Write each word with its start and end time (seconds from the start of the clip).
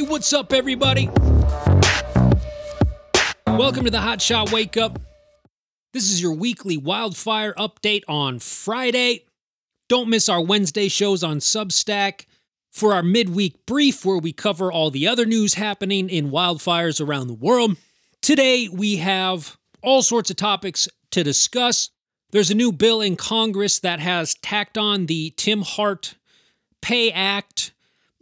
Hey, 0.00 0.06
what's 0.06 0.32
up, 0.32 0.54
everybody? 0.54 1.10
Welcome 3.46 3.84
to 3.84 3.90
the 3.90 4.00
Hot 4.00 4.22
Shot 4.22 4.50
Wake 4.50 4.78
Up. 4.78 4.98
This 5.92 6.10
is 6.10 6.22
your 6.22 6.32
weekly 6.32 6.78
wildfire 6.78 7.52
update 7.52 8.04
on 8.08 8.38
Friday. 8.38 9.26
Don't 9.90 10.08
miss 10.08 10.30
our 10.30 10.40
Wednesday 10.40 10.88
shows 10.88 11.22
on 11.22 11.36
Substack 11.36 12.24
for 12.70 12.94
our 12.94 13.02
midweek 13.02 13.66
brief, 13.66 14.02
where 14.06 14.16
we 14.16 14.32
cover 14.32 14.72
all 14.72 14.90
the 14.90 15.06
other 15.06 15.26
news 15.26 15.52
happening 15.52 16.08
in 16.08 16.30
wildfires 16.30 17.06
around 17.06 17.26
the 17.26 17.34
world. 17.34 17.76
Today, 18.22 18.70
we 18.72 18.96
have 18.96 19.58
all 19.82 20.00
sorts 20.00 20.30
of 20.30 20.36
topics 20.36 20.88
to 21.10 21.22
discuss. 21.22 21.90
There's 22.30 22.50
a 22.50 22.54
new 22.54 22.72
bill 22.72 23.02
in 23.02 23.16
Congress 23.16 23.78
that 23.80 24.00
has 24.00 24.32
tacked 24.36 24.78
on 24.78 25.04
the 25.04 25.34
Tim 25.36 25.60
Hart 25.60 26.14
Pay 26.80 27.10
Act, 27.10 27.72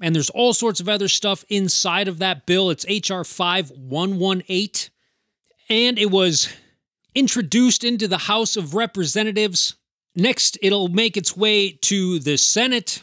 and 0.00 0.14
there's 0.14 0.30
all 0.30 0.52
sorts 0.52 0.80
of 0.80 0.88
other 0.88 1.08
stuff 1.08 1.44
inside 1.48 2.08
of 2.08 2.18
that 2.18 2.46
bill. 2.46 2.70
It's 2.70 2.86
H.R. 2.88 3.24
5118, 3.24 4.90
and 5.68 5.98
it 5.98 6.10
was 6.10 6.48
introduced 7.14 7.84
into 7.84 8.06
the 8.06 8.18
House 8.18 8.56
of 8.56 8.74
Representatives. 8.74 9.76
Next, 10.14 10.58
it'll 10.62 10.88
make 10.88 11.16
its 11.16 11.36
way 11.36 11.70
to 11.82 12.18
the 12.20 12.36
Senate. 12.36 13.02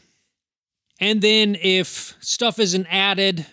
And 1.00 1.22
then, 1.22 1.58
if 1.62 2.16
stuff 2.22 2.60
isn't 2.60 2.88
added 2.90 3.46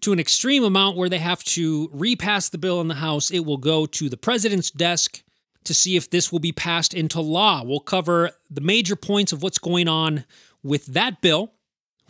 to 0.00 0.12
an 0.12 0.20
extreme 0.20 0.64
amount 0.64 0.96
where 0.96 1.08
they 1.08 1.18
have 1.18 1.42
to 1.44 1.90
repass 1.92 2.48
the 2.48 2.58
bill 2.58 2.80
in 2.80 2.88
the 2.88 2.94
House, 2.94 3.30
it 3.30 3.44
will 3.44 3.58
go 3.58 3.84
to 3.84 4.08
the 4.08 4.16
president's 4.16 4.70
desk 4.70 5.22
to 5.64 5.74
see 5.74 5.96
if 5.96 6.08
this 6.08 6.32
will 6.32 6.38
be 6.38 6.52
passed 6.52 6.94
into 6.94 7.20
law. 7.20 7.62
We'll 7.62 7.80
cover 7.80 8.30
the 8.50 8.62
major 8.62 8.96
points 8.96 9.32
of 9.32 9.42
what's 9.42 9.58
going 9.58 9.88
on 9.88 10.24
with 10.62 10.86
that 10.86 11.20
bill. 11.20 11.52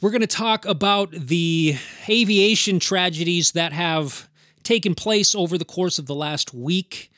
We're 0.00 0.10
going 0.10 0.20
to 0.20 0.28
talk 0.28 0.64
about 0.64 1.10
the 1.10 1.74
aviation 2.08 2.78
tragedies 2.78 3.50
that 3.52 3.72
have 3.72 4.28
taken 4.62 4.94
place 4.94 5.34
over 5.34 5.58
the 5.58 5.64
course 5.64 5.98
of 5.98 6.06
the 6.06 6.14
last 6.14 6.54
week. 6.54 7.10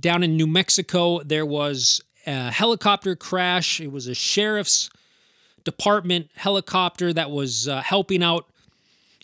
Down 0.00 0.22
in 0.22 0.34
New 0.34 0.46
Mexico, 0.46 1.22
there 1.22 1.44
was 1.44 2.00
a 2.26 2.50
helicopter 2.50 3.14
crash. 3.14 3.78
It 3.78 3.92
was 3.92 4.06
a 4.06 4.14
sheriff's 4.14 4.88
department 5.64 6.30
helicopter 6.34 7.12
that 7.12 7.30
was 7.30 7.68
uh, 7.68 7.82
helping 7.82 8.22
out 8.22 8.46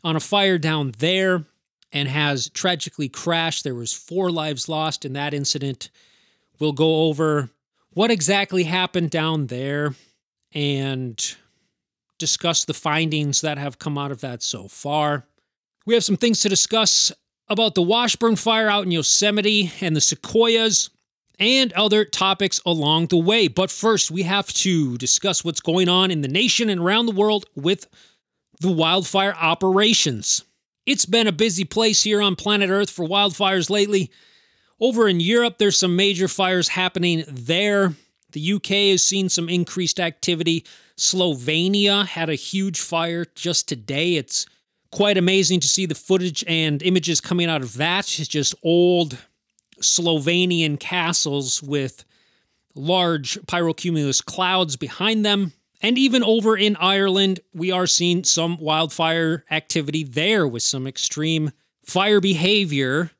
on 0.04 0.14
a 0.14 0.20
fire 0.20 0.58
down 0.58 0.92
there 0.98 1.46
and 1.94 2.06
has 2.06 2.50
tragically 2.50 3.08
crashed. 3.08 3.64
There 3.64 3.74
was 3.74 3.94
four 3.94 4.30
lives 4.30 4.68
lost 4.68 5.06
in 5.06 5.14
that 5.14 5.32
incident. 5.32 5.88
We'll 6.58 6.72
go 6.72 7.04
over 7.04 7.48
what 7.94 8.10
exactly 8.10 8.64
happened 8.64 9.10
down 9.10 9.46
there 9.46 9.94
and 10.52 11.36
discuss 12.20 12.64
the 12.64 12.74
findings 12.74 13.40
that 13.40 13.58
have 13.58 13.80
come 13.80 13.98
out 13.98 14.12
of 14.12 14.20
that 14.20 14.42
so 14.42 14.68
far. 14.68 15.26
We 15.86 15.94
have 15.94 16.04
some 16.04 16.16
things 16.16 16.40
to 16.40 16.48
discuss 16.48 17.10
about 17.48 17.74
the 17.74 17.82
Washburn 17.82 18.36
fire 18.36 18.68
out 18.68 18.84
in 18.84 18.92
Yosemite 18.92 19.72
and 19.80 19.96
the 19.96 20.00
sequoias 20.00 20.90
and 21.40 21.72
other 21.72 22.04
topics 22.04 22.60
along 22.64 23.06
the 23.06 23.16
way. 23.16 23.48
But 23.48 23.70
first, 23.70 24.10
we 24.10 24.22
have 24.22 24.46
to 24.52 24.96
discuss 24.98 25.44
what's 25.44 25.60
going 25.60 25.88
on 25.88 26.10
in 26.10 26.20
the 26.20 26.28
nation 26.28 26.68
and 26.68 26.80
around 26.80 27.06
the 27.06 27.12
world 27.12 27.46
with 27.56 27.88
the 28.60 28.70
wildfire 28.70 29.34
operations. 29.34 30.44
It's 30.86 31.06
been 31.06 31.26
a 31.26 31.32
busy 31.32 31.64
place 31.64 32.02
here 32.02 32.20
on 32.20 32.36
planet 32.36 32.70
Earth 32.70 32.90
for 32.90 33.06
wildfires 33.06 33.70
lately. 33.70 34.10
Over 34.78 35.08
in 35.08 35.18
Europe, 35.20 35.58
there's 35.58 35.78
some 35.78 35.96
major 35.96 36.28
fires 36.28 36.68
happening 36.68 37.24
there. 37.26 37.94
The 38.32 38.52
UK 38.54 38.68
has 38.90 39.02
seen 39.02 39.28
some 39.28 39.48
increased 39.48 39.98
activity. 39.98 40.64
Slovenia 41.00 42.06
had 42.06 42.28
a 42.28 42.34
huge 42.34 42.78
fire 42.78 43.24
just 43.34 43.66
today. 43.66 44.16
It's 44.16 44.44
quite 44.92 45.16
amazing 45.16 45.60
to 45.60 45.68
see 45.68 45.86
the 45.86 45.94
footage 45.94 46.44
and 46.46 46.82
images 46.82 47.22
coming 47.22 47.48
out 47.48 47.62
of 47.62 47.78
that. 47.78 48.18
It's 48.18 48.28
just 48.28 48.54
old 48.62 49.16
Slovenian 49.80 50.78
castles 50.78 51.62
with 51.62 52.04
large 52.74 53.40
pyrocumulus 53.46 54.22
clouds 54.22 54.76
behind 54.76 55.24
them. 55.24 55.54
And 55.80 55.96
even 55.96 56.22
over 56.22 56.54
in 56.54 56.76
Ireland, 56.76 57.40
we 57.54 57.72
are 57.72 57.86
seeing 57.86 58.22
some 58.22 58.58
wildfire 58.58 59.46
activity 59.50 60.04
there 60.04 60.46
with 60.46 60.62
some 60.62 60.86
extreme 60.86 61.50
fire 61.82 62.20
behavior 62.20 63.10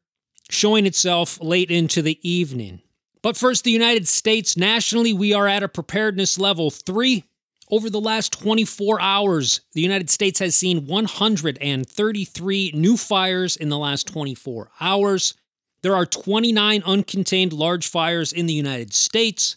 showing 0.51 0.85
itself 0.85 1.41
late 1.41 1.71
into 1.71 2.03
the 2.03 2.19
evening. 2.29 2.83
But 3.23 3.39
first, 3.39 3.65
the 3.65 3.71
United 3.71 4.07
States. 4.07 4.55
Nationally, 4.55 5.15
we 5.15 5.33
are 5.33 5.49
at 5.49 5.63
a 5.63 5.69
preparedness 5.69 6.39
level 6.39 6.71
three. 6.71 7.25
Over 7.71 7.89
the 7.89 8.01
last 8.01 8.33
24 8.33 9.01
hours, 9.01 9.61
the 9.75 9.81
United 9.81 10.11
States 10.11 10.41
has 10.41 10.57
seen 10.57 10.87
133 10.87 12.73
new 12.75 12.97
fires 12.97 13.57
in 13.57 13.69
the 13.69 13.79
last 13.79 14.09
24 14.09 14.71
hours. 14.81 15.35
There 15.83 15.95
are 15.95 16.05
29 16.05 16.83
uncontained 16.83 17.53
large 17.53 17.87
fires 17.87 18.33
in 18.33 18.47
the 18.47 18.53
United 18.53 18.93
States, 18.93 19.55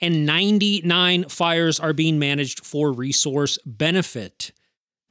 and 0.00 0.24
99 0.24 1.24
fires 1.24 1.80
are 1.80 1.92
being 1.92 2.20
managed 2.20 2.64
for 2.64 2.92
resource 2.92 3.58
benefit. 3.66 4.52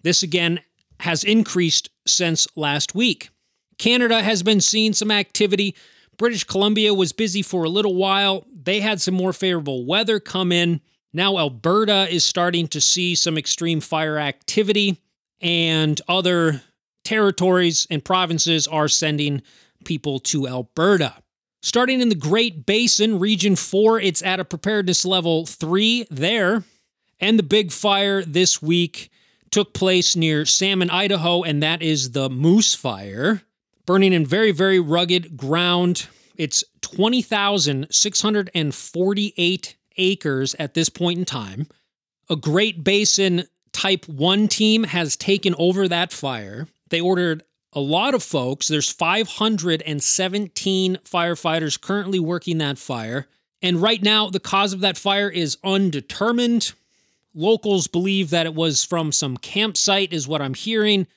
This 0.04 0.24
again 0.24 0.62
has 1.02 1.26
increased 1.26 1.90
since 2.08 2.48
last 2.56 2.96
week. 2.96 3.32
Canada 3.78 4.24
has 4.24 4.44
been 4.44 4.62
seeing 4.62 4.94
some 4.94 5.12
activity. 5.12 5.76
British 6.18 6.46
Columbia 6.46 6.94
was 6.94 7.12
busy 7.12 7.42
for 7.42 7.66
a 7.66 7.70
little 7.70 7.96
while. 7.96 8.46
They 8.54 8.80
had 8.80 9.02
some 9.02 9.14
more 9.14 9.34
favorable 9.34 9.86
weather 9.86 10.22
come 10.22 10.54
in. 10.54 10.80
Now, 11.16 11.38
Alberta 11.38 12.14
is 12.14 12.26
starting 12.26 12.68
to 12.68 12.82
see 12.82 13.16
some 13.16 13.38
extreme 13.38 13.80
fire 13.80 14.20
activity, 14.20 15.02
and 15.40 16.02
other 16.10 16.62
territories 17.06 17.88
and 17.90 18.04
provinces 18.04 18.68
are 18.68 18.90
sending 18.90 19.42
people 19.86 20.20
to 20.20 20.46
Alberta. 20.46 21.14
Starting 21.62 22.02
in 22.02 22.10
the 22.10 22.16
Great 22.16 22.66
Basin, 22.66 23.18
Region 23.18 23.56
4, 23.56 24.02
it's 24.02 24.22
at 24.24 24.42
a 24.42 24.46
preparedness 24.46 25.06
level 25.06 25.46
3 25.46 26.06
there. 26.12 26.66
And 27.22 27.40
the 27.40 27.44
big 27.44 27.72
fire 27.72 28.22
this 28.22 28.62
week 28.62 29.10
took 29.52 29.74
place 29.74 30.18
near 30.18 30.46
Salmon, 30.46 30.90
Idaho, 30.90 31.44
and 31.44 31.64
that 31.64 31.82
is 31.82 32.12
the 32.12 32.30
Moose 32.30 32.76
Fire 32.76 33.42
burning 33.86 34.12
in 34.12 34.26
very, 34.26 34.52
very 34.52 34.82
rugged 34.82 35.38
ground. 35.38 36.08
It's 36.36 36.66
20,648 36.82 39.76
acres 39.98 40.56
at 40.60 40.74
this 40.74 40.90
point 40.90 41.20
in 41.20 41.26
time. 41.26 41.68
A 42.30 42.36
Great 42.36 42.84
Basin 42.84 43.46
Type 43.72 44.08
1 44.08 44.48
team 44.48 44.84
has 44.84 45.18
taken 45.18 45.56
over 45.58 45.88
that 45.88 46.14
fire. 46.14 46.68
They 46.90 47.02
ordered 47.02 47.44
a 47.74 47.82
lot 47.82 48.16
of 48.16 48.24
folks. 48.24 48.70
There's 48.70 48.90
517 48.90 50.98
firefighters 51.04 51.82
currently 51.82 52.20
working 52.20 52.58
that 52.60 52.78
fire. 52.78 53.28
And 53.62 53.82
right 53.82 54.02
now, 54.02 54.30
the 54.30 54.40
cause 54.40 54.72
of 54.72 54.80
that 54.80 54.98
fire 54.98 55.30
is 55.30 55.58
undetermined. 55.64 56.72
Locals 57.34 57.88
believe 57.88 58.30
that 58.30 58.46
it 58.46 58.56
was 58.56 58.86
from 58.86 59.12
some 59.12 59.36
campsite, 59.38 60.14
is 60.14 60.28
what 60.28 60.42
I'm 60.42 60.54
hearing. 60.54 61.08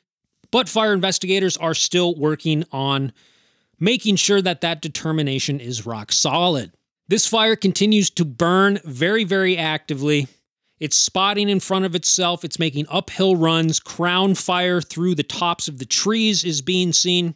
But 0.50 0.68
fire 0.68 0.92
investigators 0.92 1.56
are 1.56 1.74
still 1.74 2.16
working 2.16 2.64
on 2.72 3.12
making 3.78 4.16
sure 4.16 4.42
that 4.42 4.62
that 4.62 4.82
determination 4.82 5.60
is 5.60 5.86
rock 5.86 6.10
solid. 6.10 6.72
This 7.08 7.26
fire 7.26 7.56
continues 7.56 8.10
to 8.10 8.24
burn 8.26 8.80
very, 8.84 9.24
very 9.24 9.56
actively. 9.56 10.28
It's 10.78 10.96
spotting 10.96 11.48
in 11.48 11.58
front 11.58 11.86
of 11.86 11.94
itself, 11.94 12.44
it's 12.44 12.58
making 12.58 12.86
uphill 12.90 13.34
runs. 13.34 13.80
Crown 13.80 14.34
fire 14.34 14.80
through 14.80 15.14
the 15.14 15.22
tops 15.22 15.68
of 15.68 15.78
the 15.78 15.86
trees 15.86 16.44
is 16.44 16.60
being 16.60 16.92
seen. 16.92 17.34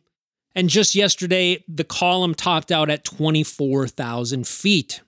And 0.54 0.68
just 0.68 0.94
yesterday, 0.94 1.64
the 1.66 1.84
column 1.84 2.34
topped 2.34 2.70
out 2.70 2.90
at 2.90 3.04
24,000 3.04 4.46
feet. 4.46 5.00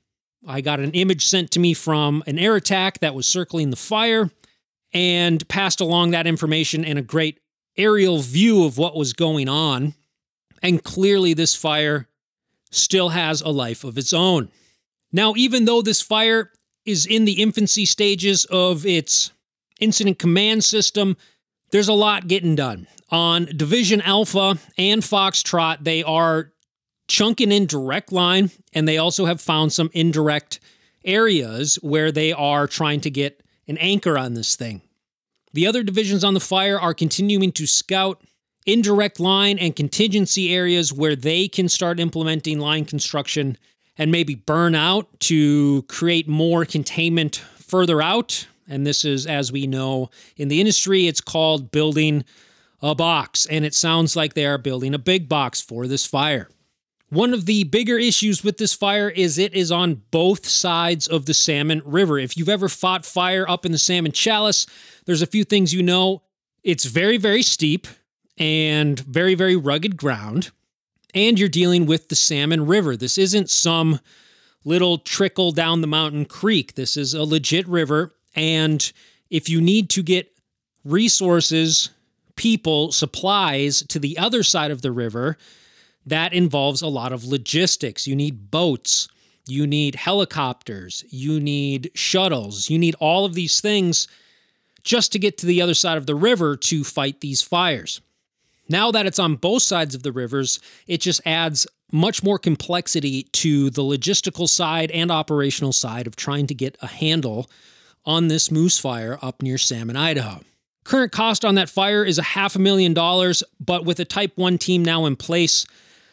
I 0.47 0.63
got 0.63 0.81
an 0.81 0.93
image 0.93 1.27
sent 1.27 1.51
to 1.53 1.61
me 1.61 1.75
from 1.75 2.23
an 2.27 2.39
air 2.39 2.57
attack 2.57 3.01
that 3.01 3.15
was 3.15 3.27
circling 3.27 3.71
the 3.71 3.77
fire 3.77 4.31
and 4.93 5.47
passed 5.49 5.81
along 5.81 6.11
that 6.11 6.27
information 6.27 6.85
and 6.85 6.99
a 6.99 7.03
great 7.03 7.41
aerial 7.77 8.21
view 8.21 8.65
of 8.65 8.79
what 8.79 8.97
was 8.97 9.13
going 9.13 9.49
on. 9.49 9.95
And 10.63 10.83
clearly, 10.83 11.35
this 11.35 11.55
fire 11.55 12.09
still 12.75 13.11
has 13.11 13.41
a 13.41 13.49
life 13.49 13.85
of 13.85 13.99
its 13.99 14.13
own. 14.13 14.49
Now, 15.13 15.35
even 15.37 15.65
though 15.65 15.83
this 15.83 16.01
fire 16.01 16.51
is 16.85 17.07
in 17.07 17.25
the 17.25 17.41
infancy 17.41 17.87
stages 17.87 18.45
of 18.47 18.85
its 18.85 19.33
incident 19.81 20.19
command 20.19 20.65
system, 20.65 21.17
there's 21.71 21.89
a 21.89 21.93
lot 21.93 22.29
getting 22.29 22.55
done. 22.55 22.87
On 23.11 23.47
Division 23.57 24.01
Alpha 24.01 24.59
and 24.77 25.03
Foxtrot, 25.03 25.85
they 25.85 26.03
are 26.03 26.53
chunking 27.09 27.53
in 27.53 27.67
direct 27.67 28.13
line, 28.13 28.51
and 28.73 28.89
they 28.89 28.99
also 28.99 29.27
have 29.27 29.41
found 29.41 29.73
some 29.73 29.91
indirect 29.93 30.61
areas 31.05 31.77
where 31.83 32.11
they 32.11 32.33
are 32.33 32.67
trying 32.67 33.01
to 33.03 33.11
get 33.11 33.43
an 33.69 33.77
anchor 33.79 34.19
on 34.19 34.35
this 34.35 34.57
thing. 34.57 34.83
The 35.53 35.67
other 35.67 35.83
divisions 35.83 36.25
on 36.25 36.35
the 36.35 36.41
fire 36.41 36.81
are 36.81 36.95
continuing 36.95 37.53
to 37.53 37.67
scout 37.67 38.23
indirect 38.67 39.21
line 39.21 39.59
and 39.59 39.77
contingency 39.77 40.55
areas 40.55 40.93
where 40.93 41.17
they 41.17 41.49
can 41.49 41.69
start 41.69 42.01
implementing 42.01 42.59
line 42.59 42.85
construction 42.85 43.59
and 43.97 44.11
maybe 44.11 44.35
burn 44.35 44.75
out 44.75 45.09
to 45.21 45.83
create 45.83 46.29
more 46.29 46.65
containment 46.65 47.37
further 47.59 48.03
out. 48.03 48.47
And 48.69 48.87
this 48.87 49.05
is, 49.05 49.27
as 49.27 49.53
we 49.53 49.67
know 49.67 50.11
in 50.37 50.49
the 50.49 50.61
industry, 50.61 51.07
it's 51.07 51.21
called 51.21 51.71
building 51.71 52.25
a 52.81 52.95
box, 52.95 53.47
and 53.47 53.65
it 53.65 53.75
sounds 53.75 54.17
like 54.17 54.35
they 54.35 54.47
are 54.47 54.59
building 54.59 54.95
a 54.95 54.99
big 54.99 55.29
box 55.29 55.61
for 55.61 55.87
this 55.87 56.07
fire. 56.07 56.49
One 57.09 57.33
of 57.33 57.47
the 57.47 57.65
bigger 57.65 57.99
issues 57.99 58.43
with 58.43 58.59
this 58.59 58.75
fire 58.75 59.09
is 59.09 59.39
it 59.39 59.55
is 59.55 59.71
on 59.71 60.03
both 60.11 60.47
sides 60.47 61.07
of 61.07 61.27
the 61.27 61.35
Salmon 61.35 61.81
River. 61.85 62.19
If 62.19 62.37
you've 62.37 62.49
ever 62.49 62.69
fought 62.69 63.07
fire 63.07 63.49
up 63.49 63.65
in 63.65 63.73
the 63.73 63.79
Salmon 63.79 64.13
Challis, 64.13 64.67
there's 65.07 65.23
a 65.23 65.27
few 65.27 65.45
things 65.45 65.73
you 65.73 65.83
know. 65.83 66.23
It's 66.63 66.85
very, 66.85 67.17
very 67.17 67.43
steep 67.43 67.87
and 68.39 68.99
very, 69.01 69.35
very 69.35 69.57
rugged 69.57 69.97
ground. 69.97 70.51
And 71.15 71.39
you're 71.39 71.49
dealing 71.49 71.87
with 71.87 72.09
the 72.09 72.17
Salmon 72.17 72.67
River. 72.67 72.97
This 72.97 73.19
isn't 73.19 73.51
some 73.51 74.01
little 74.65 74.99
trickle 74.99 75.53
down 75.53 75.81
the 75.81 75.87
mountain 75.87 76.25
creek. 76.25 76.75
This 76.75 76.97
is 76.97 77.15
a 77.15 77.23
legit 77.23 77.69
river. 77.69 78.13
And 78.35 78.93
if 79.31 79.49
you 79.49 79.61
need 79.61 79.91
to 79.91 80.03
get 80.03 80.33
resources, 80.85 81.91
people, 82.37 82.93
supplies 82.93 83.83
to 83.89 83.99
the 83.99 84.19
other 84.19 84.43
side 84.43 84.71
of 84.71 84.83
the 84.83 84.91
river, 84.91 85.37
that 86.07 86.33
involves 86.33 86.83
a 86.83 86.89
lot 86.89 87.13
of 87.13 87.25
logistics. 87.25 88.07
You 88.07 88.17
need 88.17 88.51
boats, 88.51 89.09
you 89.47 89.67
need 89.67 89.95
helicopters, 89.95 91.05
you 91.11 91.41
need 91.41 91.91
shuttles, 91.95 92.69
you 92.69 92.79
need 92.79 92.97
all 92.99 93.25
of 93.25 93.35
these 93.35 93.61
things 93.61 94.09
just 94.83 95.13
to 95.13 95.19
get 95.19 95.39
to 95.39 95.47
the 95.47 95.63
other 95.63 95.75
side 95.75 95.97
of 95.97 96.07
the 96.07 96.15
river 96.15 96.57
to 96.57 96.85
fight 96.85 97.21
these 97.21 97.41
fires. 97.41 98.01
Now 98.69 98.91
that 98.91 99.07
it's 99.07 99.19
on 99.19 99.37
both 99.37 99.63
sides 99.63 99.95
of 99.95 100.03
the 100.03 100.13
rivers, 100.13 100.61
it 100.87 101.01
just 101.01 101.21
adds 101.27 101.67
much 101.93 102.23
more 102.23 102.39
complexity 102.39 103.25
to 103.33 103.71
the 103.71 103.83
logistical 103.83 104.49
side 104.49 104.91
and 104.91 105.11
operational 105.11 105.73
side 105.73 106.07
of 106.07 106.17
trying 106.17 106.47
to 106.47 106.55
get 106.55 106.77
a 106.81 106.87
handle 106.87 107.51
on 108.05 108.29
this 108.29 108.51
moose 108.51 108.79
fire 108.79 109.19
up 109.23 109.43
near 109.43 109.59
Salmon, 109.59 109.97
Idaho. 109.97 110.41
Current 110.85 111.13
cost 111.13 111.45
on 111.45 111.55
that 111.55 111.71
fire 111.71 112.05
is 112.05 112.19
a 112.19 112.23
half 112.23 112.57
a 112.57 112.59
million 112.59 112.93
dollars, 112.93 113.43
but 113.59 113.85
with 113.85 114.01
a 114.01 114.05
Type 114.05 114.33
1 114.37 114.59
team 114.59 114.85
now 114.85 115.07
in 115.07 115.17
place, 115.17 115.67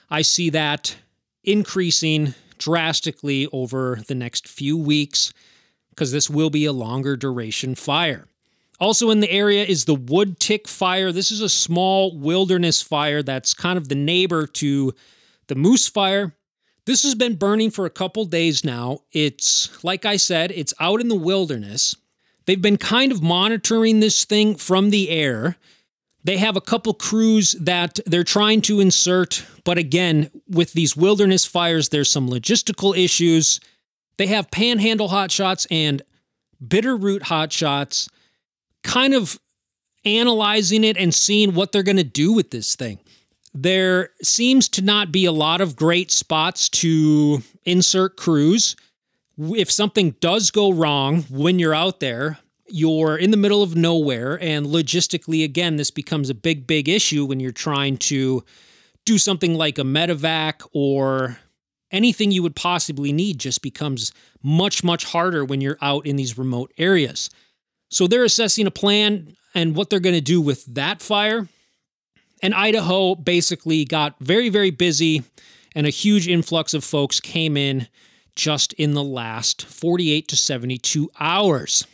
I 0.09 0.21
see 0.21 0.50
that 0.51 0.95
increasing 1.44 2.36
drastically 2.57 3.47
over 3.51 4.01
the 4.07 4.15
next 4.15 4.47
few 4.47 4.77
weeks 4.77 5.33
because 5.89 6.12
this 6.12 6.30
will 6.30 6.50
be 6.50 6.65
a 6.65 6.71
longer 6.71 7.18
duration 7.18 7.75
fire. 7.75 8.27
Also 8.81 9.12
in 9.12 9.19
the 9.19 9.31
area 9.31 9.63
is 9.63 9.86
the 9.86 9.95
wood 9.95 10.39
tick 10.39 10.68
fire. 10.68 11.12
This 11.12 11.30
is 11.30 11.39
a 11.39 11.48
small 11.48 12.18
wilderness 12.18 12.81
fire 12.81 13.22
that's 13.22 13.54
kind 13.54 13.78
of 13.78 13.88
the 13.88 13.95
neighbor 13.95 14.48
to 14.48 14.94
the 15.48 15.56
moose 15.56 15.88
fire. 15.88 16.36
This 16.86 17.04
has 17.04 17.13
been 17.13 17.36
burning 17.36 17.69
for 17.69 17.86
a 17.86 17.92
couple 17.92 18.25
days 18.25 18.66
now. 18.66 19.01
It's, 19.12 19.83
like 19.83 20.04
I 20.04 20.18
said, 20.18 20.51
it's 20.51 20.74
out 20.80 21.00
in 21.00 21.10
the 21.10 21.16
wilderness. 21.16 21.95
They've 22.48 22.62
been 22.62 22.78
kind 22.78 23.12
of 23.12 23.22
monitoring 23.22 24.00
this 24.00 24.25
thing 24.25 24.56
from 24.56 24.89
the 24.89 25.12
air. 25.12 25.57
They 26.24 26.38
have 26.38 26.57
a 26.57 26.62
couple 26.62 26.95
crews 26.95 27.51
that 27.54 28.00
they're 28.07 28.24
trying 28.24 28.62
to 28.62 28.80
insert, 28.80 29.45
but 29.63 29.78
again, 29.78 30.31
with 30.48 30.74
these 30.74 30.98
wilderness 30.98 31.45
fires, 31.45 31.89
there's 31.89 32.12
some 32.12 32.30
logistical 32.30 32.98
issues. 32.98 33.60
They 34.18 34.28
have 34.28 34.50
panhandle 34.50 35.10
hotshots 35.10 35.68
and 35.69 36.01
bitterroot 36.63 37.22
hotshots, 37.22 38.10
kind 38.83 39.13
of 39.13 39.39
analyzing 40.06 40.83
it 40.83 40.98
and 40.98 41.13
seeing 41.13 41.54
what 41.54 41.72
they're 41.72 41.83
going 41.83 41.98
to 41.98 42.04
do 42.04 42.33
with 42.33 42.51
this 42.51 42.75
thing. 42.75 43.00
There 43.54 44.10
seems 44.22 44.69
to 44.69 44.81
not 44.81 45.12
be 45.12 45.25
a 45.25 45.31
lot 45.31 45.62
of 45.62 45.75
great 45.75 46.10
spots 46.12 46.69
to 46.69 47.44
insert 47.66 48.18
crews. 48.18 48.75
If 49.38 49.69
something 49.69 50.16
does 50.22 50.51
go 50.51 50.72
wrong 50.72 51.24
when 51.24 51.60
you're 51.60 51.75
out 51.75 52.00
there, 52.00 52.39
you're 52.72 53.18
in 53.18 53.31
the 53.31 53.38
middle 53.38 53.62
of 53.62 53.75
nowhere 53.75 54.42
and 54.42 54.66
logistically 54.66 55.44
again 55.44 55.75
this 55.75 55.92
becomes 55.92 56.30
a 56.30 56.33
big 56.33 56.66
big 56.66 56.88
issue 56.88 57.25
when 57.25 57.39
you're 57.39 57.51
trying 57.51 57.98
to 57.98 58.44
do 59.06 59.18
something 59.18 59.56
like 59.56 59.78
a 59.78 59.83
medevac 59.83 60.66
or 60.74 61.38
anything 61.92 62.31
you 62.31 62.42
would 62.42 62.56
possibly 62.56 63.12
need 63.12 63.39
just 63.39 63.62
becomes 63.62 64.13
much 64.42 64.83
much 64.83 65.04
harder 65.06 65.44
when 65.44 65.60
you're 65.60 65.78
out 65.81 66.06
in 66.06 66.16
these 66.16 66.38
remote 66.38 66.72
areas 66.78 67.30
so 67.91 68.07
they're 68.07 68.23
assessing 68.23 68.65
a 68.65 68.71
plan 68.71 69.35
and 69.53 69.75
what 69.75 69.89
they're 69.89 69.99
going 69.99 70.15
to 70.15 70.21
do 70.21 70.41
with 70.41 70.65
that 70.65 71.01
fire 71.01 71.47
and 72.41 72.53
idaho 72.55 73.13
basically 73.13 73.85
got 73.85 74.15
very 74.19 74.49
very 74.49 74.71
busy 74.71 75.23
and 75.75 75.85
a 75.85 75.91
huge 75.91 76.27
influx 76.27 76.73
of 76.73 76.83
folks 76.83 77.19
came 77.19 77.55
in 77.55 77.88
just 78.35 78.73
in 78.73 78.93
the 78.93 79.03
last 79.03 79.63
48 79.63 80.27
to 80.27 80.35
72 80.35 81.11
hours 81.19 81.85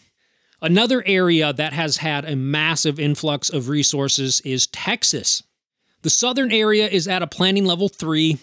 Another 0.62 1.04
area 1.06 1.54
that 1.54 1.74
has 1.74 1.98
had 1.98 2.26
a 2.26 2.36
massive 2.36 3.00
influx 3.00 3.50
of 3.50 3.70
resources 3.70 4.42
is 4.42 4.66
Texas. 4.68 5.44
The 6.02 6.10
southern 6.10 6.52
area 6.52 6.88
is 6.88 7.08
at 7.08 7.22
a 7.22 7.28
planning 7.28 7.66
level 7.66 7.90
three. 7.90 8.40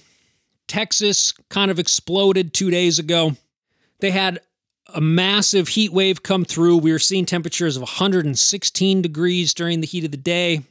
Texas 0.68 1.32
kind 1.48 1.70
of 1.70 1.78
exploded 1.78 2.54
two 2.54 2.70
days 2.70 2.98
ago. 3.00 3.36
They 3.98 4.12
had 4.12 4.40
a 4.94 5.00
massive 5.00 5.69
heat 5.69 5.93
wave 5.93 6.23
come 6.23 6.44
through. 6.44 6.79
We 6.79 6.93
were 6.93 6.99
seeing 6.99 7.26
temperatures 7.26 7.76
of 7.76 7.82
116 7.82 9.02
degrees 9.02 9.52
during 9.52 9.81
the 9.81 9.87
heat 9.87 10.05
of 10.05 10.12
the 10.12 10.17
day. 10.17 10.62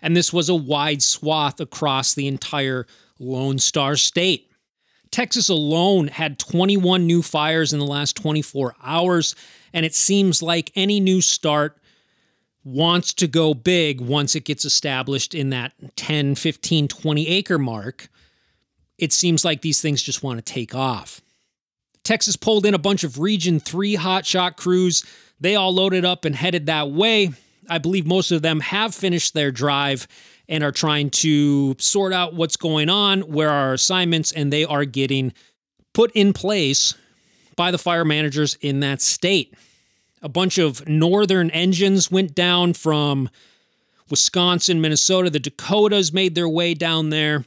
And 0.00 0.16
this 0.16 0.32
was 0.32 0.48
a 0.48 0.54
wide 0.54 1.02
swath 1.02 1.60
across 1.60 2.14
the 2.14 2.26
entire 2.26 2.86
Lone 3.18 3.58
Star 3.58 3.96
State. 3.96 4.50
Texas 5.10 5.48
alone 5.48 6.08
had 6.08 6.38
21 6.38 7.06
new 7.06 7.22
fires 7.22 7.72
in 7.72 7.78
the 7.78 7.86
last 7.86 8.16
24 8.16 8.74
hours, 8.82 9.34
and 9.72 9.84
it 9.84 9.94
seems 9.94 10.42
like 10.42 10.70
any 10.74 11.00
new 11.00 11.20
start 11.20 11.78
wants 12.64 13.14
to 13.14 13.26
go 13.26 13.54
big 13.54 14.00
once 14.00 14.34
it 14.34 14.44
gets 14.44 14.64
established 14.64 15.34
in 15.34 15.50
that 15.50 15.72
10, 15.96 16.34
15, 16.34 16.88
20 16.88 17.28
acre 17.28 17.58
mark. 17.58 18.08
It 18.98 19.12
seems 19.12 19.44
like 19.44 19.62
these 19.62 19.80
things 19.80 20.02
just 20.02 20.22
want 20.22 20.38
to 20.38 20.52
take 20.52 20.74
off. 20.74 21.22
Texas 22.08 22.36
pulled 22.36 22.64
in 22.64 22.72
a 22.72 22.78
bunch 22.78 23.04
of 23.04 23.18
Region 23.18 23.60
3 23.60 23.96
hotshot 23.96 24.56
crews. 24.56 25.04
They 25.40 25.56
all 25.56 25.74
loaded 25.74 26.06
up 26.06 26.24
and 26.24 26.34
headed 26.34 26.64
that 26.64 26.90
way. 26.90 27.32
I 27.68 27.76
believe 27.76 28.06
most 28.06 28.30
of 28.30 28.40
them 28.40 28.60
have 28.60 28.94
finished 28.94 29.34
their 29.34 29.50
drive 29.50 30.08
and 30.48 30.64
are 30.64 30.72
trying 30.72 31.10
to 31.10 31.76
sort 31.78 32.14
out 32.14 32.32
what's 32.32 32.56
going 32.56 32.88
on, 32.88 33.20
where 33.20 33.50
our 33.50 33.74
assignments, 33.74 34.32
and 34.32 34.50
they 34.50 34.64
are 34.64 34.86
getting 34.86 35.34
put 35.92 36.10
in 36.12 36.32
place 36.32 36.94
by 37.56 37.70
the 37.70 37.76
fire 37.76 38.06
managers 38.06 38.54
in 38.62 38.80
that 38.80 39.02
state. 39.02 39.52
A 40.22 40.30
bunch 40.30 40.56
of 40.56 40.88
northern 40.88 41.50
engines 41.50 42.10
went 42.10 42.34
down 42.34 42.72
from 42.72 43.28
Wisconsin, 44.08 44.80
Minnesota. 44.80 45.28
The 45.28 45.40
Dakotas 45.40 46.10
made 46.10 46.34
their 46.34 46.48
way 46.48 46.72
down 46.72 47.10
there. 47.10 47.44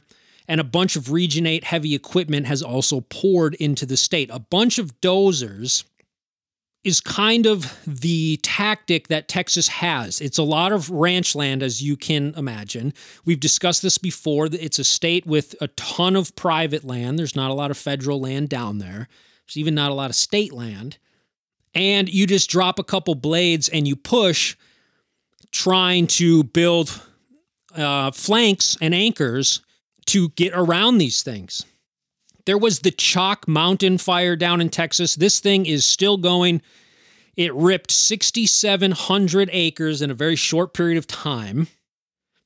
And 0.52 0.60
a 0.60 0.64
bunch 0.64 0.96
of 0.96 1.10
Region 1.10 1.46
8 1.46 1.64
heavy 1.64 1.94
equipment 1.94 2.44
has 2.44 2.62
also 2.62 3.00
poured 3.00 3.54
into 3.54 3.86
the 3.86 3.96
state. 3.96 4.28
A 4.30 4.38
bunch 4.38 4.78
of 4.78 5.00
dozers 5.00 5.84
is 6.84 7.00
kind 7.00 7.46
of 7.46 7.80
the 7.86 8.36
tactic 8.42 9.08
that 9.08 9.28
Texas 9.28 9.68
has. 9.68 10.20
It's 10.20 10.36
a 10.36 10.42
lot 10.42 10.72
of 10.72 10.90
ranch 10.90 11.34
land, 11.34 11.62
as 11.62 11.82
you 11.82 11.96
can 11.96 12.34
imagine. 12.36 12.92
We've 13.24 13.40
discussed 13.40 13.80
this 13.80 13.96
before. 13.96 14.50
It's 14.52 14.78
a 14.78 14.84
state 14.84 15.24
with 15.24 15.54
a 15.62 15.68
ton 15.68 16.16
of 16.16 16.36
private 16.36 16.84
land, 16.84 17.18
there's 17.18 17.34
not 17.34 17.50
a 17.50 17.54
lot 17.54 17.70
of 17.70 17.78
federal 17.78 18.20
land 18.20 18.50
down 18.50 18.76
there. 18.76 19.08
There's 19.46 19.56
even 19.56 19.74
not 19.74 19.90
a 19.90 19.94
lot 19.94 20.10
of 20.10 20.16
state 20.16 20.52
land. 20.52 20.98
And 21.72 22.12
you 22.12 22.26
just 22.26 22.50
drop 22.50 22.78
a 22.78 22.84
couple 22.84 23.14
blades 23.14 23.70
and 23.70 23.88
you 23.88 23.96
push, 23.96 24.54
trying 25.50 26.08
to 26.08 26.44
build 26.44 27.00
uh, 27.74 28.10
flanks 28.10 28.76
and 28.82 28.94
anchors 28.94 29.62
to 30.06 30.30
get 30.30 30.52
around 30.54 30.98
these 30.98 31.22
things. 31.22 31.64
There 32.44 32.58
was 32.58 32.80
the 32.80 32.90
Chalk 32.90 33.46
Mountain 33.46 33.98
fire 33.98 34.34
down 34.36 34.60
in 34.60 34.68
Texas. 34.68 35.14
This 35.14 35.38
thing 35.38 35.66
is 35.66 35.84
still 35.84 36.16
going. 36.16 36.60
It 37.36 37.54
ripped 37.54 37.90
6,700 37.90 39.48
acres 39.52 40.02
in 40.02 40.10
a 40.10 40.14
very 40.14 40.36
short 40.36 40.74
period 40.74 40.98
of 40.98 41.06
time. 41.06 41.68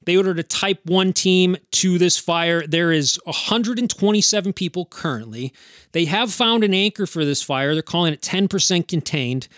They 0.04 0.16
ordered 0.16 0.38
a 0.38 0.44
Type 0.44 0.80
1 0.84 1.12
team 1.14 1.56
to 1.72 1.98
this 1.98 2.16
fire. 2.16 2.64
There 2.64 2.92
is 2.92 3.18
127 3.24 4.52
people 4.52 4.86
currently. 4.86 5.52
They 5.92 6.04
have 6.04 6.32
found 6.32 6.62
an 6.62 6.74
anchor 6.74 7.06
for 7.06 7.24
this 7.24 7.42
fire. 7.42 7.74
They're 7.74 7.82
calling 7.82 8.12
it 8.12 8.22
10% 8.22 8.86
contained, 8.86 9.48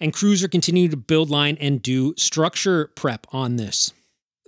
and 0.00 0.14
crews 0.14 0.42
are 0.42 0.48
continuing 0.48 0.90
to 0.90 0.96
build 0.96 1.28
line 1.28 1.58
and 1.60 1.82
do 1.82 2.14
structure 2.16 2.90
prep 2.94 3.26
on 3.32 3.56
this. 3.56 3.92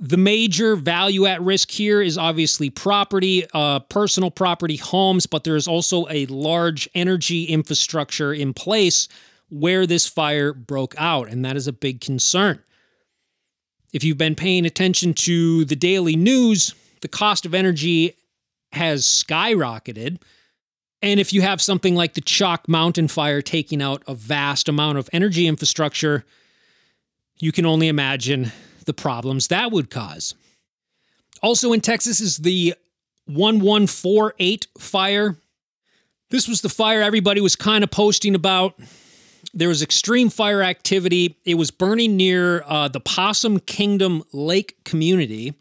The 0.03 0.17
major 0.17 0.77
value 0.77 1.27
at 1.27 1.43
risk 1.43 1.71
here 1.71 2.01
is 2.01 2.17
obviously 2.17 2.71
property, 2.71 3.47
uh, 3.53 3.81
personal 3.81 4.31
property, 4.31 4.77
homes, 4.77 5.27
but 5.27 5.45
there 5.45 5.57
is 5.57 5.69
also 5.69 6.07
a 6.09 6.25
large 6.27 6.89
energy 6.95 7.45
infrastructure 7.45 8.33
in 8.33 8.55
place 8.55 9.09
where 9.51 9.87
this 9.87 10.07
fire 10.07 10.55
broke 10.55 10.95
out, 10.97 11.29
and 11.29 11.45
that 11.45 11.55
is 11.55 11.67
a 11.67 11.73
big 11.73 12.01
concern. 12.01 12.63
If 13.93 14.03
you've 14.03 14.17
been 14.17 14.37
paying 14.37 14.65
attention 14.65 15.13
to 15.15 15.67
the 15.67 15.77
daily 15.77 16.17
news, 16.17 16.75
the 17.03 17.09
cost 17.09 17.45
of 17.45 17.55
energy 17.55 18.17
has 18.73 19.05
skyrocketed. 19.05 20.19
And 21.03 21.21
if 21.21 21.35
you 21.35 21.43
have 21.43 21.61
something 21.61 21.95
like 21.95 22.15
the 22.15 22.21
Chalk 22.23 22.69
Mountain 22.69 23.09
fire 23.09 23.43
taking 23.43 23.83
out 23.83 24.03
a 24.07 24.15
vast 24.15 24.67
amount 24.67 24.97
of 24.97 25.11
energy 25.13 25.47
infrastructure, 25.47 26.25
you 27.39 27.53
can 27.53 27.67
only 27.67 27.89
imagine 27.89 28.53
the 28.91 29.03
problems 29.03 29.47
that 29.47 29.71
would 29.71 29.89
cause. 29.89 30.35
Also 31.45 31.73
in 31.73 31.81
Texas 31.81 32.21
is 32.21 32.39
the 32.39 32.75
1148 33.27 34.67
fire. 34.79 35.37
This 36.31 36.49
was 36.49 36.61
the 36.61 36.69
fire 36.69 37.01
everybody 37.01 37.41
was 37.41 37.55
kind 37.55 37.85
of 37.85 37.93
posting 37.93 38.35
about. 38.35 38.75
There 39.55 39.69
was 39.69 39.81
extreme 39.81 40.29
fire 40.29 40.61
activity. 40.61 41.37
It 41.45 41.55
was 41.55 41.71
burning 41.71 42.17
near 42.17 42.65
uh, 42.67 42.89
the 42.89 42.99
Possum 42.99 43.61
Kingdom 43.61 44.25
Lake 44.33 44.83
community. 44.85 45.55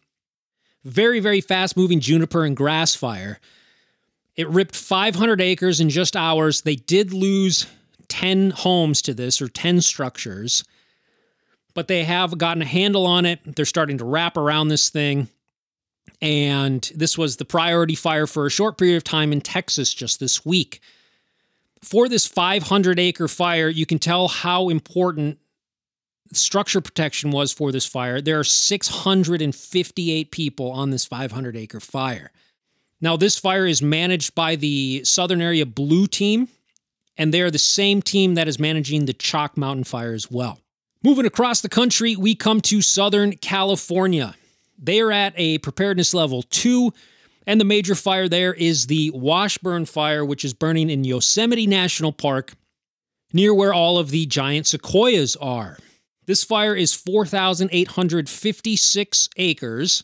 Very, 0.83 1.19
very 1.19 1.41
fast 1.41 1.77
moving 1.77 1.99
juniper 1.99 2.45
and 2.45 2.57
grass 2.57 2.95
fire. 2.95 3.39
It 4.35 4.49
ripped 4.49 4.75
500 4.75 5.39
acres 5.39 5.79
in 5.79 5.89
just 5.89 6.15
hours. 6.15 6.61
They 6.61 6.77
did 6.77 7.13
lose 7.13 7.67
10 8.07 8.51
homes 8.51 9.03
to 9.03 9.13
this 9.13 9.39
or 9.39 9.47
10 9.47 9.81
structures, 9.81 10.63
but 11.73 11.87
they 11.87 12.03
have 12.03 12.37
gotten 12.37 12.61
a 12.61 12.65
handle 12.65 13.05
on 13.05 13.25
it. 13.25 13.39
They're 13.55 13.65
starting 13.65 13.97
to 13.99 14.05
wrap 14.05 14.37
around 14.37 14.67
this 14.67 14.89
thing. 14.89 15.27
And 16.21 16.89
this 16.95 17.17
was 17.17 17.37
the 17.37 17.45
priority 17.45 17.95
fire 17.95 18.27
for 18.27 18.45
a 18.45 18.51
short 18.51 18.77
period 18.77 18.97
of 18.97 19.03
time 19.03 19.31
in 19.31 19.41
Texas 19.41 19.93
just 19.93 20.19
this 20.19 20.45
week. 20.45 20.81
For 21.81 22.09
this 22.09 22.27
500 22.27 22.99
acre 22.99 23.27
fire, 23.27 23.69
you 23.69 23.85
can 23.85 23.99
tell 23.99 24.27
how 24.27 24.67
important 24.69 25.39
structure 26.33 26.81
protection 26.81 27.31
was 27.31 27.53
for 27.53 27.71
this 27.71 27.85
fire. 27.85 28.21
There 28.21 28.39
are 28.39 28.43
658 28.43 30.31
people 30.31 30.71
on 30.71 30.89
this 30.89 31.05
500 31.05 31.55
acre 31.55 31.79
fire. 31.79 32.31
Now, 33.01 33.15
this 33.15 33.39
fire 33.39 33.65
is 33.65 33.81
managed 33.81 34.35
by 34.35 34.57
the 34.57 35.03
Southern 35.05 35.41
Area 35.41 35.65
Blue 35.65 36.05
Team, 36.05 36.49
and 37.17 37.33
they 37.33 37.41
are 37.41 37.51
the 37.51 37.57
same 37.57 38.01
team 38.01 38.35
that 38.35 38.49
is 38.49 38.59
managing 38.59 39.05
the 39.05 39.13
Chalk 39.13 39.55
Mountain 39.57 39.85
fire 39.85 40.13
as 40.13 40.29
well. 40.29 40.59
Moving 41.01 41.25
across 41.25 41.61
the 41.61 41.69
country, 41.69 42.17
we 42.17 42.35
come 42.35 42.59
to 42.61 42.81
Southern 42.81 43.37
California. 43.37 44.35
They 44.77 44.99
are 44.99 45.13
at 45.13 45.33
a 45.37 45.59
preparedness 45.59 46.13
level 46.13 46.43
two, 46.43 46.91
and 47.47 47.57
the 47.59 47.65
major 47.65 47.95
fire 47.95 48.27
there 48.27 48.53
is 48.53 48.87
the 48.87 49.09
Washburn 49.13 49.85
Fire, 49.85 50.25
which 50.25 50.43
is 50.43 50.53
burning 50.53 50.89
in 50.89 51.05
Yosemite 51.05 51.67
National 51.67 52.11
Park, 52.11 52.51
near 53.31 53.53
where 53.53 53.73
all 53.73 53.97
of 53.97 54.09
the 54.09 54.25
giant 54.25 54.67
sequoias 54.67 55.37
are. 55.37 55.77
This 56.25 56.43
fire 56.43 56.75
is 56.75 56.93
4,856 56.93 59.29
acres, 59.37 60.03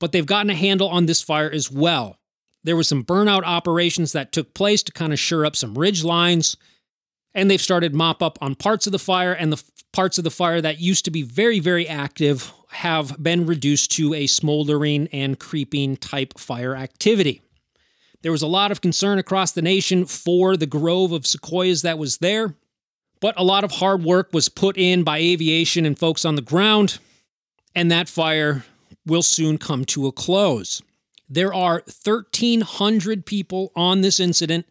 but 0.00 0.12
they've 0.12 0.24
gotten 0.24 0.48
a 0.48 0.54
handle 0.54 0.88
on 0.88 1.04
this 1.04 1.20
fire 1.20 1.50
as 1.50 1.70
well. 1.70 2.16
There 2.62 2.76
was 2.76 2.88
some 2.88 3.04
burnout 3.04 3.42
operations 3.44 4.12
that 4.12 4.32
took 4.32 4.54
place 4.54 4.82
to 4.84 4.92
kind 4.92 5.12
of 5.12 5.20
shore 5.20 5.44
up 5.44 5.56
some 5.56 5.76
ridge 5.76 6.02
lines, 6.02 6.56
and 7.34 7.50
they've 7.50 7.60
started 7.60 7.94
mop 7.94 8.22
up 8.22 8.38
on 8.40 8.54
parts 8.54 8.86
of 8.86 8.92
the 8.92 8.98
fire, 8.98 9.32
and 9.32 9.52
the 9.52 9.62
parts 9.92 10.18
of 10.18 10.24
the 10.24 10.30
fire 10.30 10.60
that 10.60 10.80
used 10.80 11.04
to 11.04 11.10
be 11.10 11.22
very, 11.22 11.60
very 11.60 11.88
active 11.88 12.52
have 12.70 13.22
been 13.22 13.46
reduced 13.46 13.92
to 13.92 14.14
a 14.14 14.26
smoldering 14.26 15.08
and 15.12 15.38
creeping 15.38 15.96
type 15.96 16.38
fire 16.38 16.74
activity. 16.74 17.40
There 18.22 18.32
was 18.32 18.42
a 18.42 18.46
lot 18.46 18.72
of 18.72 18.80
concern 18.80 19.18
across 19.18 19.52
the 19.52 19.62
nation 19.62 20.06
for 20.06 20.56
the 20.56 20.66
grove 20.66 21.12
of 21.12 21.26
sequoias 21.26 21.82
that 21.82 21.98
was 21.98 22.18
there, 22.18 22.54
but 23.20 23.38
a 23.38 23.44
lot 23.44 23.64
of 23.64 23.72
hard 23.72 24.02
work 24.02 24.30
was 24.32 24.48
put 24.48 24.76
in 24.76 25.04
by 25.04 25.18
aviation 25.18 25.84
and 25.86 25.98
folks 25.98 26.24
on 26.24 26.34
the 26.34 26.42
ground, 26.42 26.98
and 27.74 27.90
that 27.90 28.08
fire 28.08 28.64
will 29.06 29.22
soon 29.22 29.58
come 29.58 29.84
to 29.84 30.06
a 30.06 30.12
close. 30.12 30.82
There 31.28 31.52
are 31.52 31.82
1,300 31.86 33.26
people 33.26 33.72
on 33.76 34.00
this 34.00 34.18
incident, 34.18 34.66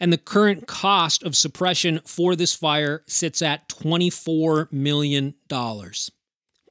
and 0.00 0.12
the 0.12 0.18
current 0.18 0.66
cost 0.66 1.22
of 1.22 1.36
suppression 1.36 2.00
for 2.04 2.36
this 2.36 2.54
fire 2.54 3.02
sits 3.06 3.42
at 3.42 3.68
$24 3.68 4.70
million. 4.72 5.34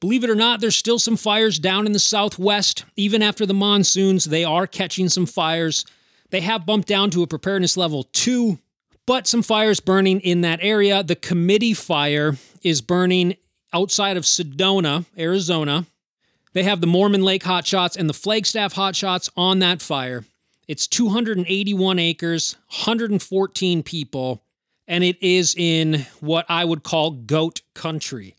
Believe 0.00 0.24
it 0.24 0.30
or 0.30 0.34
not, 0.34 0.60
there's 0.60 0.76
still 0.76 0.98
some 0.98 1.16
fires 1.16 1.58
down 1.58 1.86
in 1.86 1.92
the 1.92 1.98
southwest. 1.98 2.84
Even 2.96 3.22
after 3.22 3.46
the 3.46 3.54
monsoons, 3.54 4.26
they 4.26 4.44
are 4.44 4.66
catching 4.66 5.08
some 5.08 5.26
fires. 5.26 5.84
They 6.30 6.40
have 6.42 6.66
bumped 6.66 6.88
down 6.88 7.10
to 7.10 7.22
a 7.22 7.26
preparedness 7.26 7.76
level 7.76 8.04
two, 8.04 8.58
but 9.06 9.26
some 9.26 9.42
fires 9.42 9.80
burning 9.80 10.20
in 10.20 10.42
that 10.42 10.60
area. 10.62 11.02
The 11.02 11.16
committee 11.16 11.74
fire 11.74 12.36
is 12.62 12.82
burning 12.82 13.36
outside 13.72 14.16
of 14.16 14.24
Sedona, 14.24 15.06
Arizona. 15.18 15.86
They 16.52 16.62
have 16.62 16.80
the 16.80 16.86
Mormon 16.86 17.22
Lake 17.22 17.44
hotshots 17.44 17.96
and 17.96 18.08
the 18.08 18.14
Flagstaff 18.14 18.74
hotshots 18.74 19.30
on 19.36 19.58
that 19.60 19.82
fire. 19.82 20.24
It's 20.68 20.86
281 20.86 21.98
acres, 21.98 22.56
114 22.68 23.82
people, 23.82 24.42
and 24.88 25.04
it 25.04 25.16
is 25.22 25.54
in 25.56 26.06
what 26.20 26.46
I 26.48 26.64
would 26.64 26.82
call 26.82 27.12
goat 27.12 27.62
country. 27.74 28.34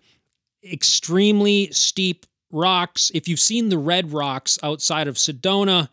Extremely 0.63 1.71
steep 1.71 2.25
rocks. 2.51 3.11
If 3.13 3.27
you've 3.27 3.39
seen 3.39 3.69
the 3.69 3.77
red 3.77 4.11
rocks 4.11 4.59
outside 4.61 5.07
of 5.07 5.15
Sedona, 5.15 5.89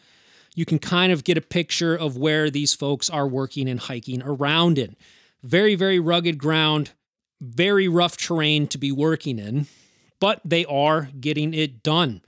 you 0.55 0.65
can 0.65 0.79
kind 0.79 1.13
of 1.13 1.25
get 1.25 1.39
a 1.39 1.41
picture 1.43 1.95
of 1.95 2.17
where 2.17 2.51
these 2.51 2.75
folks 2.75 3.09
are 3.11 3.27
working 3.27 3.69
and 3.69 3.81
hiking 3.81 4.23
around 4.23 4.79
in. 4.79 4.97
Very, 5.43 5.75
very 5.75 5.99
rugged 5.99 6.39
ground, 6.39 6.93
very 7.41 7.89
rough 7.89 8.17
terrain 8.17 8.67
to 8.69 8.79
be 8.79 8.91
working 8.91 9.39
in 9.39 9.67
but 10.25 10.41
they 10.43 10.65
are 10.65 11.11
getting 11.21 11.53
it 11.53 11.83
done. 11.83 12.23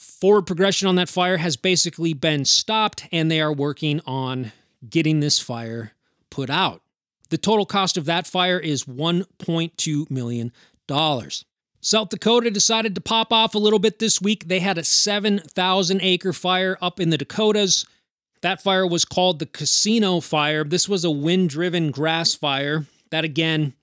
Forward 0.00 0.46
progression 0.46 0.88
on 0.88 0.94
that 0.94 1.10
fire 1.10 1.36
has 1.36 1.58
basically 1.58 2.14
been 2.14 2.46
stopped, 2.46 3.06
and 3.12 3.30
they 3.30 3.38
are 3.38 3.52
working 3.52 4.00
on 4.06 4.50
getting 4.88 5.20
this 5.20 5.38
fire 5.38 5.92
put 6.30 6.48
out. 6.48 6.80
The 7.28 7.36
total 7.36 7.66
cost 7.66 7.98
of 7.98 8.06
that 8.06 8.26
fire 8.26 8.58
is 8.58 8.84
$1.2 8.84 10.10
million. 10.10 10.52
South 11.82 12.08
Dakota 12.08 12.50
decided 12.50 12.94
to 12.94 13.02
pop 13.02 13.30
off 13.30 13.54
a 13.54 13.58
little 13.58 13.78
bit 13.78 13.98
this 13.98 14.22
week. 14.22 14.48
They 14.48 14.60
had 14.60 14.78
a 14.78 14.84
7,000 14.84 16.00
acre 16.00 16.32
fire 16.32 16.78
up 16.80 16.98
in 16.98 17.10
the 17.10 17.18
Dakotas. 17.18 17.84
That 18.40 18.62
fire 18.62 18.86
was 18.86 19.04
called 19.04 19.38
the 19.38 19.46
Casino 19.46 20.20
Fire. 20.20 20.64
This 20.64 20.88
was 20.88 21.04
a 21.04 21.10
wind 21.10 21.50
driven 21.50 21.90
grass 21.90 22.34
fire 22.34 22.86
that, 23.10 23.24
again, 23.24 23.74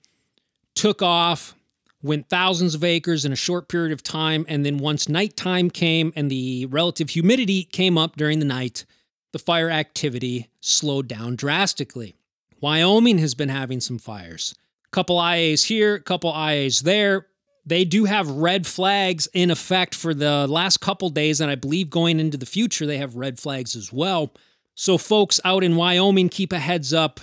took 0.74 1.00
off, 1.00 1.54
went 2.02 2.28
thousands 2.28 2.74
of 2.74 2.84
acres 2.84 3.24
in 3.24 3.32
a 3.32 3.36
short 3.36 3.68
period 3.68 3.92
of 3.92 4.02
time. 4.02 4.44
And 4.48 4.64
then 4.64 4.78
once 4.78 5.08
nighttime 5.08 5.70
came 5.70 6.12
and 6.14 6.30
the 6.30 6.66
relative 6.66 7.10
humidity 7.10 7.64
came 7.64 7.98
up 7.98 8.16
during 8.16 8.38
the 8.38 8.44
night, 8.44 8.84
the 9.32 9.38
fire 9.38 9.70
activity 9.70 10.48
slowed 10.60 11.08
down 11.08 11.36
drastically. 11.36 12.16
Wyoming 12.60 13.18
has 13.18 13.34
been 13.34 13.48
having 13.48 13.80
some 13.80 13.98
fires. 13.98 14.54
Couple 14.90 15.16
IAs 15.16 15.64
here, 15.64 15.98
couple 15.98 16.32
IAs 16.32 16.82
there. 16.82 17.26
They 17.66 17.84
do 17.84 18.06
have 18.06 18.30
red 18.30 18.66
flags 18.66 19.28
in 19.34 19.50
effect 19.50 19.94
for 19.94 20.14
the 20.14 20.46
last 20.46 20.78
couple 20.80 21.10
days, 21.10 21.40
and 21.40 21.50
I 21.50 21.54
believe 21.54 21.90
going 21.90 22.18
into 22.18 22.38
the 22.38 22.46
future, 22.46 22.86
they 22.86 22.96
have 22.96 23.14
red 23.14 23.38
flags 23.38 23.76
as 23.76 23.92
well. 23.92 24.32
So, 24.74 24.96
folks 24.96 25.38
out 25.44 25.62
in 25.62 25.76
Wyoming, 25.76 26.30
keep 26.30 26.52
a 26.52 26.58
heads 26.58 26.94
up. 26.94 27.20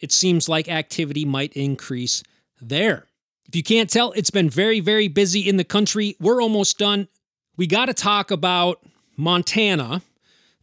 It 0.00 0.10
seems 0.10 0.48
like 0.48 0.68
activity 0.68 1.24
might 1.24 1.52
increase 1.52 2.24
there. 2.60 3.06
If 3.50 3.56
you 3.56 3.64
can't 3.64 3.90
tell, 3.90 4.12
it's 4.12 4.30
been 4.30 4.48
very, 4.48 4.78
very 4.78 5.08
busy 5.08 5.48
in 5.48 5.56
the 5.56 5.64
country. 5.64 6.14
We're 6.20 6.40
almost 6.40 6.78
done. 6.78 7.08
We 7.56 7.66
got 7.66 7.86
to 7.86 7.94
talk 7.94 8.30
about 8.30 8.80
Montana. 9.16 10.02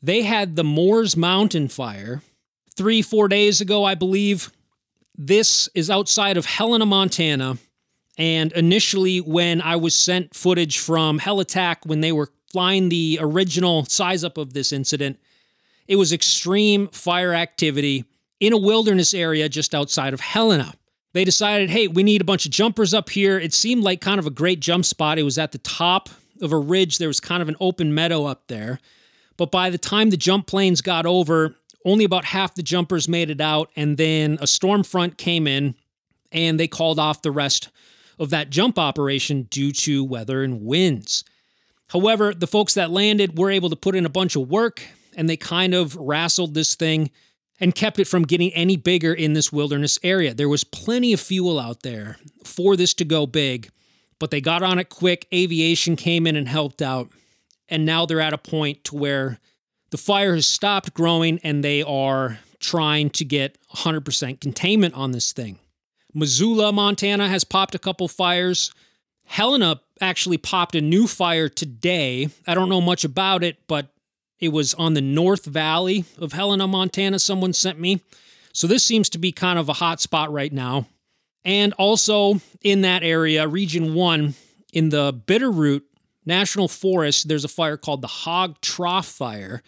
They 0.01 0.21
had 0.21 0.55
the 0.55 0.63
Moores 0.63 1.17
Mountain 1.17 1.67
fire 1.67 2.21
three, 2.77 3.01
four 3.01 3.27
days 3.27 3.59
ago, 3.59 3.83
I 3.83 3.95
believe. 3.95 4.53
This 5.17 5.67
is 5.75 5.89
outside 5.89 6.37
of 6.37 6.45
Helena, 6.45 6.85
Montana. 6.85 7.57
And 8.17 8.53
initially, 8.53 9.19
when 9.19 9.61
I 9.61 9.75
was 9.75 9.93
sent 9.93 10.33
footage 10.33 10.79
from 10.79 11.19
Helitack 11.19 11.85
when 11.85 11.99
they 11.99 12.13
were 12.13 12.29
flying 12.53 12.87
the 12.87 13.19
original 13.19 13.83
size 13.83 14.23
up 14.23 14.37
of 14.37 14.53
this 14.53 14.71
incident, 14.71 15.19
it 15.89 15.97
was 15.97 16.13
extreme 16.13 16.87
fire 16.87 17.33
activity 17.33 18.05
in 18.39 18.53
a 18.53 18.57
wilderness 18.57 19.13
area 19.13 19.49
just 19.49 19.75
outside 19.75 20.13
of 20.13 20.21
Helena 20.21 20.73
they 21.17 21.25
decided, 21.25 21.71
hey, 21.71 21.87
we 21.87 22.03
need 22.03 22.21
a 22.21 22.25
bunch 22.25 22.45
of 22.45 22.51
jumpers 22.51 22.93
up 22.93 23.09
here. 23.09 23.39
It 23.39 23.51
seemed 23.51 23.83
like 23.83 24.01
kind 24.01 24.19
of 24.19 24.27
a 24.27 24.31
great 24.31 24.59
jump 24.59 24.85
spot. 24.85 25.17
It 25.17 25.23
was 25.23 25.39
at 25.39 25.51
the 25.51 25.57
top 25.57 26.09
of 26.43 26.51
a 26.51 26.57
ridge, 26.57 26.99
there 26.99 27.07
was 27.07 27.19
kind 27.19 27.41
of 27.41 27.49
an 27.49 27.55
open 27.59 27.95
meadow 27.95 28.25
up 28.25 28.43
there. 28.47 28.79
But 29.35 29.49
by 29.49 29.71
the 29.71 29.79
time 29.79 30.11
the 30.11 30.17
jump 30.17 30.45
planes 30.45 30.81
got 30.81 31.07
over, 31.07 31.55
only 31.83 32.05
about 32.05 32.25
half 32.25 32.53
the 32.53 32.61
jumpers 32.61 33.07
made 33.07 33.31
it 33.31 33.41
out. 33.41 33.71
And 33.75 33.97
then 33.97 34.37
a 34.39 34.45
storm 34.45 34.83
front 34.83 35.17
came 35.17 35.47
in 35.47 35.73
and 36.31 36.59
they 36.59 36.67
called 36.67 36.99
off 36.99 37.23
the 37.23 37.31
rest 37.31 37.69
of 38.19 38.29
that 38.29 38.51
jump 38.51 38.77
operation 38.77 39.47
due 39.49 39.71
to 39.71 40.03
weather 40.03 40.43
and 40.43 40.61
winds. 40.65 41.23
However, 41.87 42.31
the 42.31 42.45
folks 42.45 42.75
that 42.75 42.91
landed 42.91 43.39
were 43.39 43.49
able 43.49 43.71
to 43.71 43.75
put 43.75 43.95
in 43.95 44.05
a 44.05 44.09
bunch 44.09 44.35
of 44.35 44.49
work 44.49 44.83
and 45.15 45.27
they 45.27 45.37
kind 45.37 45.73
of 45.73 45.93
rassled 45.93 46.53
this 46.53 46.75
thing 46.75 47.09
and 47.59 47.75
kept 47.75 47.99
it 47.99 48.07
from 48.07 48.23
getting 48.23 48.53
any 48.53 48.77
bigger 48.77 49.13
in 49.13 49.33
this 49.33 49.51
wilderness 49.51 49.97
area. 50.03 50.33
There 50.33 50.49
was 50.49 50.63
plenty 50.63 51.13
of 51.13 51.19
fuel 51.19 51.59
out 51.59 51.83
there 51.83 52.17
for 52.43 52.75
this 52.75 52.93
to 52.95 53.05
go 53.05 53.25
big, 53.25 53.69
but 54.19 54.31
they 54.31 54.41
got 54.41 54.63
on 54.63 54.79
it 54.79 54.89
quick. 54.89 55.27
Aviation 55.33 55.95
came 55.95 56.27
in 56.27 56.35
and 56.35 56.47
helped 56.47 56.81
out. 56.81 57.09
And 57.69 57.85
now 57.85 58.05
they're 58.05 58.21
at 58.21 58.33
a 58.33 58.37
point 58.37 58.83
to 58.85 58.95
where 58.95 59.39
the 59.89 59.97
fire 59.97 60.35
has 60.35 60.45
stopped 60.45 60.93
growing 60.93 61.39
and 61.43 61.63
they 61.63 61.83
are 61.83 62.39
trying 62.59 63.09
to 63.11 63.25
get 63.25 63.57
100% 63.75 64.39
containment 64.39 64.93
on 64.93 65.11
this 65.11 65.31
thing. 65.31 65.59
Missoula, 66.13 66.71
Montana 66.71 67.27
has 67.27 67.43
popped 67.43 67.75
a 67.75 67.79
couple 67.79 68.07
fires. 68.07 68.73
Helena 69.25 69.81
actually 70.01 70.37
popped 70.37 70.75
a 70.75 70.81
new 70.81 71.07
fire 71.07 71.49
today. 71.49 72.29
I 72.47 72.55
don't 72.55 72.69
know 72.69 72.81
much 72.81 73.03
about 73.03 73.43
it, 73.43 73.57
but 73.67 73.89
it 74.39 74.49
was 74.49 74.73
on 74.75 74.93
the 74.93 75.01
North 75.01 75.45
Valley 75.45 76.05
of 76.17 76.33
Helena, 76.33 76.67
Montana, 76.67 77.19
someone 77.19 77.53
sent 77.53 77.79
me. 77.79 78.01
So 78.53 78.67
this 78.67 78.83
seems 78.83 79.09
to 79.09 79.17
be 79.17 79.31
kind 79.31 79.59
of 79.59 79.69
a 79.69 79.73
hot 79.73 80.01
spot 80.01 80.31
right 80.31 80.51
now. 80.51 80.87
And 81.45 81.73
also 81.73 82.41
in 82.61 82.81
that 82.81 83.03
area, 83.03 83.47
Region 83.47 83.93
1, 83.93 84.33
in 84.73 84.89
the 84.89 85.13
Bitterroot 85.13 85.81
National 86.25 86.67
Forest, 86.67 87.27
there's 87.27 87.45
a 87.45 87.49
fire 87.49 87.77
called 87.77 88.01
the 88.01 88.07
Hog 88.07 88.59
Trough 88.61 89.07
Fire. 89.07 89.63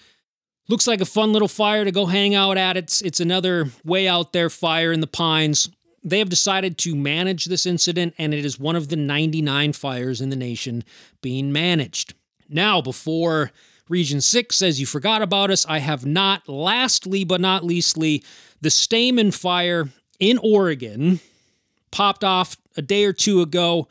Looks 0.68 0.88
like 0.88 1.02
a 1.02 1.06
fun 1.06 1.34
little 1.34 1.48
fire 1.48 1.86
to 1.86 1.92
go 1.92 2.06
hang 2.06 2.36
out 2.36 2.58
at. 2.58 2.78
It's, 2.78 3.02
it's 3.02 3.20
another 3.20 3.70
way 3.84 4.08
out 4.08 4.34
there 4.34 4.50
fire 4.50 4.92
in 4.92 5.00
the 5.00 5.08
pines. 5.08 5.70
They 6.04 6.20
have 6.20 6.30
decided 6.30 6.78
to 6.80 6.96
manage 6.96 7.46
this 7.46 7.66
incident, 7.66 8.14
and 8.18 8.34
it 8.34 8.46
is 8.46 8.60
one 8.60 8.76
of 8.76 8.90
the 8.90 8.96
99 8.96 9.74
fires 9.74 10.22
in 10.22 10.30
the 10.30 10.36
nation 10.36 10.84
being 11.22 11.52
managed. 11.52 12.14
Now, 12.50 12.82
before 12.82 13.52
Region 13.90 14.22
6 14.22 14.56
says 14.56 14.80
you 14.80 14.86
forgot 14.86 15.22
about 15.22 15.50
us, 15.50 15.66
I 15.66 15.80
have 15.80 16.06
not. 16.06 16.48
Lastly, 16.48 17.24
but 17.24 17.42
not 17.42 17.66
leastly, 17.66 18.24
the 18.62 18.70
Stayman 18.70 19.32
fire 19.32 19.90
in 20.20 20.38
Oregon 20.38 21.20
popped 21.92 22.24
off 22.24 22.56
a 22.78 22.82
day 22.82 23.04
or 23.04 23.14
two 23.14 23.42
ago. 23.42 23.88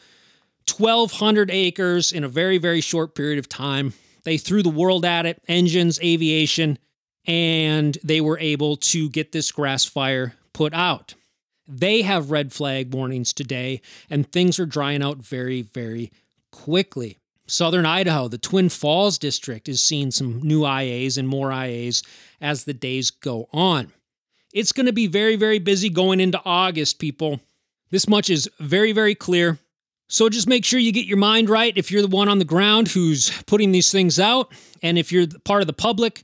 1,200 0.76 1.50
acres 1.50 2.12
in 2.12 2.22
a 2.22 2.28
very, 2.28 2.58
very 2.58 2.80
short 2.80 3.14
period 3.14 3.38
of 3.38 3.48
time. 3.48 3.94
They 4.24 4.36
threw 4.36 4.62
the 4.62 4.68
world 4.68 5.04
at 5.04 5.26
it 5.26 5.42
engines, 5.48 5.98
aviation, 6.00 6.78
and 7.26 7.98
they 8.04 8.20
were 8.20 8.38
able 8.38 8.76
to 8.76 9.08
get 9.08 9.32
this 9.32 9.50
grass 9.50 9.84
fire 9.84 10.34
put 10.52 10.74
out. 10.74 11.14
They 11.66 12.02
have 12.02 12.30
red 12.30 12.52
flag 12.52 12.94
warnings 12.94 13.32
today, 13.32 13.80
and 14.08 14.30
things 14.30 14.58
are 14.58 14.66
drying 14.66 15.02
out 15.02 15.18
very, 15.18 15.62
very 15.62 16.12
quickly. 16.50 17.17
Southern 17.48 17.86
Idaho, 17.86 18.28
the 18.28 18.38
Twin 18.38 18.68
Falls 18.68 19.18
district, 19.18 19.68
is 19.68 19.82
seeing 19.82 20.10
some 20.10 20.40
new 20.42 20.60
IAs 20.60 21.18
and 21.18 21.26
more 21.26 21.48
IAs 21.50 22.04
as 22.40 22.64
the 22.64 22.74
days 22.74 23.10
go 23.10 23.48
on. 23.52 23.92
It's 24.52 24.72
going 24.72 24.86
to 24.86 24.92
be 24.92 25.06
very, 25.06 25.36
very 25.36 25.58
busy 25.58 25.88
going 25.88 26.20
into 26.20 26.40
August, 26.44 26.98
people. 26.98 27.40
This 27.90 28.08
much 28.08 28.30
is 28.30 28.50
very, 28.58 28.92
very 28.92 29.14
clear. 29.14 29.58
So 30.08 30.28
just 30.28 30.48
make 30.48 30.64
sure 30.64 30.80
you 30.80 30.92
get 30.92 31.06
your 31.06 31.18
mind 31.18 31.50
right 31.50 31.76
if 31.76 31.90
you're 31.90 32.02
the 32.02 32.08
one 32.08 32.28
on 32.28 32.38
the 32.38 32.44
ground 32.44 32.88
who's 32.88 33.30
putting 33.42 33.72
these 33.72 33.92
things 33.92 34.18
out. 34.18 34.52
And 34.82 34.98
if 34.98 35.12
you're 35.12 35.26
part 35.44 35.60
of 35.60 35.66
the 35.66 35.74
public, 35.74 36.22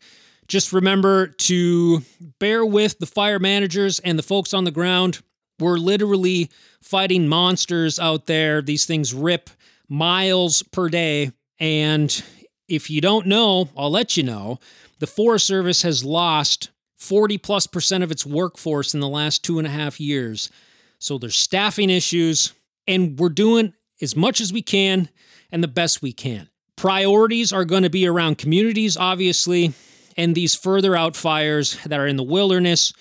just 0.48 0.72
remember 0.72 1.26
to 1.26 2.02
bear 2.38 2.64
with 2.64 2.98
the 2.98 3.06
fire 3.06 3.38
managers 3.38 3.98
and 3.98 4.18
the 4.18 4.22
folks 4.22 4.54
on 4.54 4.64
the 4.64 4.70
ground. 4.70 5.20
We're 5.58 5.76
literally 5.76 6.50
fighting 6.80 7.28
monsters 7.28 7.98
out 7.98 8.26
there. 8.26 8.62
These 8.62 8.86
things 8.86 9.14
rip 9.14 9.50
miles 9.88 10.62
per 10.62 10.88
day. 10.88 11.32
And 11.58 12.22
if 12.68 12.90
you 12.90 13.00
don't 13.00 13.26
know, 13.26 13.68
I'll 13.76 13.90
let 13.90 14.16
you 14.16 14.22
know. 14.22 14.58
The 14.98 15.06
Forest 15.06 15.46
Service 15.46 15.82
has 15.82 16.04
lost 16.04 16.70
40 16.98 17.38
plus 17.38 17.66
percent 17.66 18.02
of 18.04 18.10
its 18.10 18.24
workforce 18.24 18.94
in 18.94 19.00
the 19.00 19.08
last 19.08 19.44
two 19.44 19.58
and 19.58 19.66
a 19.66 19.70
half 19.70 20.00
years. 20.00 20.50
So 20.98 21.18
there's 21.18 21.36
staffing 21.36 21.90
issues, 21.90 22.54
and 22.86 23.18
we're 23.18 23.28
doing 23.28 23.74
as 24.00 24.16
much 24.16 24.40
as 24.40 24.52
we 24.52 24.62
can 24.62 25.08
and 25.52 25.62
the 25.62 25.68
best 25.68 26.00
we 26.00 26.12
can. 26.12 26.48
Priorities 26.76 27.52
are 27.52 27.64
going 27.64 27.82
to 27.82 27.90
be 27.90 28.06
around 28.06 28.38
communities, 28.38 28.96
obviously, 28.96 29.74
and 30.16 30.34
these 30.34 30.54
further 30.54 30.96
out 30.96 31.16
fires 31.16 31.78
that 31.84 32.00
are 32.00 32.06
in 32.06 32.16
the 32.16 32.22
wilderness 32.22 32.92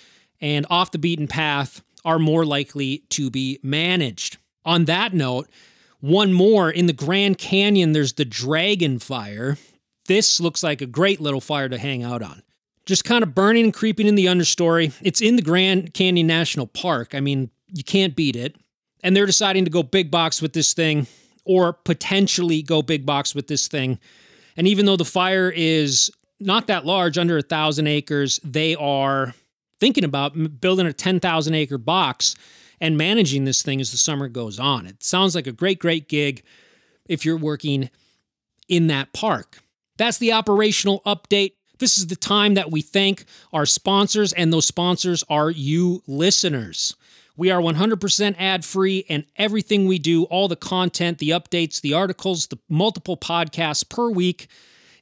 and 0.42 0.66
off 0.70 0.92
the 0.92 1.00
beaten 1.00 1.28
path 1.28 1.82
are 2.04 2.20
more 2.20 2.46
likely 2.46 3.04
to 3.10 3.30
be 3.30 3.60
managed. 3.64 4.38
On 4.66 4.86
that 4.86 5.14
note, 5.14 5.50
one 6.04 6.34
more 6.34 6.70
in 6.70 6.88
the 6.88 6.92
Grand 6.92 7.38
Canyon, 7.38 7.94
there's 7.94 8.12
the 8.12 8.26
Dragon 8.26 9.00
Fire. 9.00 9.58
This 10.08 10.42
looks 10.42 10.62
like 10.62 10.82
a 10.82 10.86
great 10.86 11.22
little 11.22 11.40
fire 11.40 11.70
to 11.70 11.78
hang 11.78 12.04
out 12.04 12.22
on. 12.22 12.44
Just 12.86 13.06
kind 13.06 13.24
of 13.24 13.34
burning 13.34 13.64
and 13.64 13.74
creeping 13.74 14.06
in 14.06 14.16
the 14.16 14.26
understory. 14.26 14.94
It's 15.02 15.22
in 15.22 15.38
the 15.38 15.42
Grand 15.42 15.94
Canyon 15.94 16.28
National 16.28 16.68
Park. 16.68 17.16
I 17.16 17.22
mean, 17.22 17.52
you 17.70 17.86
can't 17.86 18.18
beat 18.18 18.36
it. 18.36 18.58
And 19.02 19.16
they're 19.16 19.26
deciding 19.26 19.64
to 19.64 19.72
go 19.72 19.82
big 19.82 20.12
box 20.12 20.42
with 20.42 20.52
this 20.52 20.74
thing 20.74 21.08
or 21.46 21.72
potentially 21.72 22.62
go 22.62 22.82
big 22.82 23.06
box 23.06 23.34
with 23.34 23.48
this 23.48 23.70
thing. 23.70 23.98
And 24.58 24.68
even 24.68 24.86
though 24.86 24.98
the 24.98 25.06
fire 25.06 25.54
is 25.56 26.12
not 26.38 26.68
that 26.68 26.86
large, 26.86 27.18
under 27.18 27.38
a 27.38 27.42
thousand 27.42 27.88
acres, 27.88 28.42
they 28.44 28.76
are 28.76 29.34
thinking 29.80 30.04
about 30.04 30.60
building 30.60 30.86
a 30.86 30.92
10,000 30.92 31.54
acre 31.54 31.78
box 31.78 32.36
and 32.80 32.98
managing 32.98 33.46
this 33.46 33.64
thing 33.64 33.82
as 33.82 33.92
the 33.92 33.98
summer 33.98 34.28
goes 34.28 34.60
on. 34.60 34.86
It 34.86 35.04
sounds 35.04 35.36
like 35.36 35.48
a 35.48 35.52
great, 35.52 35.80
great 35.80 36.08
gig 36.08 36.44
if 37.08 37.26
you're 37.26 37.38
working 37.38 37.90
in 38.68 38.88
that 38.88 39.14
park. 39.14 39.60
That's 39.98 40.18
the 40.18 40.34
operational 40.34 41.02
update. 41.06 41.54
This 41.80 41.98
is 41.98 42.08
the 42.08 42.16
time 42.16 42.54
that 42.54 42.72
we 42.72 42.82
thank 42.82 43.26
our 43.52 43.66
sponsors, 43.66 44.32
and 44.34 44.52
those 44.54 44.66
sponsors 44.66 45.24
are 45.30 45.50
you 45.50 46.02
listeners. 46.08 46.96
We 47.36 47.50
are 47.52 47.60
100% 47.60 48.36
ad 48.38 48.64
free, 48.64 49.06
and 49.10 49.26
everything 49.36 49.86
we 49.86 50.00
do, 50.00 50.24
all 50.26 50.48
the 50.48 50.56
content, 50.56 51.18
the 51.18 51.32
updates, 51.32 51.82
the 51.82 51.94
articles, 51.94 52.48
the 52.48 52.60
multiple 52.70 53.18
podcasts 53.18 53.88
per 53.88 54.10
week, 54.10 54.48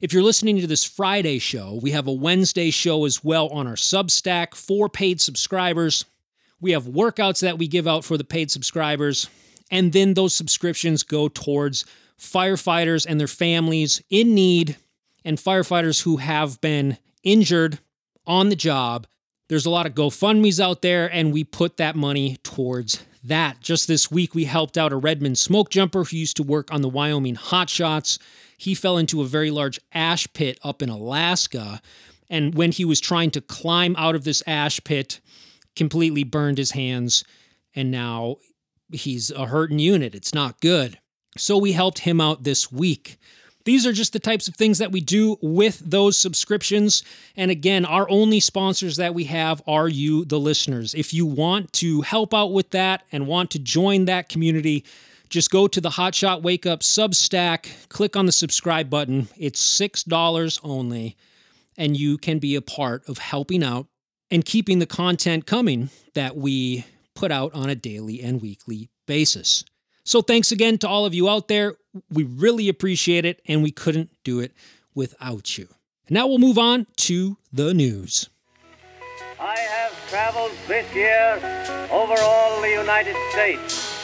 if 0.02 0.12
you're 0.12 0.24
listening 0.24 0.58
to 0.58 0.66
this 0.66 0.82
Friday 0.82 1.38
show, 1.38 1.78
we 1.80 1.92
have 1.92 2.08
a 2.08 2.12
Wednesday 2.12 2.72
show 2.72 3.04
as 3.04 3.22
well 3.22 3.46
on 3.50 3.68
our 3.68 3.76
Substack 3.76 4.56
for 4.56 4.88
paid 4.88 5.20
subscribers. 5.20 6.04
We 6.62 6.70
have 6.70 6.84
workouts 6.84 7.40
that 7.40 7.58
we 7.58 7.66
give 7.66 7.88
out 7.88 8.04
for 8.04 8.16
the 8.16 8.24
paid 8.24 8.48
subscribers, 8.48 9.28
and 9.72 9.92
then 9.92 10.14
those 10.14 10.32
subscriptions 10.32 11.02
go 11.02 11.26
towards 11.26 11.84
firefighters 12.16 13.04
and 13.04 13.18
their 13.18 13.26
families 13.26 14.00
in 14.10 14.32
need 14.32 14.76
and 15.24 15.38
firefighters 15.38 16.04
who 16.04 16.18
have 16.18 16.60
been 16.60 16.98
injured 17.24 17.80
on 18.28 18.48
the 18.48 18.54
job. 18.54 19.08
There's 19.48 19.66
a 19.66 19.70
lot 19.70 19.86
of 19.86 19.94
GoFundMe's 19.94 20.60
out 20.60 20.82
there, 20.82 21.12
and 21.12 21.32
we 21.32 21.42
put 21.42 21.78
that 21.78 21.96
money 21.96 22.38
towards 22.44 23.04
that. 23.24 23.60
Just 23.60 23.88
this 23.88 24.08
week, 24.08 24.32
we 24.32 24.44
helped 24.44 24.78
out 24.78 24.92
a 24.92 24.96
Redmond 24.96 25.38
smoke 25.38 25.68
jumper 25.68 26.04
who 26.04 26.16
used 26.16 26.36
to 26.36 26.44
work 26.44 26.72
on 26.72 26.80
the 26.80 26.88
Wyoming 26.88 27.34
Hot 27.34 27.70
Shots. 27.70 28.20
He 28.56 28.76
fell 28.76 28.98
into 28.98 29.20
a 29.20 29.26
very 29.26 29.50
large 29.50 29.80
ash 29.92 30.32
pit 30.32 30.60
up 30.62 30.80
in 30.80 30.88
Alaska. 30.88 31.82
And 32.30 32.54
when 32.54 32.70
he 32.70 32.84
was 32.84 33.00
trying 33.00 33.32
to 33.32 33.40
climb 33.40 33.96
out 33.98 34.14
of 34.14 34.22
this 34.22 34.44
ash 34.46 34.82
pit, 34.84 35.20
completely 35.76 36.24
burned 36.24 36.58
his 36.58 36.72
hands. 36.72 37.24
And 37.74 37.90
now 37.90 38.36
he's 38.92 39.30
a 39.30 39.46
hurting 39.46 39.78
unit. 39.78 40.14
It's 40.14 40.34
not 40.34 40.60
good. 40.60 40.98
So 41.36 41.56
we 41.56 41.72
helped 41.72 42.00
him 42.00 42.20
out 42.20 42.42
this 42.42 42.70
week. 42.70 43.18
These 43.64 43.86
are 43.86 43.92
just 43.92 44.12
the 44.12 44.18
types 44.18 44.48
of 44.48 44.56
things 44.56 44.78
that 44.78 44.90
we 44.90 45.00
do 45.00 45.36
with 45.40 45.78
those 45.78 46.18
subscriptions. 46.18 47.02
And 47.36 47.50
again, 47.50 47.84
our 47.84 48.10
only 48.10 48.40
sponsors 48.40 48.96
that 48.96 49.14
we 49.14 49.24
have 49.24 49.62
are 49.66 49.88
you, 49.88 50.24
the 50.24 50.40
listeners. 50.40 50.94
If 50.94 51.14
you 51.14 51.24
want 51.24 51.72
to 51.74 52.00
help 52.02 52.34
out 52.34 52.52
with 52.52 52.70
that 52.70 53.04
and 53.12 53.26
want 53.26 53.50
to 53.52 53.58
join 53.58 54.06
that 54.06 54.28
community, 54.28 54.84
just 55.28 55.50
go 55.50 55.68
to 55.68 55.80
the 55.80 55.90
Hotshot 55.90 56.42
Wake 56.42 56.66
Up 56.66 56.80
Substack, 56.80 57.88
click 57.88 58.16
on 58.16 58.26
the 58.26 58.32
subscribe 58.32 58.90
button. 58.90 59.28
It's 59.38 59.80
$6 59.80 60.60
only, 60.62 61.16
and 61.78 61.96
you 61.96 62.18
can 62.18 62.38
be 62.40 62.56
a 62.56 62.62
part 62.62 63.08
of 63.08 63.18
helping 63.18 63.62
out 63.62 63.86
and 64.32 64.46
keeping 64.46 64.78
the 64.78 64.86
content 64.86 65.46
coming 65.46 65.90
that 66.14 66.36
we 66.36 66.86
put 67.14 67.30
out 67.30 67.52
on 67.52 67.68
a 67.68 67.74
daily 67.74 68.22
and 68.22 68.40
weekly 68.40 68.88
basis. 69.06 69.62
So, 70.04 70.22
thanks 70.22 70.50
again 70.50 70.78
to 70.78 70.88
all 70.88 71.04
of 71.04 71.14
you 71.14 71.28
out 71.28 71.46
there. 71.46 71.76
We 72.10 72.24
really 72.24 72.68
appreciate 72.68 73.26
it, 73.26 73.42
and 73.46 73.62
we 73.62 73.70
couldn't 73.70 74.10
do 74.24 74.40
it 74.40 74.52
without 74.94 75.58
you. 75.58 75.68
Now 76.08 76.26
we'll 76.26 76.38
move 76.38 76.58
on 76.58 76.86
to 76.96 77.36
the 77.52 77.74
news. 77.74 78.30
I 79.38 79.58
have 79.58 80.08
traveled 80.08 80.52
this 80.66 80.92
year 80.94 81.38
over 81.92 82.14
all 82.20 82.60
the 82.62 82.70
United 82.70 83.16
States, 83.30 83.94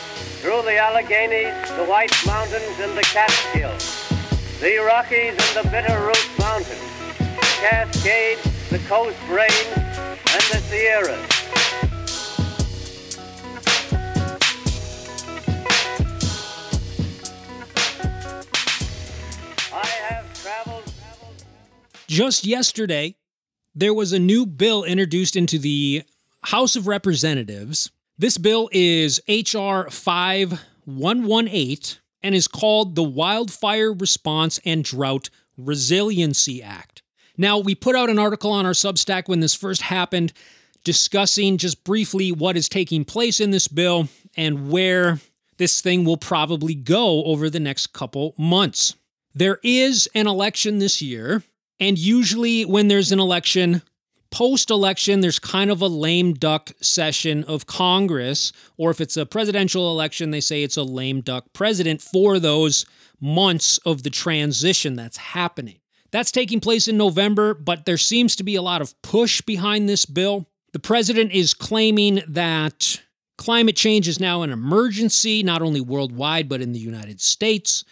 through 0.43 0.63
the 0.63 0.77
Alleghenies, 0.77 1.77
the 1.77 1.85
White 1.87 2.13
Mountains, 2.27 2.79
and 2.81 2.97
the 2.97 3.03
Catskills, 3.03 4.13
the 4.61 4.77
Rockies 4.77 5.31
and 5.31 5.65
the 5.65 5.69
Bitterroot 5.71 6.39
Mountains, 6.39 7.19
the 7.19 7.49
Cascades, 7.61 8.69
the 8.71 8.79
Coast 8.81 9.17
Range, 9.29 9.88
and 10.31 10.43
the 10.43 10.59
Sierras. 10.69 11.25
Just 22.07 22.47
yesterday, 22.47 23.17
there 23.75 23.95
was 23.95 24.13
a 24.13 24.19
new 24.19 24.45
bill 24.45 24.83
introduced 24.83 25.37
into 25.37 25.59
the 25.59 26.03
House 26.43 26.75
of 26.75 26.87
Representatives. 26.87 27.91
This 28.19 28.39
bill 28.39 28.69
is 28.73 29.21
H.R. 29.29 29.91
5118 29.91 31.99
and 32.23 32.35
is 32.35 32.49
called 32.49 32.97
the 32.97 33.03
Wildfire 33.03 33.93
Response 33.93 34.59
and 34.65 34.83
Drought 34.83 35.29
Resiliency 35.57 36.63
Act. 36.63 36.98
Now, 37.41 37.59
we 37.59 37.77
put 37.77 37.95
out 37.95 38.11
an 38.11 38.19
article 38.19 38.51
on 38.51 38.67
our 38.67 38.73
Substack 38.73 39.29
when 39.29 39.39
this 39.39 39.55
first 39.55 39.83
happened 39.83 40.33
discussing 40.83 41.57
just 41.57 41.85
briefly 41.85 42.33
what 42.33 42.57
is 42.57 42.69
taking 42.69 43.05
place 43.05 43.41
in 43.41 43.53
this 43.53 43.69
bill 43.69 44.09
and 44.37 44.71
where 44.71 45.21
this 45.57 45.81
thing 45.81 46.05
will 46.05 46.17
probably 46.17 46.75
go 46.75 47.25
over 47.25 47.49
the 47.49 47.61
next 47.61 47.93
couple 47.93 48.35
months. 48.37 48.97
There 49.35 49.61
is 49.63 50.09
an 50.15 50.27
election 50.27 50.79
this 50.79 51.01
year, 51.01 51.45
and 51.79 51.97
usually 51.97 52.65
when 52.65 52.89
there's 52.89 53.13
an 53.13 53.21
election, 53.21 53.83
post 54.31 54.71
election, 54.71 55.21
there's 55.21 55.39
kind 55.39 55.71
of 55.71 55.81
a 55.81 55.87
lame 55.87 56.33
duck 56.33 56.73
session 56.81 57.45
of 57.45 57.67
Congress, 57.67 58.53
or 58.77 58.91
if 58.91 59.01
it's 59.01 59.17
a 59.17 59.27
presidential 59.27 59.91
election, 59.93 60.33
they 60.33 60.41
say 60.41 60.63
it's 60.65 60.77
a 60.77 60.83
lame 60.83 61.21
duck 61.21 61.53
president 61.53 62.03
for 62.03 62.41
those 62.41 62.85
months 63.21 63.79
of 63.79 64.03
the 64.03 64.11
transition 64.11 64.97
that's 64.97 65.19
happening. 65.19 65.79
That's 66.11 66.33
taking 66.33 66.61
place 66.61 66.89
in 66.89 66.97
November, 66.97 67.55
but 67.55 67.85
there 67.85 67.99
seems 67.99 68.37
to 68.37 68.45
be 68.45 68.55
a 68.55 68.63
lot 68.63 68.81
of 68.81 69.01
push 69.03 69.41
behind 69.41 69.89
this 69.89 70.07
bill. 70.07 70.49
The 70.73 70.79
president 70.79 71.33
is 71.33 71.55
claiming 71.55 72.23
that 72.29 73.01
climate 73.37 73.77
change 73.77 74.09
is 74.09 74.21
now 74.21 74.43
an 74.43 74.51
emergency, 74.51 75.43
not 75.43 75.63
only 75.63 75.81
worldwide, 75.81 76.49
but 76.49 76.61
in 76.61 76.73
the 76.73 76.79
United 76.79 77.21
States. 77.21 77.85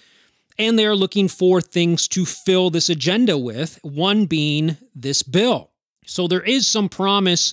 And 0.59 0.79
they're 0.79 0.96
looking 0.96 1.29
for 1.29 1.61
things 1.61 2.09
to 2.09 2.24
fill 2.24 2.70
this 2.70 2.88
agenda 2.88 3.37
with, 3.37 3.79
one 3.83 4.24
being 4.26 4.79
this 4.94 5.22
bill. 5.22 5.70
So 6.07 6.26
there 6.26 6.42
is 6.42 6.66
some 6.66 6.88
promise 6.88 7.52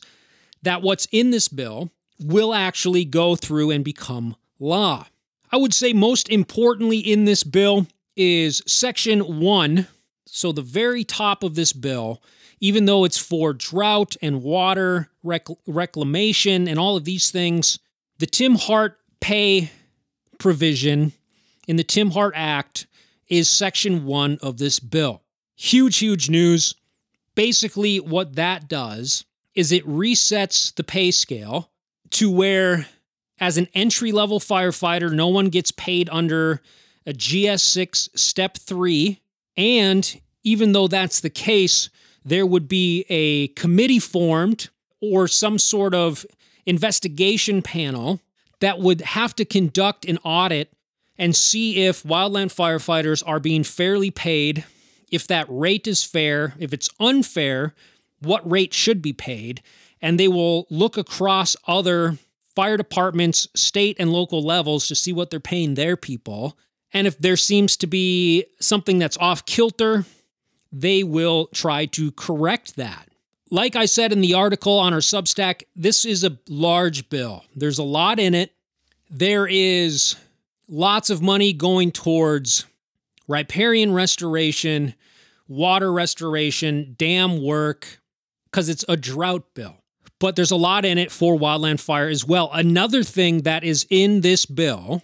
that 0.61 0.81
what's 0.81 1.07
in 1.11 1.31
this 1.31 1.49
bill 1.49 1.91
will 2.19 2.53
actually 2.53 3.03
go 3.03 3.35
through 3.35 3.71
and 3.71 3.83
become 3.83 4.35
law. 4.59 5.07
I 5.51 5.57
would 5.57 5.73
say 5.73 5.91
most 5.93 6.29
importantly 6.29 6.99
in 6.99 7.25
this 7.25 7.43
bill 7.43 7.87
is 8.15 8.63
Section 8.65 9.41
1. 9.41 9.87
So 10.25 10.51
the 10.51 10.61
very 10.61 11.03
top 11.03 11.43
of 11.43 11.55
this 11.55 11.73
bill, 11.73 12.21
even 12.59 12.85
though 12.85 13.03
it's 13.03 13.17
for 13.17 13.53
drought 13.53 14.15
and 14.21 14.41
water 14.41 15.09
rec- 15.21 15.47
reclamation 15.67 16.67
and 16.67 16.79
all 16.79 16.95
of 16.95 17.05
these 17.05 17.29
things, 17.29 17.79
the 18.19 18.25
Tim 18.25 18.55
Hart 18.55 18.97
pay 19.19 19.71
provision 20.39 21.13
in 21.67 21.75
the 21.75 21.83
Tim 21.83 22.11
Hart 22.11 22.33
Act 22.35 22.87
is 23.27 23.49
Section 23.49 24.05
1 24.05 24.39
of 24.41 24.57
this 24.57 24.79
bill. 24.79 25.21
Huge, 25.55 25.97
huge 25.97 26.29
news. 26.29 26.75
Basically, 27.35 27.99
what 27.99 28.35
that 28.35 28.67
does 28.67 29.25
is 29.55 29.71
it 29.71 29.85
resets 29.85 30.73
the 30.73 30.83
pay 30.83 31.11
scale 31.11 31.71
to 32.11 32.29
where, 32.29 32.87
as 33.39 33.57
an 33.57 33.67
entry 33.73 34.11
level 34.11 34.39
firefighter, 34.39 35.11
no 35.11 35.27
one 35.27 35.49
gets 35.49 35.71
paid 35.71 36.09
under 36.11 36.61
a 37.05 37.13
GS6 37.13 38.17
Step 38.17 38.57
3. 38.57 39.19
And 39.57 40.19
even 40.43 40.71
though 40.71 40.87
that's 40.87 41.19
the 41.19 41.29
case, 41.29 41.89
there 42.25 42.45
would 42.45 42.67
be 42.67 43.05
a 43.09 43.49
committee 43.49 43.99
formed 43.99 44.69
or 45.01 45.27
some 45.27 45.59
sort 45.59 45.93
of 45.93 46.25
investigation 46.65 47.61
panel 47.61 48.19
that 48.61 48.79
would 48.79 49.01
have 49.01 49.35
to 49.35 49.45
conduct 49.45 50.05
an 50.05 50.17
audit 50.23 50.71
and 51.17 51.35
see 51.35 51.85
if 51.85 52.03
wildland 52.03 52.53
firefighters 52.53 53.21
are 53.25 53.39
being 53.39 53.63
fairly 53.63 54.09
paid 54.09 54.63
if 55.11 55.27
that 55.27 55.45
rate 55.47 55.85
is 55.85 56.03
fair, 56.03 56.55
if 56.57 56.73
it's 56.73 56.89
unfair, 56.99 57.75
what 58.19 58.49
rate 58.49 58.73
should 58.73 59.01
be 59.01 59.13
paid. 59.13 59.61
And 60.01 60.19
they 60.19 60.27
will 60.27 60.65
look 60.71 60.97
across 60.97 61.55
other 61.67 62.17
fire 62.55 62.77
departments, 62.77 63.47
state 63.55 63.95
and 63.99 64.11
local 64.11 64.41
levels 64.41 64.87
to 64.87 64.95
see 64.95 65.13
what 65.13 65.29
they're 65.29 65.39
paying 65.39 65.75
their 65.75 65.95
people. 65.95 66.57
And 66.93 67.07
if 67.07 67.17
there 67.17 67.37
seems 67.37 67.75
to 67.77 67.87
be 67.87 68.45
something 68.59 68.99
that's 68.99 69.17
off 69.17 69.45
kilter, 69.45 70.05
they 70.71 71.03
will 71.03 71.47
try 71.47 71.85
to 71.87 72.11
correct 72.11 72.75
that. 72.75 73.09
Like 73.49 73.75
I 73.75 73.85
said 73.85 74.11
in 74.11 74.21
the 74.21 74.33
article 74.33 74.79
on 74.79 74.93
our 74.93 74.99
Substack, 74.99 75.63
this 75.75 76.05
is 76.05 76.23
a 76.23 76.37
large 76.47 77.09
bill. 77.09 77.45
There's 77.55 77.77
a 77.77 77.83
lot 77.83 78.19
in 78.19 78.33
it. 78.33 78.51
There 79.09 79.47
is 79.47 80.15
lots 80.67 81.09
of 81.09 81.21
money 81.21 81.53
going 81.53 81.91
towards 81.91 82.65
riparian 83.27 83.93
restoration, 83.93 84.95
water 85.47 85.91
restoration, 85.91 86.95
dam 86.97 87.43
work, 87.43 87.99
because 88.45 88.69
it's 88.69 88.85
a 88.89 88.97
drought 88.97 89.53
bill. 89.53 89.77
But 90.19 90.35
there's 90.35 90.51
a 90.51 90.55
lot 90.55 90.85
in 90.85 90.97
it 90.97 91.11
for 91.11 91.37
wildland 91.37 91.79
fire 91.79 92.07
as 92.07 92.25
well. 92.25 92.49
Another 92.53 93.03
thing 93.03 93.41
that 93.41 93.63
is 93.63 93.85
in 93.89 94.21
this 94.21 94.45
bill 94.45 95.03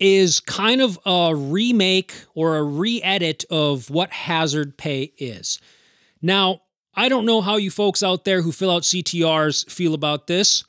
is 0.00 0.40
kind 0.40 0.80
of 0.80 0.98
a 1.04 1.34
remake 1.36 2.14
or 2.34 2.56
a 2.56 2.62
re 2.62 3.02
edit 3.02 3.44
of 3.50 3.90
what 3.90 4.10
hazard 4.10 4.76
pay 4.78 5.12
is. 5.18 5.60
Now, 6.22 6.62
I 6.94 7.08
don't 7.08 7.26
know 7.26 7.42
how 7.42 7.56
you 7.56 7.70
folks 7.70 8.02
out 8.02 8.24
there 8.24 8.42
who 8.42 8.50
fill 8.50 8.70
out 8.70 8.82
CTRs 8.82 9.70
feel 9.70 9.94
about 9.94 10.26
this, 10.26 10.64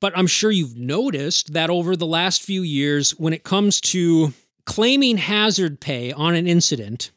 but 0.00 0.16
I'm 0.16 0.26
sure 0.26 0.50
you've 0.50 0.76
noticed 0.76 1.52
that 1.52 1.70
over 1.70 1.96
the 1.96 2.06
last 2.06 2.42
few 2.42 2.62
years, 2.62 3.12
when 3.18 3.32
it 3.32 3.44
comes 3.44 3.80
to 3.82 4.32
claiming 4.64 5.18
hazard 5.18 5.80
pay 5.80 6.12
on 6.12 6.34
an 6.34 6.46
incident, 6.46 7.10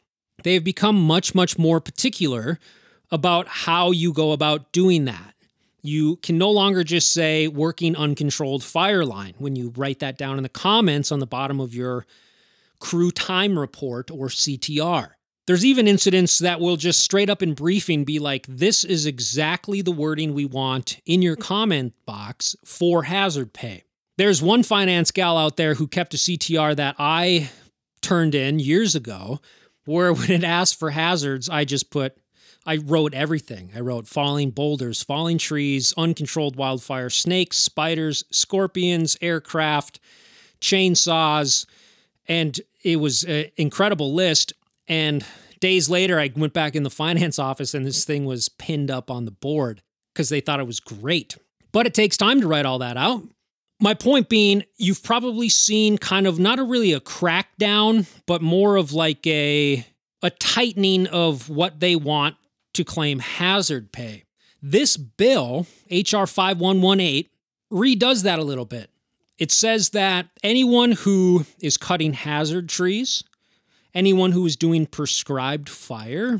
they 0.43 0.55
have 0.55 0.63
become 0.63 0.99
much, 1.01 1.33
much 1.33 1.57
more 1.57 1.79
particular 1.79 2.59
about 3.11 3.47
how 3.47 3.91
you 3.91 4.11
go 4.11 4.31
about 4.31 4.71
doing 4.71 5.05
that. 5.05 5.34
You 5.85 6.17
can 6.17 6.37
no 6.37 6.49
longer 6.49 6.83
just 6.83 7.11
say 7.11 7.47
working 7.47 7.95
uncontrolled 7.95 8.63
fire 8.63 9.05
line 9.05 9.35
when 9.37 9.55
you 9.55 9.71
write 9.75 9.99
that 9.99 10.17
down 10.17 10.37
in 10.37 10.43
the 10.43 10.49
comments 10.49 11.11
on 11.11 11.19
the 11.19 11.27
bottom 11.27 11.59
of 11.59 11.73
your 11.73 12.05
crew 12.79 13.11
time 13.11 13.57
report 13.57 14.09
or 14.09 14.27
CTR. 14.27 15.11
There's 15.47 15.63
even 15.63 15.87
incidents 15.87 16.39
that 16.39 16.59
will 16.59 16.75
just 16.75 17.01
straight 17.01 17.29
up 17.29 17.43
in 17.43 17.53
briefing 17.53 18.03
be 18.03 18.17
like, 18.17 18.47
this 18.47 18.83
is 18.83 19.05
exactly 19.05 19.81
the 19.81 19.91
wording 19.91 20.33
we 20.33 20.45
want 20.45 20.99
in 21.05 21.21
your 21.21 21.35
comment 21.35 21.93
box 22.07 22.55
for 22.65 23.03
hazard 23.03 23.53
pay. 23.53 23.83
There's 24.17 24.41
one 24.41 24.63
finance 24.63 25.11
gal 25.11 25.37
out 25.37 25.55
there 25.55 25.75
who 25.75 25.87
kept 25.87 26.15
a 26.15 26.17
CTR 26.17 26.75
that 26.77 26.95
I 26.97 27.49
turned 28.01 28.33
in 28.33 28.59
years 28.59 28.95
ago, 28.95 29.39
where 29.85 30.13
when 30.13 30.31
it 30.31 30.43
asked 30.43 30.79
for 30.79 30.89
hazards, 30.89 31.47
I 31.47 31.63
just 31.63 31.91
put, 31.91 32.17
I 32.65 32.77
wrote 32.77 33.13
everything. 33.13 33.71
I 33.75 33.79
wrote 33.79 34.07
falling 34.07 34.49
boulders, 34.49 35.03
falling 35.03 35.37
trees, 35.37 35.93
uncontrolled 35.97 36.55
wildfire, 36.55 37.11
snakes, 37.11 37.57
spiders, 37.57 38.23
scorpions, 38.31 39.17
aircraft, 39.21 39.99
chainsaws, 40.59 41.67
and 42.27 42.59
it 42.83 42.97
was 42.97 43.23
an 43.23 43.45
incredible 43.55 44.13
list. 44.13 44.53
And 44.87 45.23
days 45.59 45.89
later, 45.89 46.19
I 46.19 46.31
went 46.35 46.53
back 46.53 46.75
in 46.75 46.83
the 46.83 46.89
finance 47.03 47.37
office 47.37 47.73
and 47.73 47.85
this 47.85 48.03
thing 48.03 48.25
was 48.25 48.49
pinned 48.49 48.89
up 48.89 49.11
on 49.11 49.25
the 49.25 49.31
board 49.31 49.81
because 50.13 50.29
they 50.29 50.41
thought 50.41 50.59
it 50.59 50.67
was 50.67 50.79
great. 50.79 51.37
But 51.71 51.85
it 51.85 51.93
takes 51.93 52.17
time 52.17 52.41
to 52.41 52.47
write 52.47 52.65
all 52.65 52.79
that 52.79 52.97
out. 52.97 53.23
My 53.81 53.93
point 53.93 54.29
being, 54.29 54.63
you've 54.77 55.03
probably 55.03 55.49
seen 55.49 55.97
kind 55.97 56.25
of 56.25 56.39
not 56.39 56.59
a 56.59 56.63
really 56.63 56.93
a 56.93 57.01
crackdown, 57.01 58.07
but 58.25 58.41
more 58.41 58.77
of 58.77 58.93
like 58.93 59.27
a 59.27 59.85
a 60.23 60.29
tightening 60.31 61.05
of 61.07 61.49
what 61.49 61.81
they 61.81 61.95
want 61.95 62.35
to 62.75 62.83
claim 62.83 63.19
hazard 63.19 63.91
pay. 63.91 64.23
This 64.61 64.97
bill, 64.97 65.67
HR 65.89 66.25
5118, 66.25 67.25
redoes 67.71 68.23
that 68.23 68.39
a 68.39 68.43
little 68.43 68.65
bit. 68.65 68.89
It 69.37 69.51
says 69.51 69.89
that 69.89 70.27
anyone 70.43 70.93
who 70.93 71.45
is 71.59 71.77
cutting 71.77 72.13
hazard 72.13 72.69
trees, 72.69 73.23
anyone 73.93 74.31
who 74.31 74.45
is 74.45 74.55
doing 74.55 74.85
prescribed 74.85 75.69
fire, 75.69 76.39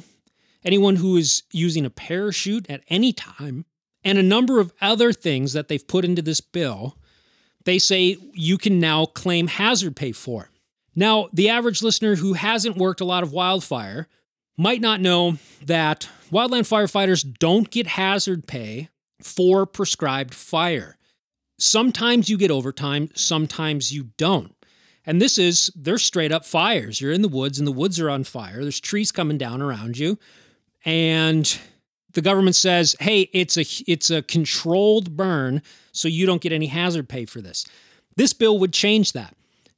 anyone 0.64 0.96
who 0.96 1.18
is 1.18 1.44
using 1.52 1.86
a 1.86 1.90
parachute 1.90 2.70
at 2.70 2.84
any 2.90 3.12
time, 3.12 3.66
and 4.04 4.18
a 4.18 4.24
number 4.24 4.60
of 4.60 4.74
other 4.82 5.12
things 5.12 5.54
that 5.54 5.68
they've 5.68 5.88
put 5.88 6.06
into 6.06 6.22
this 6.22 6.40
bill 6.40 6.98
they 7.66 7.80
say 7.80 8.18
you 8.34 8.58
can 8.58 8.80
now 8.80 9.06
claim 9.06 9.48
hazard 9.48 9.96
pay 9.96 10.12
for. 10.12 10.50
Now, 10.96 11.28
the 11.34 11.50
average 11.50 11.84
listener 11.84 12.16
who 12.16 12.34
hasn't 12.34 12.78
worked 12.78 13.02
a 13.02 13.06
lot 13.06 13.24
of 13.24 13.34
wildfire 13.34 14.08
might 14.58 14.82
not 14.82 15.02
know 15.02 15.38
that 15.64 16.10
wildland 16.32 16.68
firefighters 16.68 17.26
don't 17.40 17.70
get 17.70 17.88
hazard 17.88 18.48
pay 18.48 18.90
for 19.22 19.66
prescribed 19.66 20.34
fire. 20.34 20.98
Sometimes 21.58 22.30
you 22.30 22.38
get 22.38 22.52
overtime, 22.52 23.10
sometimes 23.16 23.92
you 23.92 24.10
don't. 24.18 24.54
And 25.06 25.22
this 25.22 25.38
is, 25.38 25.72
they're 25.76 25.98
straight 25.98 26.32
up 26.32 26.46
fires. 26.46 27.00
You're 27.00 27.12
in 27.12 27.22
the 27.22 27.28
woods 27.28 27.60
and 27.60 27.68
the 27.68 27.72
woods 27.72 28.00
are 28.00 28.10
on 28.10 28.24
fire. 28.24 28.62
There's 28.62 28.80
trees 28.80 29.12
coming 29.12 29.38
down 29.38 29.62
around 29.62 29.98
you. 29.98 30.18
And 30.84 31.58
the 32.16 32.22
government 32.22 32.56
says, 32.56 32.96
"Hey, 33.00 33.30
it's 33.34 33.58
a 33.58 33.66
it's 33.88 34.10
a 34.10 34.24
controlled 34.24 35.16
burn, 35.16 35.62
so 35.92 36.08
you 36.08 36.26
don't 36.26 36.42
get 36.42 36.52
any 36.52 36.68
hazard 36.68 37.08
pay 37.08 37.26
for 37.26 37.42
this." 37.42 37.66
This 38.16 38.34
bill 38.34 38.58
would 38.60 38.74
change 38.74 39.12
that. 39.12 39.35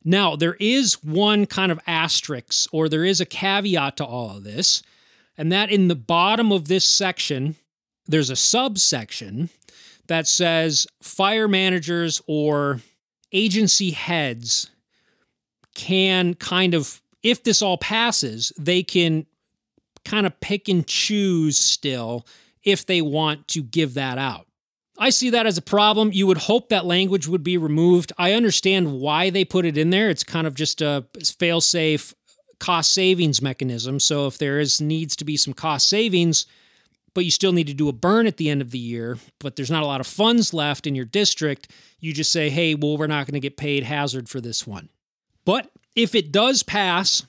Now, 0.07 0.37
there 0.37 0.55
is 0.61 1.03
one 1.03 1.45
kind 1.47 1.69
of 1.69 1.81
asterisk 1.85 2.69
or 2.71 2.87
there 2.87 3.03
is 3.03 3.19
a 3.19 3.25
caveat 3.25 3.97
to 3.97 4.05
all 4.05 4.37
of 4.37 4.45
this, 4.45 4.81
and 5.37 5.51
that 5.51 5.69
in 5.69 5.89
the 5.89 5.95
bottom 5.95 6.49
of 6.49 6.69
this 6.69 6.85
section, 6.85 7.57
there's 8.05 8.29
a 8.29 8.37
subsection 8.37 9.49
that 10.07 10.25
says 10.25 10.87
fire 11.01 11.49
managers 11.49 12.21
or 12.25 12.79
agency 13.33 13.91
heads 13.91 14.69
can 15.75 16.35
kind 16.35 16.73
of 16.73 17.01
if 17.21 17.43
this 17.43 17.61
all 17.61 17.77
passes, 17.77 18.53
they 18.57 18.83
can 18.83 19.25
kind 20.05 20.25
of 20.25 20.39
pick 20.39 20.69
and 20.69 20.87
choose 20.87 21.57
still 21.57 22.25
if 22.63 22.85
they 22.85 23.01
want 23.01 23.45
to 23.49 23.61
give 23.61 23.95
that 23.95 24.17
out. 24.17 24.46
I 24.97 25.09
see 25.09 25.29
that 25.29 25.45
as 25.45 25.57
a 25.57 25.61
problem. 25.61 26.11
You 26.11 26.27
would 26.27 26.39
hope 26.39 26.69
that 26.69 26.85
language 26.85 27.27
would 27.27 27.43
be 27.43 27.57
removed. 27.57 28.11
I 28.17 28.33
understand 28.33 28.99
why 28.99 29.29
they 29.29 29.45
put 29.45 29.65
it 29.65 29.77
in 29.77 29.91
there. 29.91 30.09
It's 30.09 30.23
kind 30.23 30.47
of 30.47 30.55
just 30.55 30.81
a 30.81 31.05
fail 31.37 31.61
safe 31.61 32.13
cost 32.59 32.91
savings 32.91 33.41
mechanism. 33.41 33.99
So 33.99 34.25
if 34.27 34.37
there 34.37 34.59
is 34.59 34.81
needs 34.81 35.15
to 35.17 35.25
be 35.25 35.37
some 35.37 35.53
cost 35.53 35.87
savings, 35.87 36.47
but 37.13 37.25
you 37.25 37.31
still 37.31 37.51
need 37.51 37.67
to 37.67 37.73
do 37.73 37.89
a 37.89 37.93
burn 37.93 38.27
at 38.27 38.37
the 38.37 38.49
end 38.49 38.61
of 38.61 38.71
the 38.71 38.79
year, 38.79 39.17
but 39.39 39.55
there's 39.55 39.71
not 39.71 39.83
a 39.83 39.87
lot 39.87 40.01
of 40.01 40.07
funds 40.07 40.53
left 40.53 40.87
in 40.87 40.95
your 40.95 41.05
district, 41.05 41.71
you 41.99 42.13
just 42.13 42.31
say, 42.31 42.49
hey, 42.49 42.75
well, 42.75 42.97
we're 42.97 43.07
not 43.07 43.25
going 43.25 43.33
to 43.33 43.39
get 43.39 43.57
paid 43.57 43.83
hazard 43.83 44.29
for 44.29 44.39
this 44.41 44.67
one. 44.67 44.89
But 45.45 45.71
if 45.95 46.13
it 46.13 46.31
does 46.31 46.61
pass, 46.63 47.25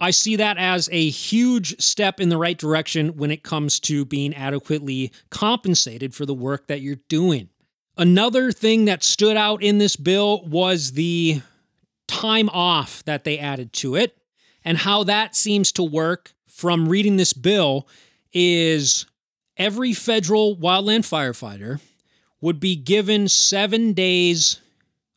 I 0.00 0.10
see 0.10 0.36
that 0.36 0.58
as 0.58 0.88
a 0.90 1.08
huge 1.10 1.80
step 1.80 2.20
in 2.20 2.28
the 2.28 2.36
right 2.36 2.58
direction 2.58 3.16
when 3.16 3.30
it 3.30 3.42
comes 3.42 3.78
to 3.80 4.04
being 4.04 4.34
adequately 4.34 5.12
compensated 5.30 6.14
for 6.14 6.26
the 6.26 6.34
work 6.34 6.66
that 6.66 6.80
you're 6.80 6.96
doing. 7.08 7.50
Another 7.96 8.52
thing 8.52 8.86
that 8.86 9.04
stood 9.04 9.36
out 9.36 9.62
in 9.62 9.78
this 9.78 9.96
bill 9.96 10.44
was 10.46 10.92
the 10.92 11.42
time 12.08 12.48
off 12.50 13.04
that 13.04 13.24
they 13.24 13.38
added 13.38 13.72
to 13.74 13.94
it. 13.94 14.16
And 14.64 14.78
how 14.78 15.04
that 15.04 15.36
seems 15.36 15.72
to 15.72 15.82
work 15.82 16.32
from 16.48 16.88
reading 16.88 17.16
this 17.16 17.32
bill 17.32 17.86
is 18.32 19.06
every 19.56 19.92
federal 19.92 20.56
wildland 20.56 21.00
firefighter 21.00 21.80
would 22.40 22.58
be 22.58 22.76
given 22.76 23.28
seven 23.28 23.92
days 23.92 24.60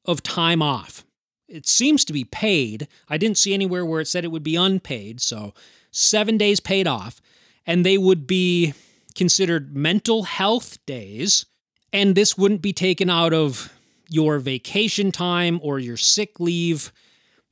of 0.06 0.22
time 0.22 0.62
off 0.62 1.05
it 1.48 1.68
seems 1.68 2.04
to 2.06 2.14
be 2.14 2.24
paid. 2.24 2.88
I 3.10 3.18
didn't 3.18 3.38
see 3.38 3.54
anywhere 3.54 3.86
where 3.86 4.02
it 4.02 4.08
said 4.08 4.24
it 4.24 4.32
would 4.32 4.44
be 4.44 4.56
unpaid. 4.56 5.22
So, 5.22 5.54
seven 5.92 6.38
days 6.38 6.60
paid 6.60 6.88
off. 6.88 7.22
And 7.66 7.86
they 7.86 7.98
would 7.98 8.28
be 8.28 8.74
considered 9.16 9.76
mental 9.76 10.24
health 10.24 10.84
days. 10.86 11.46
And 11.92 12.16
this 12.16 12.38
wouldn't 12.38 12.62
be 12.62 12.74
taken 12.74 13.10
out 13.10 13.34
of 13.34 13.72
your 14.10 14.40
vacation 14.40 15.12
time 15.12 15.60
or 15.64 15.80
your 15.80 15.98
sick 15.98 16.40
leave. 16.40 16.92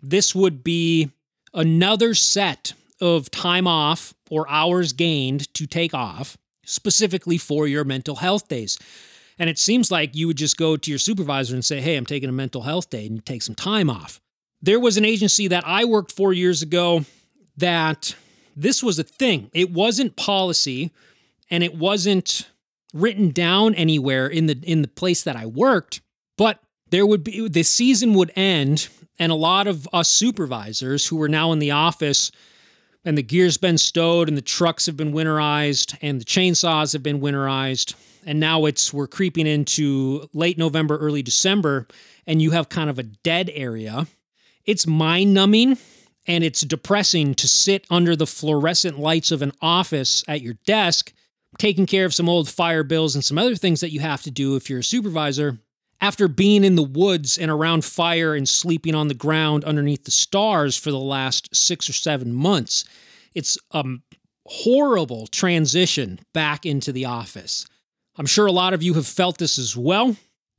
This 0.01 0.36
would 0.36 0.63
be 0.63 1.12
another 1.53 2.13
set 2.13 2.73
of 3.01 3.32
time 3.32 3.67
off 3.67 4.13
or 4.29 4.49
hours 4.49 4.93
gained 4.93 5.53
to 5.53 5.65
take 5.65 5.93
off 5.93 6.38
specifically 6.65 7.38
for 7.38 7.67
your 7.67 7.84
mental 7.84 8.17
health 8.17 8.47
days. 8.47 8.77
And 9.39 9.50
it 9.50 9.58
seems 9.58 9.91
like 9.91 10.15
you 10.15 10.28
would 10.28 10.38
just 10.38 10.58
go 10.58 10.78
to 10.78 10.91
your 10.91 11.00
supervisor 11.00 11.54
and 11.54 11.65
say, 11.65 11.82
Hey, 11.82 11.96
I'm 11.96 12.06
taking 12.06 12.30
a 12.30 12.34
mental 12.34 12.62
health 12.62 12.89
day 12.89 13.08
and 13.08 13.26
take 13.26 13.41
some 13.41 13.56
time 13.56 13.89
off. 13.89 14.19
There 14.62 14.80
was 14.80 14.98
an 14.98 15.06
agency 15.06 15.48
that 15.50 15.63
I 15.65 15.86
worked 15.86 16.12
for 16.12 16.32
years 16.32 16.62
ago 16.62 17.06
that 17.58 18.15
this 18.56 18.82
was 18.82 19.00
a 19.00 19.04
thing. 19.04 19.50
It 19.54 19.72
wasn't 19.72 20.15
policy 20.15 20.91
and 21.50 21.63
it 21.63 21.76
wasn't 21.76 22.50
written 22.93 23.30
down 23.32 23.74
anywhere 23.76 24.28
in 24.28 24.46
the 24.46 24.60
in 24.63 24.82
the 24.82 24.88
place 24.88 25.24
that 25.24 25.36
I 25.36 25.46
worked, 25.46 26.02
but 26.38 26.60
there 26.91 27.06
would 27.06 27.24
be 27.24 27.48
the 27.48 27.63
season 27.63 28.13
would 28.13 28.32
end 28.36 28.88
and 29.19 29.32
a 29.32 29.36
lot 29.36 29.67
of 29.67 29.88
us 29.91 30.10
supervisors 30.10 31.08
who 31.08 31.15
were 31.15 31.30
now 31.30 31.52
in 31.52 31.60
the 31.60 31.72
office 31.72 32.32
and 33.06 33.17
the 33.17 33.24
gear's 33.24 33.58
been 33.58 33.78
stowed 33.78 34.28
and 34.28 34.38
the 34.38 34.41
trucks 34.41 34.86
have 34.86 34.96
been 34.96 35.12
winterized 35.12 35.98
and 36.02 36.22
the 36.22 36.26
chainsaws 36.26 36.93
have 36.93 37.04
been 37.04 37.19
winterized 37.19 37.96
and 38.26 38.40
now 38.40 38.66
it's 38.66 38.94
we're 38.94 39.08
creeping 39.08 39.48
into 39.48 40.28
late 40.34 40.58
November, 40.58 40.98
early 40.98 41.22
December, 41.22 41.88
and 42.26 42.42
you 42.42 42.52
have 42.52 42.70
kind 42.70 42.90
of 42.90 43.00
a 43.00 43.04
dead 43.04 43.50
area. 43.54 44.08
It's 44.66 44.88
mind 44.88 45.34
numbing 45.34 45.78
and 46.28 46.44
it's 46.44 46.62
depressing 46.62 47.36
to 47.36 47.48
sit 47.48 47.86
under 47.90 48.16
the 48.16 48.28
fluorescent 48.28 48.98
lights 48.98 49.32
of 49.32 49.42
an 49.42 49.52
office 49.62 50.24
at 50.28 50.42
your 50.42 50.56
desk, 50.66 51.14
taking 51.58 51.86
care 51.86 52.06
of 52.06 52.14
some 52.14 52.30
old 52.30 52.50
fire 52.50 52.84
bills 52.84 53.16
and 53.16 53.24
some 53.24 53.38
other 53.38 53.56
things 53.56 53.82
that 53.82 53.92
you 53.92 54.00
have 54.00 54.22
to 54.24 54.32
do 54.32 54.56
if 54.56 54.70
you're 54.70 54.80
a 54.80 54.84
supervisor. 54.84 55.60
After 56.02 56.28
being 56.28 56.64
in 56.64 56.76
the 56.76 56.84
woods 56.84 57.38
and 57.38 57.50
around 57.50 57.86
fire 57.86 58.36
and 58.36 58.48
sleeping 58.48 58.96
on 58.96 59.08
the 59.08 59.14
ground 59.14 59.64
underneath 59.64 60.04
the 60.04 60.12
stars 60.12 60.78
for 60.78 60.92
the 60.92 61.00
last 61.00 61.56
six 61.56 61.90
or 61.90 61.94
seven 61.94 62.34
months, 62.34 62.84
it's 63.34 63.58
a 63.72 63.84
horrible 64.46 65.28
transition 65.28 66.20
back 66.34 66.66
into 66.66 66.92
the 66.92 67.06
office. 67.06 67.66
I'm 68.17 68.26
sure 68.26 68.45
a 68.45 68.52
lot 68.52 68.73
of 68.73 68.84
you 68.84 68.93
have 68.93 69.08
felt 69.08 69.38
this 69.38 69.58
as 69.58 69.76
well. 69.76 70.15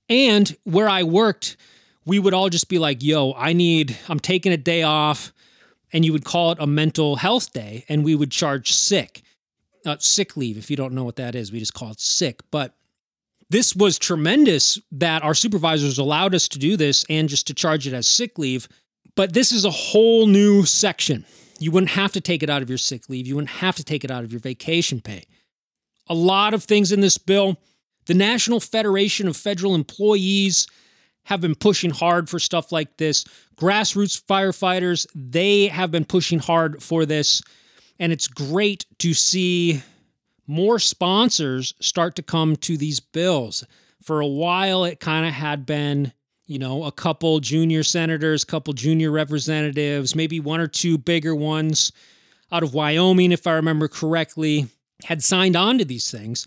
And 0.09 0.57
where 0.65 0.89
I 0.89 1.03
worked, 1.03 1.57
we 2.05 2.19
would 2.19 2.35
all 2.35 2.51
just 2.51 2.69
be 2.69 2.79
like, 2.79 3.03
yo, 3.03 3.33
I 3.37 3.53
need, 3.53 3.97
I'm 4.09 4.21
taking 4.21 4.53
a 4.53 4.57
day 4.57 4.83
off. 4.83 5.33
And 5.93 6.05
you 6.05 6.13
would 6.13 6.25
call 6.25 6.51
it 6.51 6.59
a 6.61 6.67
mental 6.67 7.17
health 7.17 7.53
day, 7.53 7.85
and 7.89 8.03
we 8.03 8.17
would 8.17 8.33
charge 8.33 8.73
sick, 8.73 9.23
uh, 9.87 9.97
sick 10.01 10.37
leave. 10.37 10.59
If 10.59 10.69
you 10.69 10.77
don't 10.77 10.93
know 10.93 11.05
what 11.05 11.17
that 11.17 11.37
is, 11.37 11.53
we 11.53 11.61
just 11.61 11.75
call 11.75 11.93
it 11.93 12.01
sick. 12.01 12.41
But 12.51 12.75
this 13.49 13.77
was 13.77 13.97
tremendous 13.97 14.77
that 14.91 15.23
our 15.23 15.35
supervisors 15.35 15.99
allowed 15.99 16.35
us 16.35 16.49
to 16.49 16.59
do 16.59 16.77
this 16.77 17.05
and 17.09 17.29
just 17.29 17.47
to 17.47 17.55
charge 17.55 17.87
it 17.87 17.93
as 17.93 18.09
sick 18.09 18.39
leave. 18.39 18.67
But 19.15 19.35
this 19.35 19.53
is 19.53 19.65
a 19.65 19.71
whole 19.71 20.27
new 20.27 20.65
section. 20.65 21.25
You 21.61 21.71
wouldn't 21.71 21.93
have 21.93 22.11
to 22.13 22.21
take 22.21 22.43
it 22.43 22.51
out 22.51 22.63
of 22.63 22.69
your 22.69 22.79
sick 22.79 23.09
leave. 23.09 23.29
You 23.29 23.37
wouldn't 23.37 23.51
have 23.51 23.77
to 23.77 23.85
take 23.85 24.03
it 24.03 24.11
out 24.11 24.25
of 24.25 24.33
your 24.33 24.41
vacation 24.41 25.01
pay 25.01 25.27
a 26.09 26.15
lot 26.15 26.55
of 26.55 26.65
things 26.65 26.93
in 26.93 27.01
this 27.01 27.19
bill. 27.19 27.61
The 28.07 28.15
National 28.15 28.61
Federation 28.61 29.29
of 29.29 29.37
Federal 29.37 29.75
Employees 29.75 30.67
have 31.25 31.41
been 31.41 31.55
pushing 31.55 31.91
hard 31.91 32.29
for 32.29 32.39
stuff 32.39 32.71
like 32.71 32.97
this. 32.99 33.25
Grassroots 33.57 34.23
firefighters, 34.23 35.07
they 35.15 35.69
have 35.69 35.91
been 35.91 36.05
pushing 36.05 36.39
hard 36.39 36.83
for 36.83 37.07
this. 37.07 37.43
And 37.99 38.13
it's 38.13 38.29
great 38.29 38.85
to 38.99 39.15
see 39.15 39.83
more 40.47 40.79
sponsors 40.79 41.75
start 41.81 42.17
to 42.17 42.23
come 42.23 42.57
to 42.57 42.77
these 42.77 43.01
bills. 43.01 43.65
For 44.03 44.21
a 44.21 44.27
while, 44.27 44.85
it 44.85 45.01
kind 45.01 45.27
of 45.27 45.33
had 45.33 45.65
been, 45.65 46.13
you 46.47 46.59
know, 46.59 46.85
a 46.85 46.93
couple 46.93 47.41
junior 47.41 47.83
senators, 47.83 48.43
a 48.43 48.47
couple 48.47 48.75
junior 48.75 49.11
representatives, 49.11 50.15
maybe 50.15 50.41
one 50.41 50.61
or 50.61 50.69
two 50.69 50.99
bigger 50.99 51.35
ones 51.35 51.93
out 52.53 52.63
of 52.63 52.75
Wyoming, 52.75 53.33
if 53.33 53.47
I 53.47 53.53
remember 53.53 53.89
correctly 53.89 54.69
had 55.05 55.23
signed 55.23 55.57
on 55.57 55.79
to 55.79 55.85
these 55.85 56.11
things. 56.11 56.47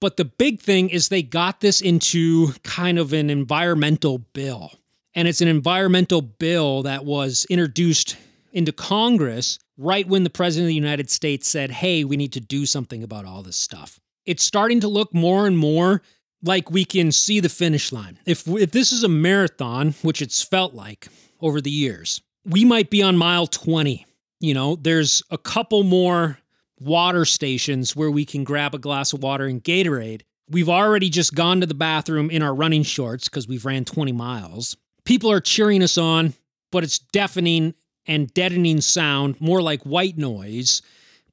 But 0.00 0.16
the 0.16 0.24
big 0.24 0.60
thing 0.60 0.90
is 0.90 1.08
they 1.08 1.22
got 1.22 1.60
this 1.60 1.80
into 1.80 2.52
kind 2.62 2.98
of 2.98 3.12
an 3.12 3.30
environmental 3.30 4.18
bill. 4.18 4.72
And 5.14 5.26
it's 5.26 5.40
an 5.40 5.48
environmental 5.48 6.20
bill 6.20 6.82
that 6.82 7.04
was 7.04 7.46
introduced 7.48 8.16
into 8.52 8.72
Congress 8.72 9.58
right 9.78 10.06
when 10.06 10.24
the 10.24 10.30
President 10.30 10.66
of 10.66 10.68
the 10.68 10.74
United 10.74 11.10
States 11.10 11.48
said, 11.48 11.70
hey, 11.70 12.04
we 12.04 12.16
need 12.16 12.32
to 12.32 12.40
do 12.40 12.66
something 12.66 13.02
about 13.02 13.24
all 13.24 13.42
this 13.42 13.56
stuff. 13.56 13.98
It's 14.26 14.42
starting 14.42 14.80
to 14.80 14.88
look 14.88 15.14
more 15.14 15.46
and 15.46 15.56
more 15.56 16.02
like 16.42 16.70
we 16.70 16.84
can 16.84 17.12
see 17.12 17.40
the 17.40 17.48
finish 17.48 17.92
line. 17.92 18.18
If, 18.26 18.46
if 18.46 18.72
this 18.72 18.92
is 18.92 19.02
a 19.02 19.08
marathon, 19.08 19.94
which 20.02 20.20
it's 20.20 20.42
felt 20.42 20.74
like 20.74 21.08
over 21.40 21.60
the 21.60 21.70
years, 21.70 22.20
we 22.44 22.64
might 22.64 22.90
be 22.90 23.02
on 23.02 23.16
mile 23.16 23.46
20. 23.46 24.06
You 24.40 24.54
know, 24.54 24.76
there's 24.76 25.22
a 25.30 25.38
couple 25.38 25.82
more 25.82 26.38
water 26.78 27.24
stations 27.24 27.96
where 27.96 28.10
we 28.10 28.24
can 28.24 28.44
grab 28.44 28.74
a 28.74 28.78
glass 28.78 29.12
of 29.12 29.22
water 29.22 29.46
and 29.46 29.62
Gatorade. 29.62 30.22
We've 30.48 30.68
already 30.68 31.10
just 31.10 31.34
gone 31.34 31.60
to 31.60 31.66
the 31.66 31.74
bathroom 31.74 32.30
in 32.30 32.42
our 32.42 32.54
running 32.54 32.82
shorts 32.82 33.28
because 33.28 33.48
we've 33.48 33.64
ran 33.64 33.84
20 33.84 34.12
miles. 34.12 34.76
People 35.04 35.30
are 35.30 35.40
cheering 35.40 35.82
us 35.82 35.98
on, 35.98 36.34
but 36.70 36.84
it's 36.84 36.98
deafening 36.98 37.74
and 38.06 38.32
deadening 38.32 38.80
sound, 38.80 39.40
more 39.40 39.60
like 39.60 39.82
white 39.82 40.16
noise, 40.16 40.82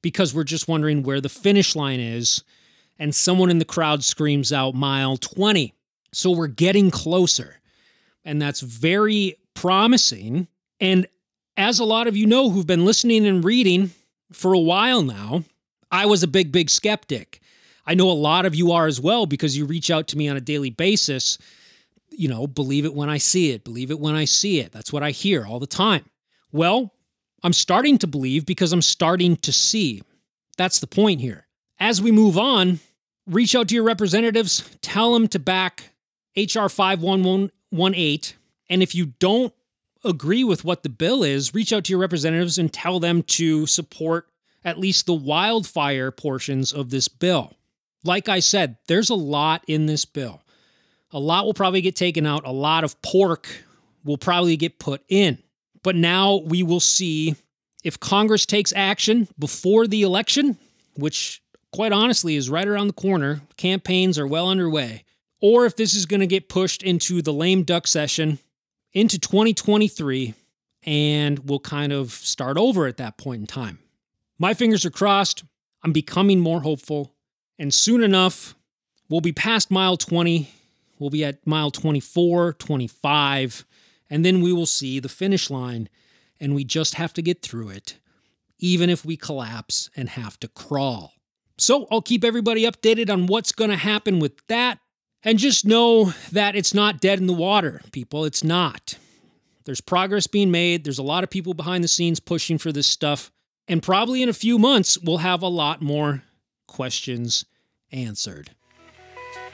because 0.02 0.34
we're 0.34 0.44
just 0.44 0.66
wondering 0.68 1.02
where 1.02 1.20
the 1.20 1.28
finish 1.28 1.76
line 1.76 2.00
is. 2.00 2.42
And 2.98 3.14
someone 3.14 3.50
in 3.50 3.58
the 3.58 3.64
crowd 3.64 4.04
screams 4.04 4.52
out 4.52 4.74
mile 4.74 5.16
20. 5.16 5.74
So 6.12 6.30
we're 6.30 6.46
getting 6.46 6.90
closer. 6.90 7.60
And 8.24 8.40
that's 8.40 8.60
very 8.60 9.36
promising. 9.54 10.48
And 10.80 11.06
as 11.56 11.78
a 11.78 11.84
lot 11.84 12.06
of 12.06 12.16
you 12.16 12.26
know 12.26 12.50
who've 12.50 12.66
been 12.66 12.84
listening 12.84 13.26
and 13.26 13.44
reading, 13.44 13.90
for 14.34 14.52
a 14.52 14.58
while 14.58 15.02
now, 15.02 15.44
I 15.90 16.06
was 16.06 16.22
a 16.22 16.28
big, 16.28 16.52
big 16.52 16.70
skeptic. 16.70 17.40
I 17.86 17.94
know 17.94 18.10
a 18.10 18.12
lot 18.12 18.46
of 18.46 18.54
you 18.54 18.72
are 18.72 18.86
as 18.86 19.00
well 19.00 19.26
because 19.26 19.56
you 19.56 19.64
reach 19.64 19.90
out 19.90 20.08
to 20.08 20.18
me 20.18 20.28
on 20.28 20.36
a 20.36 20.40
daily 20.40 20.70
basis. 20.70 21.38
You 22.10 22.28
know, 22.28 22.46
believe 22.46 22.84
it 22.84 22.94
when 22.94 23.10
I 23.10 23.18
see 23.18 23.50
it, 23.50 23.64
believe 23.64 23.90
it 23.90 24.00
when 24.00 24.14
I 24.14 24.24
see 24.24 24.60
it. 24.60 24.72
That's 24.72 24.92
what 24.92 25.02
I 25.02 25.10
hear 25.10 25.46
all 25.46 25.58
the 25.58 25.66
time. 25.66 26.04
Well, 26.52 26.92
I'm 27.42 27.52
starting 27.52 27.98
to 27.98 28.06
believe 28.06 28.46
because 28.46 28.72
I'm 28.72 28.82
starting 28.82 29.36
to 29.38 29.52
see. 29.52 30.02
That's 30.56 30.80
the 30.80 30.86
point 30.86 31.20
here. 31.20 31.46
As 31.78 32.00
we 32.00 32.10
move 32.10 32.38
on, 32.38 32.80
reach 33.26 33.54
out 33.54 33.68
to 33.68 33.74
your 33.74 33.84
representatives, 33.84 34.68
tell 34.80 35.12
them 35.12 35.28
to 35.28 35.38
back 35.38 35.90
HR 36.36 36.68
5118. 36.68 38.36
And 38.70 38.82
if 38.82 38.94
you 38.94 39.06
don't 39.18 39.52
agree 40.04 40.44
with 40.44 40.64
what 40.64 40.82
the 40.82 40.88
bill 40.88 41.22
is, 41.22 41.54
reach 41.54 41.72
out 41.72 41.84
to 41.84 41.90
your 41.90 42.00
representatives 42.00 42.58
and 42.58 42.72
tell 42.72 43.00
them 43.00 43.22
to 43.22 43.66
support 43.66 44.28
at 44.64 44.78
least 44.78 45.06
the 45.06 45.14
wildfire 45.14 46.10
portions 46.10 46.72
of 46.72 46.90
this 46.90 47.08
bill. 47.08 47.54
Like 48.04 48.28
I 48.28 48.40
said, 48.40 48.76
there's 48.86 49.10
a 49.10 49.14
lot 49.14 49.62
in 49.66 49.86
this 49.86 50.04
bill. 50.04 50.42
A 51.10 51.18
lot 51.18 51.44
will 51.46 51.54
probably 51.54 51.80
get 51.80 51.96
taken 51.96 52.26
out, 52.26 52.46
a 52.46 52.52
lot 52.52 52.84
of 52.84 53.00
pork 53.02 53.46
will 54.04 54.18
probably 54.18 54.56
get 54.56 54.78
put 54.78 55.02
in. 55.08 55.38
But 55.82 55.96
now 55.96 56.36
we 56.36 56.62
will 56.62 56.80
see 56.80 57.36
if 57.82 58.00
Congress 58.00 58.46
takes 58.46 58.72
action 58.74 59.28
before 59.38 59.86
the 59.86 60.02
election, 60.02 60.58
which 60.96 61.42
quite 61.72 61.92
honestly 61.92 62.36
is 62.36 62.48
right 62.50 62.66
around 62.66 62.86
the 62.86 62.94
corner, 62.94 63.42
campaigns 63.56 64.18
are 64.18 64.26
well 64.26 64.48
underway. 64.48 65.04
or 65.44 65.66
if 65.66 65.76
this 65.76 65.92
is 65.92 66.06
going 66.06 66.20
to 66.20 66.26
get 66.26 66.48
pushed 66.48 66.82
into 66.82 67.20
the 67.20 67.32
lame 67.32 67.64
duck 67.64 67.86
session 67.86 68.38
into 68.94 69.18
2023 69.18 70.34
and 70.84 71.38
we'll 71.40 71.60
kind 71.60 71.92
of 71.92 72.12
start 72.12 72.56
over 72.56 72.86
at 72.86 72.96
that 72.98 73.18
point 73.18 73.40
in 73.40 73.46
time. 73.46 73.78
My 74.38 74.54
fingers 74.54 74.84
are 74.84 74.90
crossed. 74.90 75.44
I'm 75.82 75.92
becoming 75.92 76.40
more 76.40 76.60
hopeful. 76.60 77.14
And 77.58 77.72
soon 77.72 78.02
enough, 78.02 78.54
we'll 79.08 79.20
be 79.20 79.32
past 79.32 79.70
mile 79.70 79.96
20. 79.96 80.50
We'll 80.98 81.10
be 81.10 81.24
at 81.24 81.46
mile 81.46 81.70
24, 81.70 82.54
25, 82.54 83.64
and 84.08 84.24
then 84.24 84.40
we 84.40 84.52
will 84.52 84.66
see 84.66 85.00
the 85.00 85.08
finish 85.08 85.50
line. 85.50 85.88
And 86.40 86.54
we 86.54 86.64
just 86.64 86.94
have 86.94 87.12
to 87.14 87.22
get 87.22 87.42
through 87.42 87.70
it, 87.70 87.98
even 88.58 88.90
if 88.90 89.04
we 89.04 89.16
collapse 89.16 89.88
and 89.96 90.08
have 90.10 90.38
to 90.40 90.48
crawl. 90.48 91.14
So 91.56 91.86
I'll 91.90 92.02
keep 92.02 92.24
everybody 92.24 92.64
updated 92.64 93.10
on 93.10 93.26
what's 93.26 93.52
going 93.52 93.70
to 93.70 93.76
happen 93.76 94.18
with 94.18 94.46
that. 94.48 94.78
And 95.24 95.38
just 95.38 95.64
know 95.64 96.12
that 96.32 96.54
it's 96.54 96.74
not 96.74 97.00
dead 97.00 97.18
in 97.18 97.26
the 97.26 97.32
water, 97.32 97.80
people. 97.92 98.26
It's 98.26 98.44
not. 98.44 98.98
There's 99.64 99.80
progress 99.80 100.26
being 100.26 100.50
made. 100.50 100.84
There's 100.84 100.98
a 100.98 101.02
lot 101.02 101.24
of 101.24 101.30
people 101.30 101.54
behind 101.54 101.82
the 101.82 101.88
scenes 101.88 102.20
pushing 102.20 102.58
for 102.58 102.70
this 102.70 102.86
stuff. 102.86 103.32
And 103.66 103.82
probably 103.82 104.22
in 104.22 104.28
a 104.28 104.34
few 104.34 104.58
months, 104.58 104.98
we'll 104.98 105.18
have 105.18 105.40
a 105.40 105.48
lot 105.48 105.80
more 105.80 106.22
questions 106.66 107.46
answered. 107.90 108.50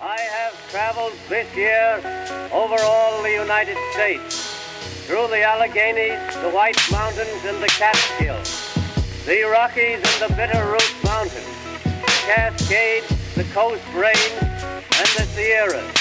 I 0.02 0.18
have 0.18 0.70
traveled 0.70 1.12
this 1.28 1.54
year 1.54 2.00
over 2.52 2.74
all 2.82 3.22
the 3.22 3.30
United 3.30 3.76
States, 3.92 4.56
through 5.06 5.28
the 5.28 5.44
Alleghenies, 5.44 6.42
the 6.42 6.50
White 6.50 6.78
Mountains, 6.90 7.44
and 7.44 7.62
the 7.62 7.68
Catskills, 7.68 8.74
the 9.26 9.42
Rockies 9.44 9.98
and 9.98 10.30
the 10.30 10.34
Bitterroot 10.34 11.04
Mountains, 11.04 11.46
the 11.84 12.12
Cascades, 12.26 13.34
the 13.34 13.44
Coast 13.52 13.84
Range, 13.94 14.49
and 15.00 15.08
the 15.16 15.24
Sierras. 15.34 15.96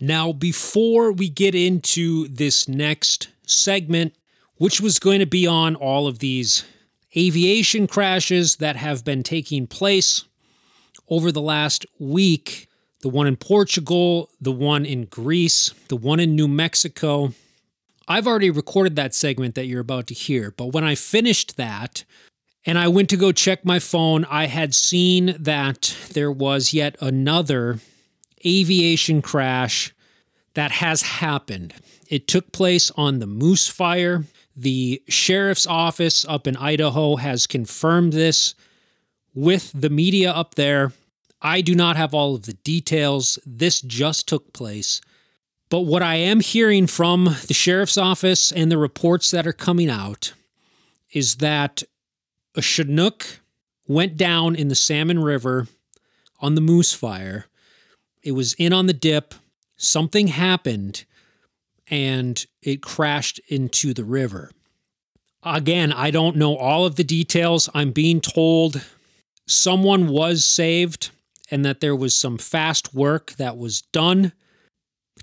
Now, 0.00 0.32
before 0.32 1.12
we 1.12 1.28
get 1.28 1.54
into 1.54 2.28
this 2.28 2.66
next 2.66 3.28
segment, 3.46 4.14
which 4.56 4.80
was 4.80 4.98
going 4.98 5.18
to 5.18 5.26
be 5.26 5.46
on 5.46 5.74
all 5.74 6.06
of 6.06 6.20
these 6.20 6.64
aviation 7.14 7.86
crashes 7.86 8.56
that 8.56 8.76
have 8.76 9.04
been 9.04 9.22
taking 9.22 9.66
place 9.66 10.24
over 11.08 11.30
the 11.30 11.42
last 11.42 11.84
week 11.98 12.68
the 13.00 13.08
one 13.08 13.26
in 13.26 13.36
Portugal, 13.36 14.28
the 14.40 14.50
one 14.52 14.84
in 14.84 15.04
Greece, 15.04 15.72
the 15.88 15.96
one 15.96 16.18
in 16.18 16.34
New 16.34 16.48
Mexico. 16.48 17.32
I've 18.08 18.26
already 18.26 18.48
recorded 18.48 18.96
that 18.96 19.14
segment 19.14 19.54
that 19.54 19.66
you're 19.66 19.82
about 19.82 20.06
to 20.06 20.14
hear, 20.14 20.50
but 20.50 20.72
when 20.72 20.82
I 20.82 20.94
finished 20.94 21.58
that, 21.58 22.04
and 22.64 22.78
I 22.78 22.88
went 22.88 23.10
to 23.10 23.16
go 23.16 23.32
check 23.32 23.64
my 23.64 23.78
phone, 23.78 24.24
I 24.24 24.46
had 24.46 24.74
seen 24.74 25.36
that 25.38 25.94
there 26.12 26.32
was 26.32 26.72
yet 26.72 26.96
another 27.00 27.80
aviation 28.44 29.22
crash 29.22 29.94
that 30.54 30.72
has 30.72 31.02
happened. 31.02 31.74
It 32.08 32.26
took 32.26 32.50
place 32.50 32.90
on 32.96 33.18
the 33.18 33.26
Moose 33.26 33.68
Fire. 33.68 34.24
The 34.56 35.02
sheriff's 35.08 35.66
office 35.66 36.24
up 36.26 36.46
in 36.46 36.56
Idaho 36.56 37.16
has 37.16 37.46
confirmed 37.46 38.12
this 38.12 38.54
with 39.34 39.70
the 39.74 39.90
media 39.90 40.32
up 40.32 40.54
there. 40.54 40.92
I 41.40 41.60
do 41.60 41.74
not 41.74 41.96
have 41.96 42.14
all 42.14 42.34
of 42.34 42.46
the 42.46 42.54
details. 42.54 43.38
This 43.46 43.80
just 43.80 44.26
took 44.26 44.52
place. 44.52 45.00
But 45.70 45.80
what 45.80 46.02
I 46.02 46.16
am 46.16 46.40
hearing 46.40 46.86
from 46.86 47.24
the 47.46 47.54
sheriff's 47.54 47.98
office 47.98 48.52
and 48.52 48.72
the 48.72 48.78
reports 48.78 49.30
that 49.30 49.46
are 49.46 49.52
coming 49.52 49.90
out 49.90 50.32
is 51.12 51.36
that 51.36 51.82
a 52.54 52.62
Chinook 52.62 53.40
went 53.86 54.16
down 54.16 54.54
in 54.54 54.68
the 54.68 54.74
Salmon 54.74 55.20
River 55.20 55.66
on 56.40 56.54
the 56.54 56.60
Moose 56.60 56.92
Fire. 56.92 57.46
It 58.22 58.32
was 58.32 58.54
in 58.54 58.72
on 58.72 58.86
the 58.86 58.92
dip. 58.92 59.34
Something 59.76 60.28
happened 60.28 61.04
and 61.90 62.44
it 62.62 62.82
crashed 62.82 63.40
into 63.48 63.94
the 63.94 64.04
river. 64.04 64.50
Again, 65.42 65.92
I 65.92 66.10
don't 66.10 66.36
know 66.36 66.56
all 66.56 66.84
of 66.84 66.96
the 66.96 67.04
details. 67.04 67.68
I'm 67.74 67.92
being 67.92 68.20
told 68.20 68.84
someone 69.46 70.08
was 70.08 70.44
saved 70.44 71.10
and 71.50 71.64
that 71.64 71.80
there 71.80 71.96
was 71.96 72.14
some 72.14 72.38
fast 72.38 72.94
work 72.94 73.32
that 73.32 73.56
was 73.56 73.82
done 73.82 74.32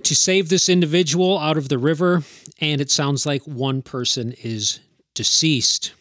to 0.04 0.16
save 0.16 0.50
this 0.50 0.70
individual 0.70 1.38
out 1.40 1.58
of 1.58 1.70
the 1.70 1.78
river, 1.78 2.24
and 2.60 2.82
it 2.82 2.92
sounds 2.92 3.26
like 3.26 3.44
one 3.44 3.82
person 3.82 4.34
is 4.44 4.80
deceased. 5.14 5.94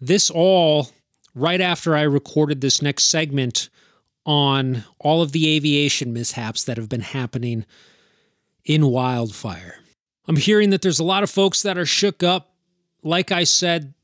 This 0.00 0.30
all 0.30 0.88
right 1.34 1.60
after 1.60 1.94
I 1.94 2.02
recorded 2.02 2.60
this 2.60 2.82
next 2.82 3.04
segment 3.04 3.68
on 4.24 4.84
all 4.98 5.22
of 5.22 5.32
the 5.32 5.54
aviation 5.56 6.12
mishaps 6.12 6.64
that 6.64 6.76
have 6.76 6.88
been 6.88 7.00
happening 7.00 7.64
in 8.64 8.86
wildfire. 8.86 9.76
I'm 10.26 10.36
hearing 10.36 10.70
that 10.70 10.82
there's 10.82 10.98
a 10.98 11.04
lot 11.04 11.22
of 11.22 11.30
folks 11.30 11.62
that 11.62 11.78
are 11.78 11.86
shook 11.86 12.22
up. 12.22 12.54
Like 13.02 13.32
I 13.32 13.44
said, 13.44 13.94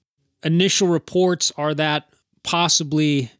initial 0.43 0.89
reports 0.89 1.53
are 1.57 1.75
that 1.75 2.09
possibly 2.43 3.31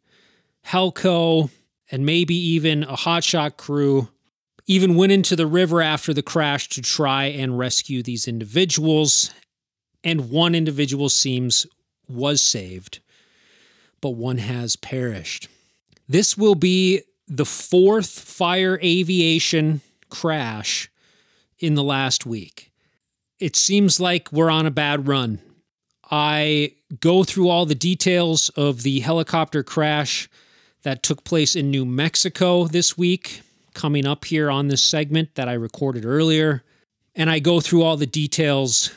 Helco 0.67 1.51
and 1.91 2.05
maybe 2.05 2.35
even 2.35 2.83
a 2.83 2.97
hotshot 2.97 3.57
crew 3.57 4.09
even 4.67 4.95
went 4.95 5.13
into 5.13 5.37
the 5.37 5.47
river 5.47 5.83
after 5.83 6.15
the 6.15 6.23
crash 6.23 6.69
to 6.71 6.83
try 6.83 7.25
and 7.25 7.59
rescue 7.59 8.03
these 8.03 8.27
individuals. 8.27 9.31
And 10.03 10.31
one 10.31 10.55
individual 10.55 11.09
seems 11.09 11.67
was 12.09 12.43
saved, 12.43 13.01
but 14.01 14.11
one 14.11 14.39
has 14.39 14.77
perished. 14.77 15.49
This 16.09 16.37
will 16.37 16.55
be 16.55 17.03
the 17.27 17.47
fourth 17.47 18.19
fire 18.21 18.79
aviation 18.83 19.81
crash 20.11 20.91
in 21.59 21.75
the 21.75 21.83
last 21.83 22.27
week. 22.27 22.71
It 23.39 23.57
seems 23.57 23.99
like 23.99 24.31
we're 24.31 24.51
on 24.51 24.67
a 24.67 24.71
bad 24.71 25.09
run. 25.09 25.41
I 26.11 26.73
go 27.01 27.25
through 27.25 27.49
all 27.49 27.67
the 27.67 27.75
details 27.75 28.51
of 28.51 28.83
the 28.83 29.01
helicopter 29.01 29.63
crash 29.63 30.29
that 30.83 31.03
took 31.03 31.25
place 31.25 31.57
in 31.57 31.71
New 31.71 31.87
Mexico 31.87 32.67
this 32.67 32.97
week, 32.97 33.41
coming 33.75 34.07
up 34.07 34.25
here 34.25 34.51
on 34.51 34.69
this 34.69 34.83
segment 34.83 35.35
that 35.35 35.49
I 35.49 35.55
recorded 35.55 36.05
earlier. 36.05 36.63
And 37.15 37.31
I 37.31 37.39
go 37.39 37.61
through 37.61 37.83
all 37.83 37.97
the 37.97 38.07
details 38.07 38.91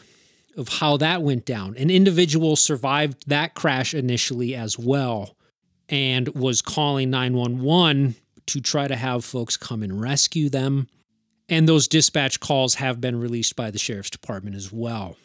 of 0.56 0.70
how 0.70 0.98
that 0.98 1.22
went 1.22 1.46
down. 1.46 1.76
An 1.78 1.90
individual 1.90 2.56
survived 2.56 3.28
that 3.28 3.54
crash 3.54 3.94
initially 3.94 4.56
as 4.56 4.78
well 4.78 5.36
and 5.90 6.28
was 6.30 6.62
calling 6.62 7.10
911 7.10 8.16
to 8.48 8.62
try 8.62 8.88
to 8.88 8.96
have 8.96 9.24
folks 9.24 9.56
come 9.56 9.84
and 9.84 10.02
rescue 10.02 10.50
them. 10.50 10.88
And 11.50 11.68
those 11.68 11.88
dispatch 11.88 12.40
calls 12.40 12.76
have 12.76 13.00
been 13.00 13.20
released 13.20 13.56
by 13.56 13.72
the 13.72 13.80
sheriff's 13.80 14.10
department 14.10 14.56
as 14.56 14.72
well. 14.72 15.16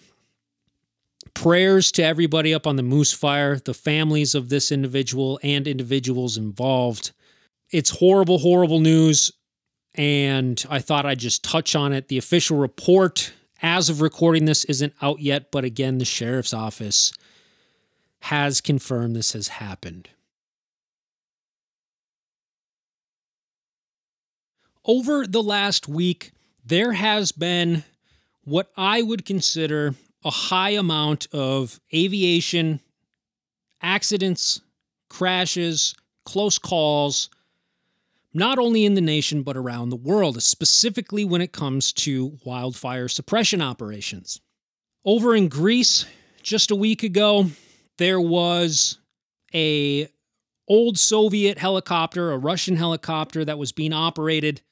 Prayers 1.34 1.90
to 1.92 2.04
everybody 2.04 2.52
up 2.52 2.66
on 2.66 2.76
the 2.76 2.82
Moose 2.82 3.12
Fire, 3.12 3.58
the 3.58 3.74
families 3.74 4.34
of 4.34 4.48
this 4.48 4.70
individual 4.70 5.40
and 5.42 5.66
individuals 5.66 6.36
involved. 6.36 7.12
It's 7.70 7.90
horrible, 7.90 8.38
horrible 8.38 8.80
news. 8.80 9.32
And 9.94 10.64
I 10.70 10.78
thought 10.78 11.04
I'd 11.04 11.18
just 11.18 11.44
touch 11.44 11.74
on 11.76 11.92
it. 11.92 12.08
The 12.08 12.18
official 12.18 12.56
report, 12.56 13.32
as 13.60 13.88
of 13.90 14.00
recording 14.00 14.46
this, 14.46 14.64
isn't 14.64 14.94
out 15.02 15.20
yet. 15.20 15.50
But 15.50 15.64
again, 15.64 15.98
the 15.98 16.04
sheriff's 16.04 16.54
office 16.54 17.12
has 18.20 18.60
confirmed 18.60 19.16
this 19.16 19.32
has 19.32 19.48
happened. 19.48 20.08
Over 24.84 25.26
the 25.26 25.42
last 25.42 25.86
week, 25.86 26.32
there 26.64 26.92
has 26.92 27.30
been 27.32 27.84
what 28.44 28.70
I 28.76 29.02
would 29.02 29.24
consider 29.24 29.94
a 30.24 30.30
high 30.30 30.70
amount 30.70 31.26
of 31.32 31.80
aviation 31.94 32.80
accidents, 33.80 34.60
crashes, 35.08 35.94
close 36.24 36.58
calls, 36.58 37.28
not 38.34 38.58
only 38.58 38.84
in 38.84 38.94
the 38.94 39.00
nation 39.00 39.42
but 39.42 39.56
around 39.56 39.90
the 39.90 39.96
world, 39.96 40.42
specifically 40.42 41.24
when 41.24 41.40
it 41.40 41.52
comes 41.52 41.92
to 41.92 42.38
wildfire 42.44 43.08
suppression 43.08 43.60
operations. 43.60 44.40
Over 45.04 45.34
in 45.34 45.48
Greece, 45.48 46.06
just 46.42 46.70
a 46.70 46.76
week 46.76 47.02
ago, 47.02 47.46
there 47.98 48.20
was 48.20 48.98
a 49.54 50.08
old 50.68 50.98
Soviet 50.98 51.58
helicopter, 51.58 52.32
a 52.32 52.38
Russian 52.38 52.76
helicopter 52.76 53.44
that 53.44 53.58
was 53.58 53.72
being 53.72 53.92
operated 53.92 54.62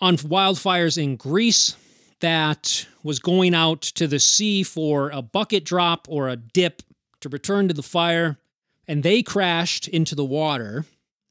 on 0.00 0.16
wildfires 0.16 1.02
in 1.02 1.16
Greece 1.16 1.76
that 2.20 2.86
was 3.02 3.18
going 3.18 3.54
out 3.54 3.82
to 3.82 4.06
the 4.06 4.20
sea 4.20 4.62
for 4.62 5.10
a 5.10 5.20
bucket 5.20 5.64
drop 5.64 6.06
or 6.08 6.28
a 6.28 6.36
dip 6.36 6.82
to 7.20 7.28
return 7.28 7.68
to 7.68 7.74
the 7.74 7.82
fire, 7.82 8.38
and 8.86 9.02
they 9.02 9.22
crashed 9.22 9.88
into 9.88 10.14
the 10.14 10.24
water. 10.24 10.86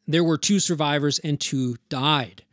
There 0.07 0.23
were 0.23 0.37
two 0.37 0.59
survivors, 0.59 1.19
and 1.19 1.39
two 1.39 1.77
died. 1.89 2.43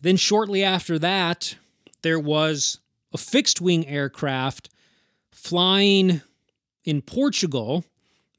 Then, 0.00 0.16
shortly 0.16 0.64
after 0.64 0.98
that, 0.98 1.56
there 2.02 2.18
was 2.18 2.78
a 3.12 3.18
fixed 3.18 3.60
wing 3.60 3.86
aircraft 3.86 4.68
flying 5.30 6.22
in 6.84 7.02
Portugal, 7.02 7.84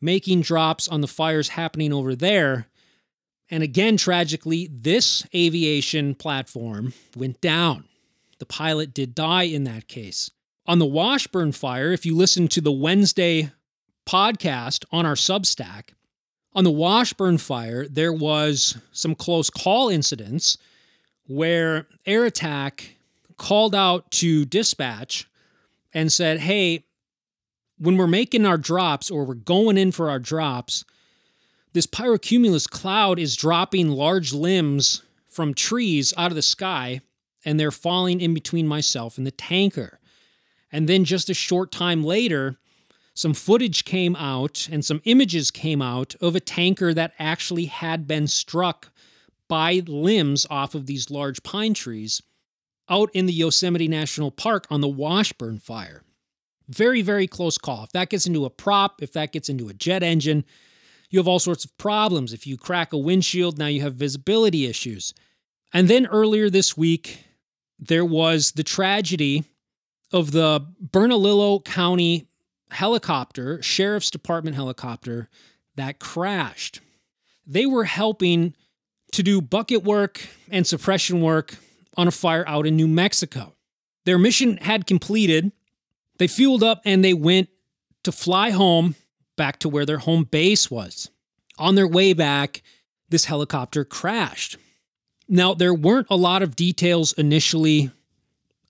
making 0.01 0.41
drops 0.41 0.87
on 0.87 1.01
the 1.01 1.07
fires 1.07 1.49
happening 1.49 1.93
over 1.93 2.15
there. 2.15 2.67
And 3.49 3.63
again, 3.63 3.97
tragically, 3.97 4.69
this 4.71 5.25
aviation 5.33 6.15
platform 6.15 6.93
went 7.15 7.39
down. 7.41 7.85
The 8.39 8.45
pilot 8.45 8.93
did 8.93 9.15
die 9.15 9.43
in 9.43 9.63
that 9.63 9.87
case. 9.87 10.29
On 10.65 10.79
the 10.79 10.85
Washburn 10.85 11.53
fire, 11.53 11.91
if 11.91 12.05
you 12.05 12.15
listen 12.15 12.47
to 12.49 12.61
the 12.61 12.71
Wednesday 12.71 13.51
podcast 14.05 14.85
on 14.91 15.05
our 15.05 15.15
Substack, 15.15 15.89
on 16.53 16.63
the 16.63 16.71
Washburn 16.71 17.37
fire, 17.37 17.87
there 17.87 18.13
was 18.13 18.77
some 18.91 19.15
close 19.15 19.49
call 19.49 19.89
incidents 19.89 20.57
where 21.27 21.87
Air 22.05 22.25
Attack 22.25 22.95
called 23.37 23.75
out 23.75 24.09
to 24.11 24.45
dispatch 24.45 25.27
and 25.93 26.11
said, 26.11 26.39
Hey, 26.39 26.85
when 27.77 27.97
we're 27.97 28.07
making 28.07 28.45
our 28.45 28.57
drops 28.57 29.11
or 29.11 29.23
we're 29.23 29.35
going 29.35 29.77
in 29.77 29.91
for 29.91 30.09
our 30.09 30.19
drops, 30.19 30.83
this 31.73 31.85
pyrocumulus 31.85 32.67
cloud 32.67 33.19
is 33.19 33.35
dropping 33.35 33.89
large 33.89 34.33
limbs 34.33 35.03
from 35.27 35.53
trees 35.53 36.13
out 36.17 36.31
of 36.31 36.35
the 36.35 36.41
sky 36.41 37.01
and 37.45 37.59
they're 37.59 37.71
falling 37.71 38.19
in 38.19 38.33
between 38.33 38.67
myself 38.67 39.17
and 39.17 39.27
the 39.27 39.31
tanker. 39.31 39.99
And 40.71 40.89
then 40.89 41.05
just 41.05 41.29
a 41.29 41.33
short 41.33 41.71
time 41.71 42.03
later, 42.03 42.57
some 43.17 43.33
footage 43.33 43.83
came 43.83 44.15
out 44.15 44.69
and 44.71 44.85
some 44.85 45.01
images 45.05 45.49
came 45.49 45.81
out 45.81 46.13
of 46.21 46.35
a 46.35 46.39
tanker 46.39 46.93
that 46.93 47.13
actually 47.17 47.65
had 47.65 48.07
been 48.07 48.27
struck 48.27 48.91
by 49.47 49.81
limbs 49.87 50.45
off 50.51 50.75
of 50.75 50.85
these 50.85 51.09
large 51.09 51.41
pine 51.41 51.73
trees 51.73 52.21
out 52.87 53.09
in 53.15 53.25
the 53.25 53.33
Yosemite 53.33 53.87
National 53.87 54.29
Park 54.29 54.67
on 54.69 54.81
the 54.81 54.87
Washburn 54.87 55.57
fire. 55.57 56.03
Very, 56.69 57.01
very 57.01 57.25
close 57.25 57.57
call. 57.57 57.85
If 57.85 57.91
that 57.93 58.11
gets 58.11 58.27
into 58.27 58.45
a 58.45 58.51
prop, 58.51 59.01
if 59.01 59.13
that 59.13 59.31
gets 59.31 59.49
into 59.49 59.67
a 59.67 59.73
jet 59.73 60.03
engine, 60.03 60.45
you 61.09 61.17
have 61.17 61.27
all 61.27 61.39
sorts 61.39 61.65
of 61.65 61.75
problems. 61.79 62.33
If 62.33 62.45
you 62.45 62.55
crack 62.55 62.93
a 62.93 62.99
windshield, 62.99 63.57
now 63.57 63.65
you 63.65 63.81
have 63.81 63.95
visibility 63.95 64.67
issues. 64.67 65.15
And 65.73 65.87
then 65.87 66.05
earlier 66.05 66.51
this 66.51 66.77
week, 66.77 67.23
there 67.79 68.05
was 68.05 68.51
the 68.51 68.63
tragedy 68.63 69.43
of 70.11 70.33
the 70.33 70.67
Bernalillo 70.79 71.61
County 71.61 72.27
helicopter, 72.71 73.61
Sheriff's 73.61 74.11
Department 74.11 74.55
helicopter, 74.55 75.29
that 75.75 75.99
crashed. 75.99 76.81
They 77.45 77.65
were 77.65 77.85
helping 77.85 78.55
to 79.13 79.23
do 79.23 79.41
bucket 79.41 79.83
work 79.83 80.27
and 80.49 80.67
suppression 80.67 81.21
work 81.21 81.55
on 81.95 82.07
a 82.07 82.11
fire 82.11 82.47
out 82.47 82.67
in 82.67 82.75
New 82.75 82.87
Mexico. 82.87 83.53
Their 84.05 84.17
mission 84.17 84.57
had 84.57 84.85
completed, 84.85 85.51
they 86.17 86.27
fueled 86.27 86.63
up 86.63 86.81
and 86.85 87.03
they 87.03 87.13
went 87.13 87.49
to 88.03 88.11
fly 88.11 88.51
home 88.51 88.95
back 89.35 89.59
to 89.59 89.69
where 89.69 89.85
their 89.85 89.99
home 89.99 90.23
base 90.23 90.69
was. 90.69 91.09
On 91.57 91.75
their 91.75 91.87
way 91.87 92.13
back, 92.13 92.61
this 93.09 93.25
helicopter 93.25 93.83
crashed. 93.83 94.57
Now, 95.27 95.53
there 95.53 95.73
weren't 95.73 96.07
a 96.09 96.15
lot 96.15 96.41
of 96.41 96.55
details 96.55 97.13
initially 97.13 97.91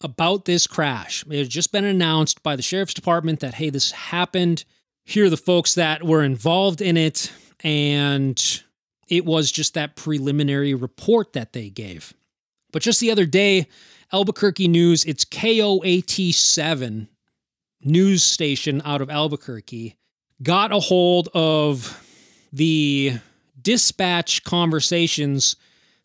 about 0.02 0.46
this 0.46 0.68
crash. 0.68 1.26
It 1.30 1.38
had 1.38 1.50
just 1.50 1.72
been 1.72 1.86
announced 1.86 2.44
by 2.44 2.56
the 2.56 2.62
sheriff's 2.62 2.94
department 2.94 3.40
that, 3.40 3.56
hey, 3.56 3.70
this 3.70 3.92
happened. 3.92 4.64
Here 5.06 5.26
are 5.26 5.30
the 5.30 5.38
folks 5.38 5.76
that 5.76 6.04
were 6.04 6.24
involved 6.24 6.82
in 6.82 6.98
it. 6.98 7.32
And 7.64 8.42
it 9.10 9.26
was 9.26 9.52
just 9.52 9.74
that 9.74 9.96
preliminary 9.96 10.74
report 10.74 11.34
that 11.34 11.54
they 11.54 11.70
gave. 11.70 12.14
But 12.72 12.82
just 12.82 13.00
the 13.00 13.12
other 13.12 13.26
day, 13.26 13.68
Albuquerque 14.14 14.68
News, 14.68 15.06
it's 15.06 15.26
KOAT 15.26 16.34
7 16.34 17.08
news 17.82 18.24
station 18.24 18.82
out 18.86 19.02
of 19.02 19.10
Albuquerque 19.10 19.96
got 20.42 20.72
a 20.72 20.80
hold 20.80 21.30
of 21.34 22.04
the 22.54 23.20
dispatch 23.62 24.44
conversations 24.44 25.56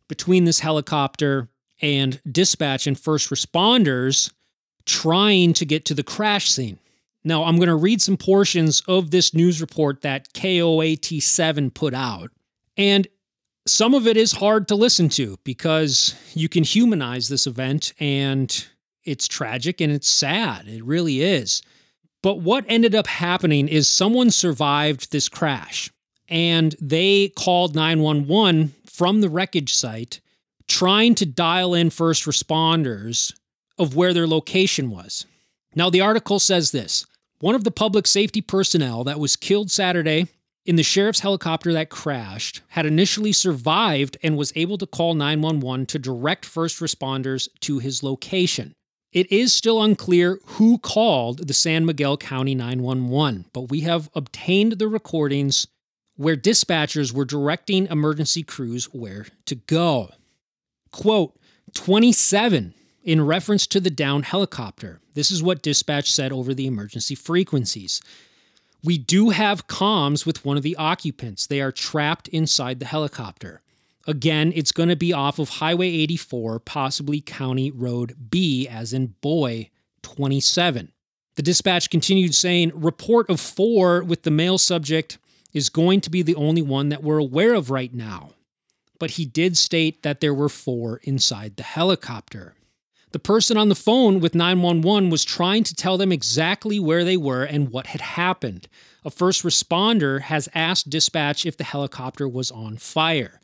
between 0.09 0.45
this 0.45 0.61
helicopter 0.61 1.49
and 1.83 2.21
dispatch 2.31 2.87
and 2.87 2.99
first 2.99 3.29
responders 3.31 4.33
trying 4.87 5.53
to 5.55 5.67
get 5.67 5.85
to 5.87 5.95
the 5.95 6.03
crash 6.03 6.51
scene. 6.51 6.79
Now, 7.25 7.45
I'm 7.45 7.57
going 7.57 7.69
to 7.69 7.75
read 7.75 8.01
some 8.01 8.17
portions 8.17 8.83
of 8.89 9.11
this 9.11 9.35
news 9.35 9.61
report 9.61 10.03
that 10.03 10.33
KOAT 10.33 11.23
7 11.23 11.71
put 11.71 11.95
out. 11.95 12.31
And 12.77 13.07
some 13.67 13.95
of 13.95 14.07
it 14.07 14.17
is 14.17 14.33
hard 14.33 14.67
to 14.69 14.75
listen 14.75 15.09
to 15.11 15.39
because 15.45 16.17
you 16.35 16.49
can 16.49 16.65
humanize 16.65 17.29
this 17.29 17.47
event 17.47 17.93
and 18.01 18.67
it's 19.05 19.29
tragic 19.29 19.81
and 19.81 19.93
it's 19.93 20.09
sad. 20.09 20.67
It 20.67 20.85
really 20.85 21.23
is. 21.23 21.63
But 22.23 22.41
what 22.41 22.65
ended 22.69 22.95
up 22.95 23.07
happening 23.07 23.69
is 23.69 23.89
someone 23.89 24.31
survived 24.31 25.13
this 25.13 25.29
crash 25.29 25.91
and 26.29 26.75
they 26.81 27.29
called 27.29 27.75
911 27.75 28.75
from 28.87 29.21
the 29.21 29.29
wreckage 29.29 29.75
site 29.75 30.21
trying 30.73 31.15
to 31.15 31.27
dial 31.27 31.75
in 31.75 31.91
first 31.91 32.25
responders 32.25 33.35
of 33.79 33.95
where 33.95 34.15
their 34.15 34.27
location 34.27 34.89
was. 34.89 35.27
Now, 35.75 35.91
the 35.91 36.01
article 36.01 36.39
says 36.39 36.71
this 36.71 37.05
one 37.41 37.55
of 37.55 37.65
the 37.65 37.71
public 37.71 38.07
safety 38.07 38.41
personnel 38.41 39.05
that 39.05 39.21
was 39.21 39.37
killed 39.37 39.71
Saturday 39.71 40.29
in 40.65 40.77
the 40.77 40.83
sheriff's 40.83 41.21
helicopter 41.21 41.75
that 41.75 41.91
crashed 41.91 42.63
had 42.69 42.87
initially 42.87 43.33
survived 43.33 44.17
and 44.23 44.39
was 44.39 44.51
able 44.57 44.79
to 44.79 44.87
call 44.87 45.13
911 45.13 45.85
to 45.87 45.99
direct 45.99 46.47
first 46.47 46.81
responders 46.81 47.49
to 47.61 47.79
his 47.79 48.03
location. 48.03 48.73
It 49.13 49.31
is 49.31 49.53
still 49.53 49.83
unclear 49.83 50.39
who 50.57 50.79
called 50.79 51.49
the 51.49 51.53
San 51.53 51.85
Miguel 51.85 52.17
County 52.17 52.55
911, 52.55 53.45
but 53.53 53.69
we 53.69 53.81
have 53.81 54.09
obtained 54.15 54.79
the 54.79 54.89
recordings 54.89 55.67
where 56.17 56.37
dispatchers 56.37 57.13
were 57.13 57.27
directing 57.27 57.89
emergency 57.89 58.43
crews 58.43 58.87
where 58.87 59.27
to 59.45 59.55
go. 59.55 60.13
Quote 60.93 61.37
27 61.75 62.75
in 63.03 63.25
reference 63.25 63.67
to 63.67 63.81
the 63.81 63.91
down 63.91 64.23
helicopter. 64.23 65.01
This 65.15 65.31
is 65.31 65.43
what 65.43 65.63
dispatch 65.63 66.11
said 66.11 66.33
over 66.33 66.55
the 66.55 66.67
emergency 66.67 67.15
frequencies. 67.15 68.01
We 68.85 68.99
do 68.99 69.31
have 69.31 69.67
comms 69.67 70.27
with 70.27 70.45
one 70.45 70.57
of 70.57 70.63
the 70.63 70.77
occupants. 70.77 71.47
They 71.47 71.61
are 71.61 71.73
trapped 71.73 72.29
inside 72.29 72.81
the 72.81 72.87
helicopter. 72.87 73.63
Again, 74.07 74.53
it's 74.55 74.73
going 74.73 74.89
to 74.89 74.97
be 74.97 75.13
off 75.13 75.39
of 75.39 75.49
Highway 75.49 75.89
84, 75.89 76.59
possibly 76.61 77.21
County 77.21 77.71
Road 77.71 78.17
B, 78.31 78.67
as 78.67 78.93
in 78.93 79.15
boy 79.21 79.71
27. 80.03 80.93
The 81.37 81.43
dispatch 81.43 81.89
continued 81.89 82.35
saying, 82.35 82.73
Report 82.75 83.31
of 83.31 83.41
four 83.41 84.03
with 84.03 84.25
the 84.25 84.31
male 84.31 84.59
subject 84.59 85.19
is 85.53 85.69
going 85.69 86.01
to 86.01 86.11
be 86.11 86.23
the 86.23 86.35
only 86.35 86.63
one 86.63 86.89
that 86.89 87.03
we're 87.03 87.19
aware 87.19 87.55
of 87.55 87.71
right 87.71 87.95
now. 87.95 88.33
But 89.03 89.19
he 89.19 89.25
did 89.25 89.59
state 89.59 90.05
that 90.05 90.21
there 90.21 90.33
were 90.33 90.49
four 90.49 91.01
inside 91.03 91.57
the 91.57 91.65
helicopter. 91.65 92.55
The 93.11 93.19
person 93.19 93.57
on 93.57 93.69
the 93.69 93.75
phone 93.75 94.21
with 94.21 94.33
911 94.33 95.11
was 95.11 95.25
trying 95.25 95.65
to 95.65 95.75
tell 95.75 95.99
them 95.99 96.13
exactly 96.13 96.79
where 96.79 97.03
they 97.03 97.17
were 97.17 97.43
and 97.43 97.71
what 97.71 97.89
had 97.89 98.01
happened. 98.01 98.69
A 99.05 99.11
first 99.11 99.43
responder 99.43 100.21
has 100.21 100.49
asked 100.55 100.89
dispatch 100.89 101.45
if 101.45 101.57
the 101.57 101.65
helicopter 101.65 102.29
was 102.29 102.53
on 102.53 102.77
fire. 102.77 103.41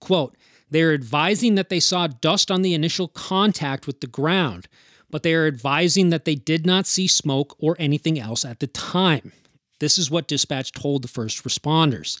Quote, 0.00 0.34
they 0.70 0.80
are 0.80 0.94
advising 0.94 1.56
that 1.56 1.68
they 1.68 1.78
saw 1.78 2.06
dust 2.06 2.50
on 2.50 2.62
the 2.62 2.72
initial 2.72 3.08
contact 3.08 3.86
with 3.86 4.00
the 4.00 4.06
ground, 4.06 4.66
but 5.10 5.22
they 5.22 5.34
are 5.34 5.46
advising 5.46 6.08
that 6.08 6.24
they 6.24 6.36
did 6.36 6.64
not 6.64 6.86
see 6.86 7.06
smoke 7.06 7.54
or 7.58 7.76
anything 7.78 8.18
else 8.18 8.46
at 8.46 8.60
the 8.60 8.66
time. 8.66 9.32
This 9.78 9.98
is 9.98 10.10
what 10.10 10.26
dispatch 10.26 10.72
told 10.72 11.02
the 11.02 11.08
first 11.08 11.44
responders. 11.44 12.18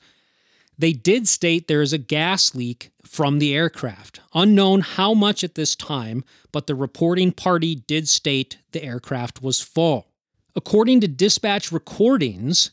They 0.78 0.92
did 0.92 1.28
state 1.28 1.68
there 1.68 1.82
is 1.82 1.92
a 1.92 1.98
gas 1.98 2.54
leak 2.54 2.90
from 3.04 3.38
the 3.38 3.54
aircraft. 3.54 4.20
Unknown 4.34 4.80
how 4.80 5.14
much 5.14 5.44
at 5.44 5.54
this 5.54 5.76
time, 5.76 6.24
but 6.50 6.66
the 6.66 6.74
reporting 6.74 7.32
party 7.32 7.74
did 7.74 8.08
state 8.08 8.58
the 8.72 8.82
aircraft 8.82 9.42
was 9.42 9.60
full. 9.60 10.08
According 10.54 11.00
to 11.00 11.08
dispatch 11.08 11.72
recordings, 11.72 12.70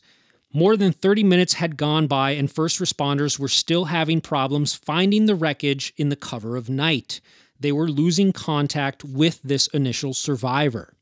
more 0.52 0.76
than 0.76 0.92
30 0.92 1.24
minutes 1.24 1.54
had 1.54 1.76
gone 1.76 2.06
by, 2.06 2.32
and 2.32 2.50
first 2.50 2.80
responders 2.80 3.38
were 3.38 3.48
still 3.48 3.86
having 3.86 4.20
problems 4.20 4.74
finding 4.74 5.26
the 5.26 5.34
wreckage 5.34 5.92
in 5.96 6.08
the 6.08 6.16
cover 6.16 6.56
of 6.56 6.68
night. 6.68 7.20
They 7.58 7.72
were 7.72 7.88
losing 7.88 8.32
contact 8.32 9.04
with 9.04 9.40
this 9.42 9.68
initial 9.68 10.14
survivor. 10.14 10.94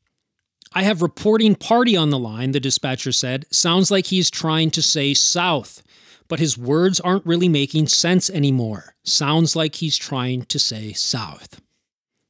I 0.73 0.83
have 0.83 1.01
reporting 1.01 1.55
party 1.55 1.97
on 1.97 2.11
the 2.11 2.19
line, 2.19 2.51
the 2.51 2.59
dispatcher 2.59 3.11
said. 3.11 3.45
Sounds 3.49 3.89
like 3.89 4.07
he's 4.07 4.29
trying 4.29 4.69
to 4.71 4.83
say 4.83 5.15
south, 5.15 5.81
but 6.29 6.39
his 6.39 6.57
words 6.57 7.01
aren't 7.01 7.25
really 7.25 7.49
making 7.49 7.87
sense 7.87 8.29
anymore. 8.29 8.95
Sounds 9.03 9.55
like 9.55 9.75
he's 9.75 9.97
trying 9.97 10.43
to 10.43 10.59
say 10.59 10.93
south. 10.93 11.59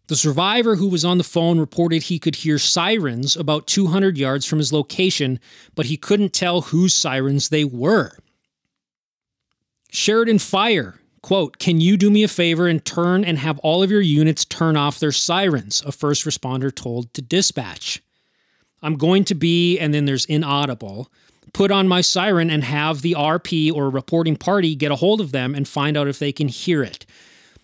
The 0.07 0.15
survivor 0.15 0.77
who 0.77 0.87
was 0.87 1.05
on 1.05 1.19
the 1.19 1.23
phone 1.23 1.59
reported 1.59 2.01
he 2.01 2.17
could 2.17 2.37
hear 2.37 2.57
sirens 2.57 3.37
about 3.37 3.67
200 3.67 4.17
yards 4.17 4.43
from 4.43 4.57
his 4.57 4.73
location, 4.73 5.39
but 5.75 5.85
he 5.85 5.97
couldn't 5.97 6.33
tell 6.33 6.61
whose 6.61 6.95
sirens 6.95 7.49
they 7.49 7.63
were. 7.63 8.17
Sheridan 9.91 10.39
Fire, 10.39 10.99
quote, 11.21 11.59
Can 11.59 11.79
you 11.79 11.95
do 11.95 12.09
me 12.09 12.23
a 12.23 12.27
favor 12.27 12.67
and 12.67 12.83
turn 12.83 13.23
and 13.23 13.37
have 13.37 13.59
all 13.59 13.83
of 13.83 13.91
your 13.91 14.01
units 14.01 14.45
turn 14.45 14.75
off 14.75 14.99
their 14.99 15.11
sirens? 15.11 15.83
A 15.85 15.91
first 15.91 16.25
responder 16.25 16.73
told 16.73 17.13
to 17.13 17.21
dispatch. 17.21 18.01
I'm 18.81 18.95
going 18.95 19.25
to 19.25 19.35
be, 19.35 19.77
and 19.77 19.93
then 19.93 20.05
there's 20.05 20.25
inaudible, 20.25 21.11
put 21.53 21.71
on 21.71 21.87
my 21.87 22.01
siren 22.01 22.49
and 22.49 22.63
have 22.63 23.01
the 23.01 23.13
RP 23.17 23.73
or 23.73 23.89
reporting 23.89 24.35
party 24.35 24.75
get 24.75 24.91
a 24.91 24.95
hold 24.95 25.21
of 25.21 25.31
them 25.31 25.55
and 25.55 25.67
find 25.67 25.97
out 25.97 26.07
if 26.07 26.19
they 26.19 26.31
can 26.31 26.47
hear 26.47 26.83
it. 26.83 27.05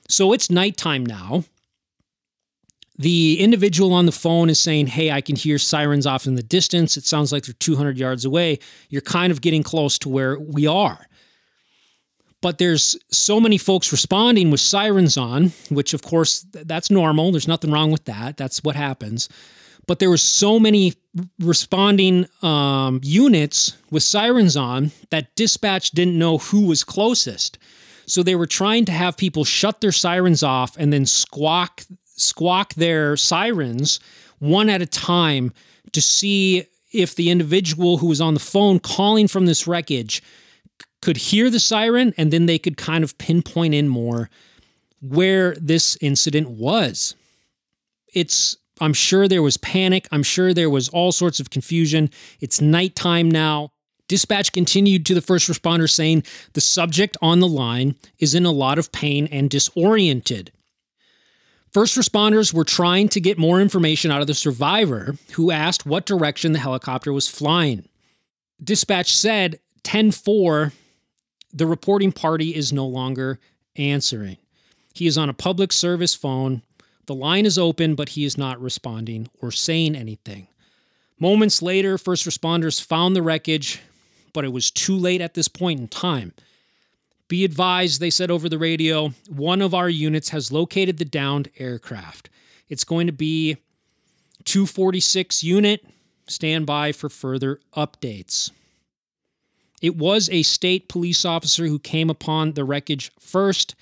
So 0.08 0.34
it's 0.34 0.50
nighttime 0.50 1.06
now. 1.06 1.44
The 2.98 3.40
individual 3.40 3.92
on 3.94 4.06
the 4.06 4.12
phone 4.12 4.50
is 4.50 4.60
saying, 4.60 4.88
Hey, 4.88 5.12
I 5.12 5.20
can 5.20 5.36
hear 5.36 5.58
sirens 5.58 6.08
off 6.08 6.28
in 6.28 6.36
the 6.36 6.44
distance. 6.44 6.96
It 6.96 7.06
sounds 7.06 7.32
like 7.32 7.44
they're 7.44 7.54
200 7.54 7.98
yards 7.98 8.24
away. 8.24 8.60
You're 8.90 9.02
kind 9.02 9.32
of 9.32 9.42
getting 9.42 9.64
close 9.64 9.98
to 10.00 10.10
where 10.10 10.40
we 10.40 10.66
are. 10.66 11.08
But 12.42 12.58
there's 12.58 12.96
so 13.12 13.40
many 13.40 13.58
folks 13.58 13.92
responding 13.92 14.52
with 14.52 14.60
sirens 14.60 15.18
on, 15.18 15.52
which 15.70 15.94
of 15.94 16.04
course 16.04 16.46
that's 16.52 16.92
normal. 16.92 17.32
There's 17.32 17.48
nothing 17.48 17.72
wrong 17.72 17.92
with 17.92 18.06
that. 18.06 18.38
That's 18.38 18.64
what 18.64 18.76
happens. 18.76 19.28
But 19.88 20.00
there 20.00 20.10
were 20.10 20.18
so 20.18 20.60
many 20.60 20.94
responding 21.40 22.28
um, 22.42 23.00
units 23.04 23.78
with 23.92 24.04
sirens 24.04 24.58
on 24.58 24.92
that 25.10 25.36
dispatch 25.36 25.92
didn't 25.92 26.18
know 26.18 26.38
who 26.38 26.66
was 26.66 26.84
closest. 26.84 27.58
So 28.06 28.24
they 28.24 28.36
were 28.36 28.48
trying 28.48 28.86
to 28.86 28.92
have 28.92 29.18
people 29.18 29.46
shut 29.46 29.82
their 29.82 29.92
sirens 29.92 30.44
off 30.44 30.78
and 30.78 30.92
then 30.92 31.06
squawk 31.06 31.82
squawk 32.18 32.74
their 32.76 33.18
sirens 33.18 34.00
one 34.40 34.70
at 34.70 34.82
a 34.82 34.86
time 34.86 35.52
to 35.92 36.02
see 36.02 36.66
if 36.94 37.16
the 37.16 37.30
individual 37.30 37.98
who 37.98 38.08
was 38.08 38.22
on 38.22 38.34
the 38.34 38.40
phone 38.40 38.80
calling 38.80 39.28
from 39.28 39.46
this 39.46 39.68
wreckage 39.68 40.24
could 41.02 41.18
hear 41.18 41.50
the 41.50 41.60
siren 41.60 42.14
and 42.18 42.32
then 42.32 42.46
they 42.46 42.58
could 42.58 42.78
kind 42.78 43.04
of 43.04 43.18
pinpoint 43.18 43.74
in 43.74 43.90
more 43.90 44.30
where 45.02 45.56
this 45.56 45.98
incident 46.02 46.50
was. 46.50 47.16
It's 48.14 48.58
I'm 48.82 48.94
sure 48.94 49.28
there 49.28 49.42
was 49.42 49.58
panic. 49.58 50.08
I'm 50.12 50.24
sure 50.24 50.54
there 50.54 50.70
was 50.70 50.90
all 50.90 51.12
sorts 51.12 51.40
of 51.40 51.50
confusion. 51.50 52.10
It's 52.40 52.62
nighttime 52.62 53.30
now. 53.30 53.72
Dispatch 54.08 54.52
continued 54.52 55.06
to 55.08 55.14
the 55.14 55.22
first 55.22 55.50
responder 55.50 55.90
saying 55.90 56.24
the 56.54 56.62
subject 56.62 57.18
on 57.22 57.40
the 57.40 57.48
line 57.48 57.96
is 58.20 58.36
in 58.36 58.46
a 58.46 58.52
lot 58.52 58.78
of 58.78 58.92
pain 58.92 59.28
and 59.32 59.50
disoriented. 59.50 60.52
First 61.74 61.98
responders 61.98 62.54
were 62.54 62.64
trying 62.64 63.10
to 63.10 63.20
get 63.20 63.38
more 63.38 63.60
information 63.60 64.12
out 64.12 64.22
of 64.22 64.28
the 64.28 64.34
survivor, 64.34 65.18
who 65.34 65.52
asked 65.52 65.86
what 65.86 66.06
direction 66.06 66.54
the 66.54 66.60
helicopter 66.60 67.12
was 67.12 67.28
flying. 67.28 67.90
Dispatch 68.64 69.14
said 69.14 69.60
10 69.84 70.12
4, 70.12 70.72
the 71.52 71.66
reporting 71.66 72.12
party 72.12 72.56
is 72.56 72.72
no 72.72 72.86
longer 72.86 73.40
answering. 73.76 74.38
He 74.94 75.08
is 75.08 75.18
on 75.18 75.28
a 75.28 75.34
public 75.34 75.74
service 75.74 76.16
phone. 76.16 76.62
The 77.06 77.16
line 77.16 77.46
is 77.46 77.58
open, 77.58 77.96
but 77.96 78.10
he 78.10 78.26
is 78.26 78.38
not 78.38 78.62
responding 78.62 79.30
or 79.42 79.52
saying 79.52 79.96
anything. 79.96 80.48
Moments 81.20 81.62
later, 81.62 81.98
first 81.98 82.26
responders 82.26 82.84
found 82.84 83.16
the 83.16 83.22
wreckage, 83.22 83.80
but 84.34 84.44
it 84.44 84.52
was 84.52 84.72
too 84.72 84.98
late 84.98 85.22
at 85.22 85.34
this 85.34 85.48
point 85.48 85.80
in 85.80 85.88
time. 85.88 86.34
Be 87.28 87.44
advised, 87.44 88.00
they 88.00 88.10
said 88.10 88.30
over 88.30 88.48
the 88.50 88.58
radio, 88.58 89.14
one 89.30 89.62
of 89.62 89.74
our 89.74 89.90
units 89.90 90.30
has 90.30 90.52
located 90.52 90.98
the 90.98 91.06
downed 91.06 91.50
aircraft. 91.58 92.30
It's 92.70 92.84
going 92.84 93.08
to 93.08 93.14
be 93.14 93.58
246 94.44 95.44
unit. 95.44 95.86
Stand 96.28 96.66
by 96.66 96.92
for 96.92 97.10
further 97.10 97.60
updates. 97.76 98.52
It 99.82 99.96
was 99.96 100.30
a 100.30 100.44
state 100.44 100.88
police 100.88 101.26
officer 101.26 101.68
who 101.68 101.80
came 101.80 102.10
upon 102.10 102.54
the 102.54 102.64
wreckage 102.64 103.12
first, 103.20 103.76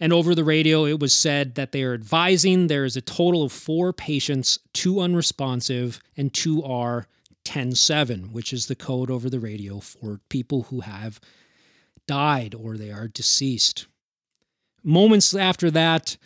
and 0.00 0.12
over 0.12 0.34
the 0.34 0.44
radio, 0.44 0.84
it 0.84 0.98
was 0.98 1.14
said 1.14 1.54
that 1.54 1.72
they 1.72 1.82
are 1.82 1.94
advising 1.94 2.66
there 2.66 2.84
is 2.84 2.96
a 2.96 3.00
total 3.00 3.44
of 3.44 3.52
four 3.52 3.92
patients, 3.92 4.58
two 4.72 5.00
unresponsive, 5.00 6.00
and 6.16 6.32
two 6.34 6.62
are 6.64 7.06
10-7, 7.44 8.32
which 8.32 8.52
is 8.52 8.66
the 8.66 8.74
code 8.74 9.10
over 9.10 9.30
the 9.30 9.38
radio 9.38 9.78
for 9.78 10.20
people 10.28 10.64
who 10.64 10.80
have 10.80 11.20
died 12.06 12.54
or 12.54 12.76
they 12.76 12.90
are 12.90 13.08
deceased. 13.08 13.86
Moments 14.82 15.34
after 15.34 15.70
that, 15.70 16.16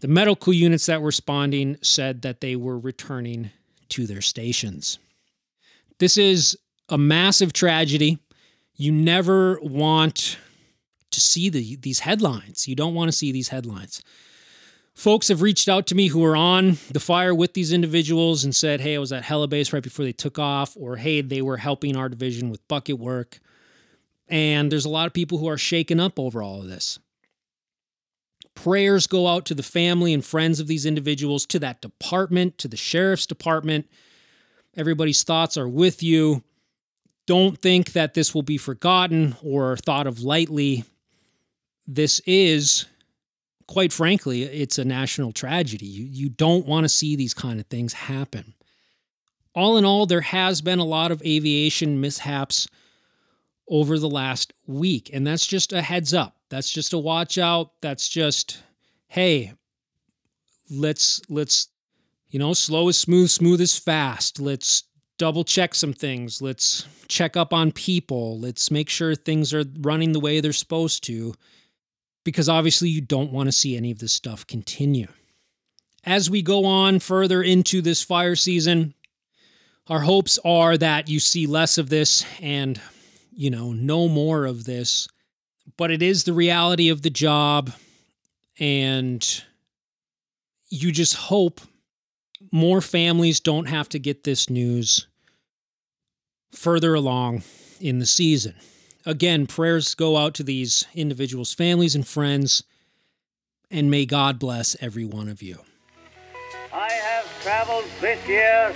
the 0.00 0.08
medical 0.08 0.52
units 0.52 0.86
that 0.86 1.00
were 1.00 1.06
responding 1.06 1.76
said 1.82 2.22
that 2.22 2.40
they 2.40 2.56
were 2.56 2.78
returning 2.78 3.50
to 3.90 4.06
their 4.06 4.20
stations. 4.20 4.98
This 5.98 6.16
is 6.16 6.58
a 6.88 6.98
massive 6.98 7.52
tragedy. 7.52 8.18
You 8.74 8.92
never 8.92 9.58
want 9.60 10.36
to 11.14 11.20
see 11.20 11.48
the, 11.48 11.76
these 11.76 12.00
headlines. 12.00 12.68
You 12.68 12.74
don't 12.74 12.94
want 12.94 13.08
to 13.08 13.16
see 13.16 13.32
these 13.32 13.48
headlines. 13.48 14.02
Folks 14.94 15.26
have 15.28 15.42
reached 15.42 15.68
out 15.68 15.88
to 15.88 15.94
me 15.94 16.08
who 16.08 16.24
are 16.24 16.36
on 16.36 16.78
the 16.90 17.00
fire 17.00 17.34
with 17.34 17.54
these 17.54 17.72
individuals 17.72 18.44
and 18.44 18.54
said, 18.54 18.80
Hey, 18.80 18.94
I 18.94 18.98
was 18.98 19.12
at 19.12 19.24
Helibase 19.24 19.72
right 19.72 19.82
before 19.82 20.04
they 20.04 20.12
took 20.12 20.38
off, 20.38 20.76
or 20.78 20.96
Hey, 20.96 21.20
they 21.20 21.42
were 21.42 21.56
helping 21.56 21.96
our 21.96 22.08
division 22.08 22.48
with 22.48 22.66
bucket 22.68 22.98
work. 22.98 23.40
And 24.28 24.70
there's 24.70 24.84
a 24.84 24.90
lot 24.90 25.06
of 25.06 25.12
people 25.12 25.38
who 25.38 25.48
are 25.48 25.58
shaken 25.58 25.98
up 25.98 26.18
over 26.18 26.42
all 26.42 26.60
of 26.60 26.68
this. 26.68 26.98
Prayers 28.54 29.08
go 29.08 29.26
out 29.26 29.44
to 29.46 29.54
the 29.54 29.64
family 29.64 30.14
and 30.14 30.24
friends 30.24 30.60
of 30.60 30.68
these 30.68 30.86
individuals, 30.86 31.44
to 31.46 31.58
that 31.58 31.82
department, 31.82 32.56
to 32.58 32.68
the 32.68 32.76
sheriff's 32.76 33.26
department. 33.26 33.88
Everybody's 34.76 35.24
thoughts 35.24 35.56
are 35.56 35.68
with 35.68 36.02
you. 36.02 36.44
Don't 37.26 37.58
think 37.60 37.92
that 37.92 38.14
this 38.14 38.34
will 38.34 38.42
be 38.42 38.58
forgotten 38.58 39.36
or 39.42 39.76
thought 39.76 40.06
of 40.06 40.20
lightly. 40.20 40.84
This 41.86 42.20
is, 42.26 42.86
quite 43.66 43.92
frankly, 43.92 44.42
it's 44.42 44.78
a 44.78 44.84
national 44.84 45.32
tragedy. 45.32 45.86
You, 45.86 46.04
you 46.04 46.28
don't 46.28 46.66
want 46.66 46.84
to 46.84 46.88
see 46.88 47.16
these 47.16 47.34
kind 47.34 47.60
of 47.60 47.66
things 47.66 47.92
happen. 47.92 48.54
All 49.54 49.76
in 49.76 49.84
all, 49.84 50.06
there 50.06 50.22
has 50.22 50.60
been 50.62 50.78
a 50.78 50.84
lot 50.84 51.12
of 51.12 51.22
aviation 51.22 52.00
mishaps 52.00 52.66
over 53.68 53.98
the 53.98 54.08
last 54.08 54.52
week. 54.66 55.10
And 55.12 55.26
that's 55.26 55.46
just 55.46 55.72
a 55.72 55.82
heads 55.82 56.12
up. 56.12 56.36
That's 56.48 56.70
just 56.70 56.92
a 56.92 56.98
watch 56.98 57.38
out. 57.38 57.72
That's 57.80 58.08
just, 58.08 58.62
hey, 59.08 59.52
let's, 60.70 61.20
let's, 61.28 61.68
you 62.28 62.38
know, 62.38 62.52
slow 62.52 62.88
is 62.88 62.98
smooth, 62.98 63.30
smooth 63.30 63.60
is 63.60 63.78
fast. 63.78 64.40
Let's 64.40 64.84
double 65.18 65.44
check 65.44 65.74
some 65.74 65.92
things. 65.92 66.42
Let's 66.42 66.86
check 67.08 67.36
up 67.36 67.52
on 67.52 67.70
people. 67.70 68.40
Let's 68.40 68.70
make 68.70 68.88
sure 68.88 69.14
things 69.14 69.54
are 69.54 69.64
running 69.80 70.12
the 70.12 70.20
way 70.20 70.40
they're 70.40 70.52
supposed 70.52 71.04
to. 71.04 71.34
Because 72.24 72.48
obviously, 72.48 72.88
you 72.88 73.00
don't 73.00 73.32
want 73.32 73.48
to 73.48 73.52
see 73.52 73.76
any 73.76 73.90
of 73.90 73.98
this 73.98 74.12
stuff 74.12 74.46
continue. 74.46 75.08
As 76.04 76.28
we 76.28 76.42
go 76.42 76.64
on 76.64 76.98
further 76.98 77.42
into 77.42 77.80
this 77.80 78.02
fire 78.02 78.36
season, 78.36 78.94
our 79.88 80.00
hopes 80.00 80.38
are 80.44 80.76
that 80.78 81.08
you 81.08 81.20
see 81.20 81.46
less 81.46 81.78
of 81.78 81.90
this 81.90 82.24
and 82.40 82.80
you 83.36 83.50
know, 83.50 83.72
no 83.72 84.08
more 84.08 84.46
of 84.46 84.64
this. 84.64 85.08
But 85.76 85.90
it 85.90 86.02
is 86.02 86.24
the 86.24 86.32
reality 86.32 86.88
of 86.88 87.02
the 87.02 87.10
job. 87.10 87.72
And 88.58 89.44
you 90.68 90.92
just 90.92 91.14
hope 91.14 91.60
more 92.52 92.80
families 92.80 93.40
don't 93.40 93.66
have 93.66 93.88
to 93.90 93.98
get 93.98 94.24
this 94.24 94.48
news 94.48 95.08
further 96.52 96.94
along 96.94 97.42
in 97.80 97.98
the 97.98 98.06
season. 98.06 98.54
Again, 99.06 99.46
prayers 99.46 99.94
go 99.94 100.16
out 100.16 100.32
to 100.34 100.42
these 100.42 100.86
individuals' 100.94 101.52
families 101.52 101.94
and 101.94 102.06
friends, 102.06 102.64
and 103.70 103.90
may 103.90 104.06
God 104.06 104.38
bless 104.38 104.76
every 104.80 105.04
one 105.04 105.28
of 105.28 105.42
you. 105.42 105.58
I 106.72 106.90
have 106.90 107.42
traveled 107.42 107.84
this 108.00 108.26
year 108.26 108.72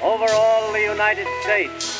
over 0.00 0.26
all 0.30 0.72
the 0.72 0.80
United 0.80 1.26
States 1.42 1.98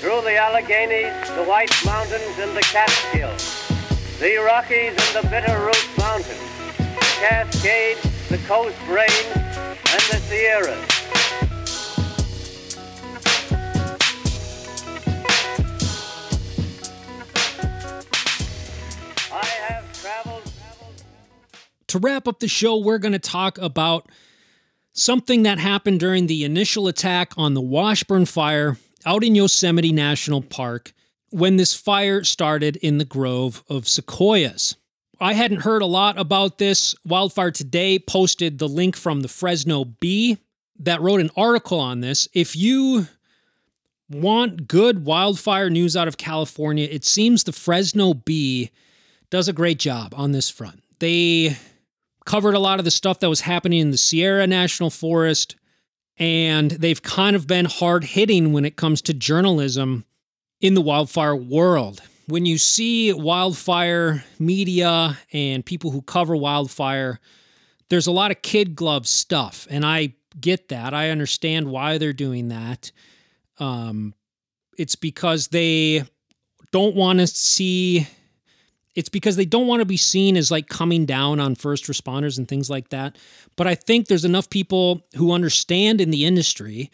through 0.00 0.20
the 0.22 0.36
Alleghenies, 0.36 1.28
the 1.34 1.44
White 1.44 1.72
Mountains, 1.84 2.38
and 2.38 2.56
the 2.56 2.62
Catskills, 2.62 3.72
the 4.20 4.36
Rockies 4.36 4.90
and 4.90 5.24
the 5.24 5.28
Bitterroot 5.28 5.98
Mountains, 5.98 6.38
the 6.76 7.06
Cascades, 7.18 8.28
the 8.28 8.38
Coast 8.46 8.76
Range, 8.88 9.36
and 9.36 10.02
the 10.12 10.20
Sierras. 10.28 10.95
To 21.88 21.98
wrap 21.98 22.26
up 22.28 22.40
the 22.40 22.48
show, 22.48 22.76
we're 22.76 22.98
going 22.98 23.12
to 23.12 23.18
talk 23.18 23.58
about 23.58 24.10
something 24.92 25.44
that 25.44 25.58
happened 25.58 26.00
during 26.00 26.26
the 26.26 26.44
initial 26.44 26.88
attack 26.88 27.32
on 27.36 27.54
the 27.54 27.60
Washburn 27.60 28.26
Fire 28.26 28.76
out 29.04 29.22
in 29.22 29.34
Yosemite 29.34 29.92
National 29.92 30.42
Park 30.42 30.92
when 31.30 31.56
this 31.56 31.74
fire 31.74 32.24
started 32.24 32.76
in 32.76 32.98
the 32.98 33.04
grove 33.04 33.62
of 33.68 33.88
sequoias. 33.88 34.76
I 35.20 35.32
hadn't 35.32 35.62
heard 35.62 35.82
a 35.82 35.86
lot 35.86 36.18
about 36.18 36.58
this. 36.58 36.94
Wildfire 37.04 37.50
Today 37.50 37.98
posted 37.98 38.58
the 38.58 38.68
link 38.68 38.96
from 38.96 39.20
the 39.20 39.28
Fresno 39.28 39.84
Bee 39.84 40.38
that 40.78 41.00
wrote 41.00 41.20
an 41.20 41.30
article 41.36 41.80
on 41.80 42.00
this. 42.00 42.28
If 42.34 42.54
you 42.56 43.06
want 44.10 44.68
good 44.68 45.04
wildfire 45.04 45.70
news 45.70 45.96
out 45.96 46.08
of 46.08 46.18
California, 46.18 46.86
it 46.90 47.04
seems 47.04 47.44
the 47.44 47.52
Fresno 47.52 48.12
Bee 48.12 48.70
does 49.30 49.48
a 49.48 49.52
great 49.52 49.78
job 49.78 50.14
on 50.16 50.32
this 50.32 50.50
front. 50.50 50.82
They 50.98 51.56
covered 52.24 52.54
a 52.54 52.58
lot 52.58 52.78
of 52.78 52.84
the 52.84 52.90
stuff 52.90 53.20
that 53.20 53.28
was 53.28 53.42
happening 53.42 53.80
in 53.80 53.90
the 53.90 53.96
Sierra 53.98 54.46
National 54.46 54.90
Forest, 54.90 55.56
And 56.18 56.70
they've 56.70 57.02
kind 57.02 57.36
of 57.36 57.46
been 57.46 57.66
hard 57.66 58.04
hitting 58.04 58.52
when 58.52 58.64
it 58.64 58.76
comes 58.76 59.02
to 59.02 59.14
journalism 59.14 60.04
in 60.60 60.74
the 60.74 60.80
wildfire 60.80 61.36
world. 61.36 62.00
When 62.26 62.46
you 62.46 62.58
see 62.58 63.12
wildfire 63.12 64.24
media 64.38 65.18
and 65.32 65.64
people 65.64 65.90
who 65.90 66.02
cover 66.02 66.34
wildfire, 66.34 67.20
there's 67.90 68.06
a 68.06 68.12
lot 68.12 68.30
of 68.30 68.42
kid 68.42 68.74
glove 68.74 69.06
stuff. 69.06 69.66
And 69.70 69.84
I 69.84 70.14
get 70.40 70.68
that. 70.70 70.94
I 70.94 71.10
understand 71.10 71.68
why 71.68 71.98
they're 71.98 72.12
doing 72.12 72.48
that. 72.48 72.90
Um, 73.58 74.14
it's 74.78 74.96
because 74.96 75.48
they 75.48 76.04
don't 76.72 76.96
want 76.96 77.20
to 77.20 77.26
see 77.26 78.08
it's 78.96 79.10
because 79.10 79.36
they 79.36 79.44
don't 79.44 79.66
want 79.66 79.80
to 79.80 79.86
be 79.86 79.98
seen 79.98 80.36
as 80.36 80.50
like 80.50 80.68
coming 80.68 81.04
down 81.04 81.38
on 81.38 81.54
first 81.54 81.84
responders 81.84 82.38
and 82.38 82.48
things 82.48 82.68
like 82.70 82.88
that. 82.88 83.16
But 83.54 83.66
I 83.66 83.74
think 83.74 84.08
there's 84.08 84.24
enough 84.24 84.50
people 84.50 85.06
who 85.16 85.32
understand 85.32 86.00
in 86.00 86.10
the 86.10 86.24
industry 86.24 86.90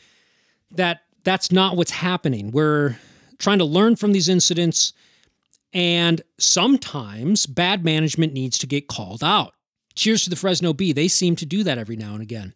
that 0.73 1.03
that's 1.25 1.53
not 1.53 1.77
what's 1.77 1.93
happening. 1.93 2.51
We're 2.51 2.99
trying 3.39 3.59
to 3.59 3.65
learn 3.65 3.97
from 3.97 4.13
these 4.13 4.29
incidents, 4.29 4.93
and 5.73 6.21
sometimes 6.39 7.47
bad 7.47 7.85
management 7.85 8.33
needs 8.33 8.59
to 8.59 8.67
get 8.67 8.89
called 8.89 9.23
out. 9.23 9.55
Cheers 9.95 10.25
to 10.25 10.31
the 10.31 10.37
Fresno 10.37 10.73
Bee. 10.73 10.93
They 10.93 11.09
seem 11.09 11.37
to 11.37 11.47
do 11.47 11.63
that 11.63 11.79
every 11.79 11.97
now 11.97 12.15
and 12.15 12.23
again. 12.23 12.55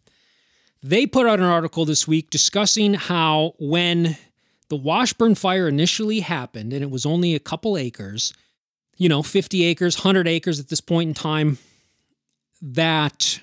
They 0.83 1.05
put 1.07 1.25
out 1.25 1.39
an 1.39 1.45
article 1.45 1.85
this 1.85 2.07
week 2.07 2.29
discussing 2.29 2.95
how 2.95 3.53
when 3.59 4.17
the 4.69 4.75
Washburn 4.75 5.35
fire 5.35 5.67
initially 5.67 6.19
happened, 6.19 6.73
and 6.73 6.83
it 6.83 6.91
was 6.91 7.05
only 7.05 7.33
a 7.33 7.39
couple 7.39 7.77
acres, 7.77 8.33
you 8.97 9.07
know, 9.07 9.23
50 9.23 9.63
acres, 9.63 9.97
100 9.97 10.27
acres 10.27 10.59
at 10.59 10.69
this 10.69 10.81
point 10.81 11.09
in 11.09 11.13
time, 11.13 11.57
that 12.61 13.39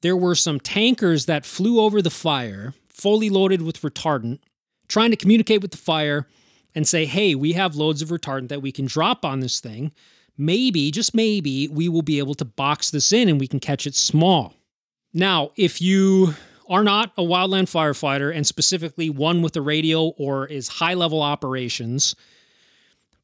there 0.00 0.16
were 0.16 0.34
some 0.34 0.58
tankers 0.58 1.26
that 1.26 1.46
flew 1.46 1.80
over 1.80 2.02
the 2.02 2.10
fire, 2.10 2.74
fully 2.88 3.30
loaded 3.30 3.62
with 3.62 3.82
retardant, 3.82 4.38
trying 4.88 5.10
to 5.10 5.16
communicate 5.16 5.62
with 5.62 5.70
the 5.70 5.76
fire 5.76 6.26
and 6.74 6.88
say, 6.88 7.04
hey, 7.04 7.34
we 7.34 7.52
have 7.52 7.76
loads 7.76 8.02
of 8.02 8.08
retardant 8.08 8.48
that 8.48 8.62
we 8.62 8.72
can 8.72 8.86
drop 8.86 9.24
on 9.24 9.40
this 9.40 9.60
thing. 9.60 9.92
Maybe, 10.36 10.90
just 10.90 11.14
maybe, 11.14 11.68
we 11.68 11.88
will 11.88 12.02
be 12.02 12.18
able 12.18 12.34
to 12.34 12.44
box 12.44 12.90
this 12.90 13.12
in 13.12 13.28
and 13.28 13.38
we 13.38 13.46
can 13.46 13.60
catch 13.60 13.86
it 13.86 13.94
small. 13.94 14.54
Now, 15.12 15.52
if 15.56 15.80
you 15.80 16.34
are 16.68 16.82
not 16.82 17.12
a 17.16 17.22
wildland 17.22 17.70
firefighter 17.70 18.34
and 18.34 18.46
specifically 18.46 19.10
one 19.10 19.42
with 19.42 19.54
a 19.56 19.60
radio 19.60 20.06
or 20.16 20.46
is 20.46 20.68
high 20.68 20.94
level 20.94 21.22
operations, 21.22 22.16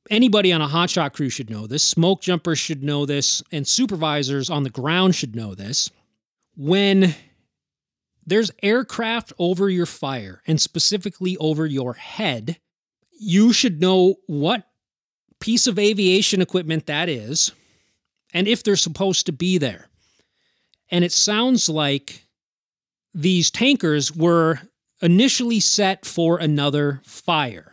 anybody 0.09 0.53
on 0.53 0.63
a 0.63 0.69
hotshot 0.69 1.13
crew 1.13 1.29
should 1.29 1.51
know 1.51 1.67
this. 1.67 1.83
Smoke 1.83 2.23
jumpers 2.23 2.59
should 2.59 2.83
know 2.83 3.05
this, 3.05 3.43
and 3.53 3.67
supervisors 3.67 4.49
on 4.49 4.63
the 4.63 4.71
ground 4.71 5.15
should 5.15 5.37
know 5.37 5.55
this. 5.55 5.91
When 6.57 7.15
there's 8.25 8.51
aircraft 8.63 9.33
over 9.39 9.69
your 9.69 9.87
fire, 9.87 10.43
and 10.47 10.61
specifically 10.61 11.37
over 11.39 11.67
your 11.67 11.95
head, 11.95 12.59
you 13.19 13.53
should 13.53 13.81
know 13.81 14.17
what 14.27 14.67
piece 15.41 15.67
of 15.67 15.79
aviation 15.79 16.41
equipment 16.41 16.87
that 16.87 17.09
is, 17.09 17.53
and 18.33 18.47
if 18.47 18.63
they're 18.63 18.77
supposed 18.77 19.27
to 19.27 19.33
be 19.33 19.59
there. 19.59 19.89
And 20.91 21.05
it 21.05 21.13
sounds 21.13 21.69
like 21.69 22.27
these 23.15 23.51
tankers 23.51 24.15
were 24.15 24.61
initially 25.03 25.61
set 25.61 26.05
for 26.05 26.39
another 26.39 27.01
fire 27.05 27.70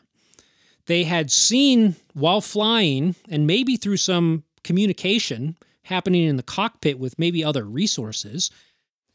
they 0.87 1.03
had 1.03 1.31
seen 1.31 1.95
while 2.13 2.41
flying 2.41 3.15
and 3.29 3.45
maybe 3.45 3.77
through 3.77 3.97
some 3.97 4.43
communication 4.63 5.55
happening 5.83 6.23
in 6.23 6.35
the 6.35 6.43
cockpit 6.43 6.99
with 6.99 7.17
maybe 7.19 7.43
other 7.43 7.63
resources 7.63 8.51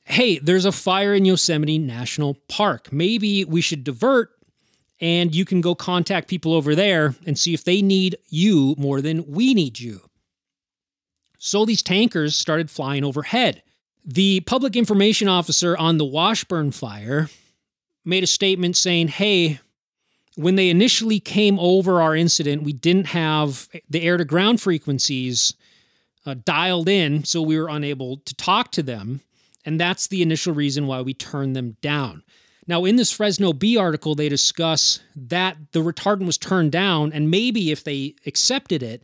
hey, 0.05 0.39
there's 0.39 0.65
a 0.65 0.73
fire 0.73 1.15
in 1.15 1.25
Yosemite 1.25 1.79
National 1.79 2.35
Park. 2.49 2.93
Maybe 2.93 3.45
we 3.45 3.61
should 3.61 3.85
divert 3.85 4.31
and 5.01 5.35
you 5.35 5.45
can 5.45 5.61
go 5.61 5.75
contact 5.75 6.29
people 6.29 6.55
over 6.55 6.75
there 6.75 7.15
and 7.27 7.39
see 7.39 7.55
if 7.55 7.65
they 7.65 7.83
need 7.83 8.17
you 8.29 8.75
more 8.79 9.01
than 9.01 9.27
we 9.27 9.55
need 9.55 9.81
you. 9.81 10.01
So 11.39 11.65
these 11.65 11.83
tankers 11.83 12.37
started 12.37 12.71
flying 12.71 13.05
overhead. 13.05 13.63
The 14.05 14.41
public 14.41 14.77
information 14.77 15.29
officer 15.29 15.77
on 15.77 15.99
the 15.99 16.05
Washburn 16.05 16.71
fire 16.71 17.29
made 18.05 18.23
a 18.23 18.29
statement 18.29 18.77
saying, 18.77 19.09
hey, 19.09 19.61
when 20.37 20.57
they 20.57 20.71
initially 20.71 21.21
came 21.21 21.59
over 21.59 22.01
our 22.01 22.17
incident, 22.17 22.63
we 22.63 22.73
didn't 22.73 23.07
have 23.09 23.69
the 23.89 24.03
air 24.03 24.17
to 24.17 24.25
ground 24.25 24.61
frequencies 24.61 25.55
uh, 26.25 26.35
dialed 26.45 26.89
in, 26.89 27.25
so 27.25 27.43
we 27.43 27.59
were 27.59 27.69
unable 27.69 28.19
to 28.19 28.35
talk 28.35 28.71
to 28.73 28.83
them. 28.83 29.21
And 29.65 29.81
that's 29.81 30.07
the 30.07 30.23
initial 30.23 30.55
reason 30.55 30.87
why 30.87 31.03
we 31.03 31.15
turned 31.15 31.55
them 31.55 31.77
down. 31.83 32.23
Now, 32.67 32.85
in 32.85 32.97
this 32.97 33.13
Fresno 33.13 33.53
Bee 33.53 33.77
article, 33.77 34.15
they 34.15 34.29
discuss 34.29 35.01
that 35.17 35.57
the 35.73 35.81
retardant 35.81 36.27
was 36.27 36.39
turned 36.39 36.73
down, 36.73 37.13
and 37.13 37.31
maybe 37.31 37.71
if 37.71 37.83
they 37.85 38.15
accepted 38.25 38.83
it, 38.83 39.03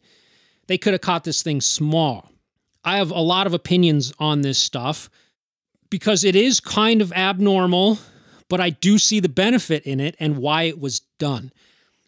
they 0.68 0.78
could 0.78 0.94
have 0.94 1.00
caught 1.00 1.24
this 1.24 1.42
thing 1.42 1.60
small. 1.60 2.30
I 2.84 2.98
have 2.98 3.10
a 3.10 3.20
lot 3.20 3.46
of 3.46 3.54
opinions 3.54 4.12
on 4.18 4.42
this 4.42 4.58
stuff 4.58 5.10
because 5.90 6.22
it 6.22 6.36
is 6.36 6.60
kind 6.60 7.02
of 7.02 7.12
abnormal 7.12 7.98
but 8.48 8.60
I 8.60 8.70
do 8.70 8.98
see 8.98 9.20
the 9.20 9.28
benefit 9.28 9.84
in 9.84 10.00
it 10.00 10.16
and 10.18 10.38
why 10.38 10.62
it 10.64 10.80
was 10.80 11.00
done. 11.18 11.52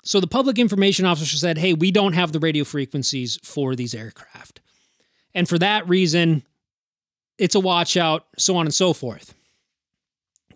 So 0.02 0.20
the 0.20 0.26
public 0.26 0.58
information 0.58 1.04
officer 1.04 1.36
said, 1.36 1.58
hey, 1.58 1.74
we 1.74 1.90
don't 1.90 2.14
have 2.14 2.32
the 2.32 2.38
radio 2.38 2.64
frequencies 2.64 3.38
for 3.42 3.76
these 3.76 3.94
aircraft. 3.94 4.60
And 5.34 5.48
for 5.48 5.58
that 5.58 5.88
reason, 5.88 6.42
it's 7.38 7.54
a 7.54 7.60
watch 7.60 7.96
out, 7.96 8.26
so 8.38 8.56
on 8.56 8.66
and 8.66 8.74
so 8.74 8.92
forth. 8.92 9.34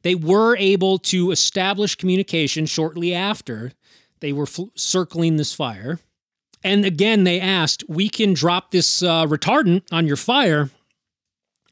They 0.02 0.14
were 0.14 0.56
able 0.56 0.98
to 0.98 1.30
establish 1.30 1.94
communication 1.94 2.66
shortly 2.66 3.14
after 3.14 3.72
they 4.20 4.32
were 4.32 4.46
fl- 4.46 4.64
circling 4.74 5.36
this 5.36 5.54
fire. 5.54 5.98
And 6.62 6.84
again, 6.84 7.24
they 7.24 7.40
asked, 7.40 7.84
we 7.88 8.08
can 8.08 8.32
drop 8.32 8.70
this 8.70 9.02
uh, 9.02 9.26
retardant 9.26 9.82
on 9.92 10.06
your 10.06 10.16
fire 10.16 10.70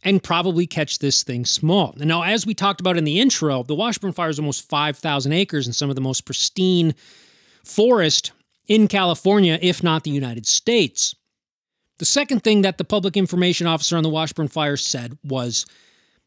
and 0.03 0.23
probably 0.23 0.67
catch 0.67 0.99
this 0.99 1.23
thing 1.23 1.45
small. 1.45 1.95
Now, 1.97 2.23
as 2.23 2.45
we 2.45 2.55
talked 2.55 2.81
about 2.81 2.97
in 2.97 3.05
the 3.05 3.21
intro, 3.21 3.63
the 3.63 3.75
Washburn 3.75 4.13
Fire 4.13 4.31
is 4.31 4.39
almost 4.39 4.69
5,000 4.69 5.33
acres 5.33 5.67
and 5.67 5.75
some 5.75 5.91
of 5.91 5.95
the 5.95 6.03
most 6.03 6.25
pristine 6.25 6.95
forest 7.65 8.33
in 8.67 8.89
California, 8.89 9.59
if 9.63 9.83
not 9.83 10.03
the 10.03 10.11
United 10.11 10.47
States. 10.47 11.15
The 11.99 12.05
second 12.05 12.43
thing 12.43 12.63
that 12.63 12.79
the 12.79 12.85
public 12.85 13.17
information 13.17 13.67
officer 13.67 13.97
on 13.97 14.03
the 14.03 14.09
Washburn 14.09 14.49
Fire 14.49 14.77
said 14.77 15.19
was, 15.23 15.67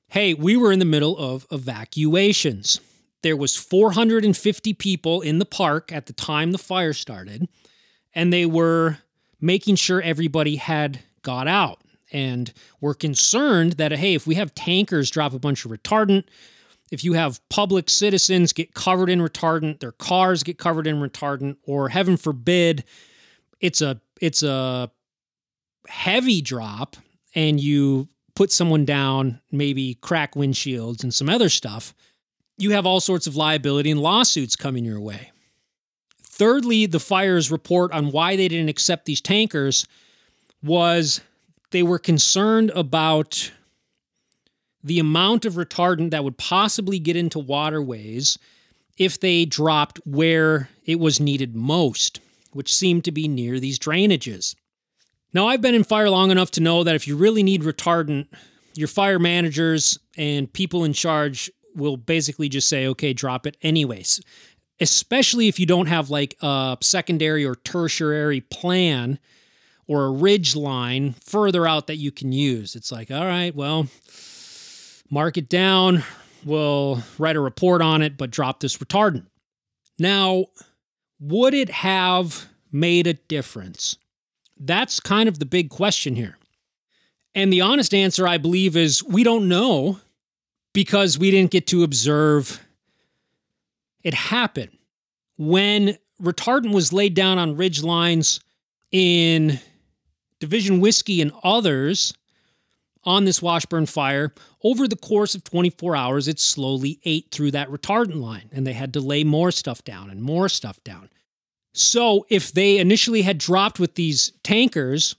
"Hey, 0.07 0.33
we 0.33 0.55
were 0.55 0.71
in 0.71 0.79
the 0.79 0.85
middle 0.85 1.17
of 1.17 1.45
evacuations. 1.51 2.79
There 3.23 3.35
was 3.35 3.57
450 3.57 4.73
people 4.73 5.19
in 5.21 5.39
the 5.39 5.45
park 5.45 5.91
at 5.91 6.05
the 6.05 6.13
time 6.13 6.51
the 6.51 6.57
fire 6.57 6.93
started, 6.93 7.49
and 8.13 8.31
they 8.31 8.45
were 8.45 8.99
making 9.41 9.75
sure 9.75 10.01
everybody 10.01 10.55
had 10.57 10.99
got 11.23 11.47
out 11.47 11.81
and 12.15 12.53
we're 12.79 12.93
concerned 12.93 13.73
that 13.73 13.91
hey, 13.91 14.13
if 14.13 14.25
we 14.25 14.35
have 14.35 14.55
tankers 14.55 15.11
drop 15.11 15.33
a 15.33 15.39
bunch 15.39 15.65
of 15.65 15.71
retardant, 15.71 16.23
if 16.89 17.03
you 17.03 17.11
have 17.13 17.41
public 17.49 17.89
citizens 17.89 18.53
get 18.53 18.73
covered 18.73 19.09
in 19.09 19.19
retardant, 19.19 19.81
their 19.81 19.91
cars 19.91 20.41
get 20.41 20.57
covered 20.57 20.87
in 20.87 21.01
retardant, 21.01 21.57
or 21.63 21.89
heaven 21.89 22.15
forbid, 22.15 22.85
it's 23.59 23.81
a 23.81 23.99
it's 24.21 24.43
a 24.43 24.89
heavy 25.89 26.41
drop 26.41 26.95
and 27.35 27.59
you 27.59 28.07
put 28.33 28.49
someone 28.49 28.85
down, 28.85 29.41
maybe 29.51 29.95
crack 29.95 30.35
windshields 30.35 31.03
and 31.03 31.13
some 31.13 31.29
other 31.29 31.49
stuff, 31.49 31.93
you 32.57 32.71
have 32.71 32.85
all 32.85 33.01
sorts 33.01 33.27
of 33.27 33.35
liability 33.35 33.91
and 33.91 34.01
lawsuits 34.01 34.55
coming 34.55 34.85
your 34.85 35.01
way. 35.01 35.31
Thirdly, 36.23 36.85
the 36.85 36.99
fire's 36.99 37.51
report 37.51 37.91
on 37.91 38.11
why 38.11 38.37
they 38.37 38.47
didn't 38.47 38.69
accept 38.69 39.05
these 39.05 39.21
tankers 39.21 39.85
was 40.63 41.19
they 41.75 41.83
were 41.83 41.99
concerned 41.99 42.71
about 42.73 43.51
the 44.81 44.97
amount 44.97 45.43
of 45.43 45.55
retardant 45.55 46.09
that 46.11 46.23
would 46.23 46.37
possibly 46.37 46.99
get 46.99 47.17
into 47.17 47.37
waterways 47.37 48.39
if 48.97 49.19
they 49.19 49.43
dropped 49.43 49.99
where 50.05 50.69
it 50.85 51.01
was 51.01 51.19
needed 51.19 51.53
most, 51.53 52.21
which 52.53 52.73
seemed 52.73 53.03
to 53.03 53.11
be 53.11 53.27
near 53.27 53.59
these 53.59 53.77
drainages. 53.77 54.55
Now, 55.33 55.47
I've 55.47 55.59
been 55.59 55.75
in 55.75 55.83
fire 55.83 56.09
long 56.09 56.31
enough 56.31 56.49
to 56.51 56.61
know 56.61 56.81
that 56.85 56.95
if 56.95 57.09
you 57.09 57.17
really 57.17 57.43
need 57.43 57.63
retardant, 57.63 58.27
your 58.75 58.87
fire 58.87 59.19
managers 59.19 59.99
and 60.15 60.51
people 60.53 60.85
in 60.85 60.93
charge 60.93 61.51
will 61.75 61.97
basically 61.97 62.47
just 62.47 62.69
say, 62.69 62.87
okay, 62.87 63.11
drop 63.11 63.45
it 63.45 63.57
anyways. 63.61 64.21
Especially 64.79 65.49
if 65.49 65.59
you 65.59 65.65
don't 65.65 65.87
have 65.87 66.09
like 66.09 66.37
a 66.41 66.77
secondary 66.79 67.43
or 67.43 67.55
tertiary 67.55 68.39
plan 68.39 69.19
or 69.87 70.05
a 70.05 70.11
ridge 70.11 70.55
line 70.55 71.13
further 71.23 71.67
out 71.67 71.87
that 71.87 71.97
you 71.97 72.11
can 72.11 72.31
use. 72.31 72.75
It's 72.75 72.91
like, 72.91 73.11
all 73.11 73.25
right, 73.25 73.53
well, 73.55 73.87
mark 75.09 75.37
it 75.37 75.49
down. 75.49 76.03
We'll 76.43 77.03
write 77.17 77.35
a 77.35 77.39
report 77.39 77.81
on 77.81 78.01
it, 78.01 78.17
but 78.17 78.31
drop 78.31 78.59
this 78.59 78.77
retardant. 78.77 79.25
Now, 79.97 80.45
would 81.19 81.53
it 81.53 81.69
have 81.69 82.47
made 82.71 83.07
a 83.07 83.13
difference? 83.13 83.97
That's 84.59 84.99
kind 84.99 85.29
of 85.29 85.39
the 85.39 85.45
big 85.45 85.69
question 85.69 86.15
here. 86.15 86.37
And 87.33 87.51
the 87.51 87.61
honest 87.61 87.93
answer, 87.93 88.27
I 88.27 88.37
believe, 88.37 88.77
is 88.77 89.03
we 89.03 89.23
don't 89.23 89.47
know 89.47 89.99
because 90.73 91.17
we 91.17 91.31
didn't 91.31 91.51
get 91.51 91.67
to 91.67 91.83
observe 91.83 92.61
It 94.03 94.13
happen. 94.13 94.69
when 95.37 95.97
retardant 96.21 96.73
was 96.73 96.93
laid 96.93 97.13
down 97.13 97.37
on 97.37 97.57
ridge 97.57 97.83
lines 97.83 98.39
in 98.91 99.59
Division 100.39 100.79
Whiskey 100.79 101.21
and 101.21 101.31
others 101.43 102.13
on 103.03 103.25
this 103.25 103.41
Washburn 103.41 103.85
fire. 103.85 104.33
Over 104.63 104.87
the 104.87 104.95
course 104.95 105.35
of 105.35 105.43
24 105.43 105.95
hours, 105.95 106.27
it 106.27 106.39
slowly 106.39 106.99
ate 107.05 107.31
through 107.31 107.51
that 107.51 107.69
retardant 107.69 108.19
line, 108.19 108.49
and 108.51 108.65
they 108.65 108.73
had 108.73 108.93
to 108.93 108.99
lay 108.99 109.23
more 109.23 109.51
stuff 109.51 109.83
down 109.83 110.09
and 110.09 110.21
more 110.21 110.49
stuff 110.49 110.83
down. 110.83 111.09
So, 111.73 112.25
if 112.29 112.51
they 112.51 112.77
initially 112.77 113.21
had 113.23 113.37
dropped 113.37 113.79
with 113.79 113.95
these 113.95 114.31
tankers 114.43 115.15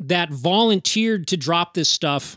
that 0.00 0.30
volunteered 0.30 1.26
to 1.28 1.36
drop 1.36 1.74
this 1.74 1.88
stuff, 1.88 2.36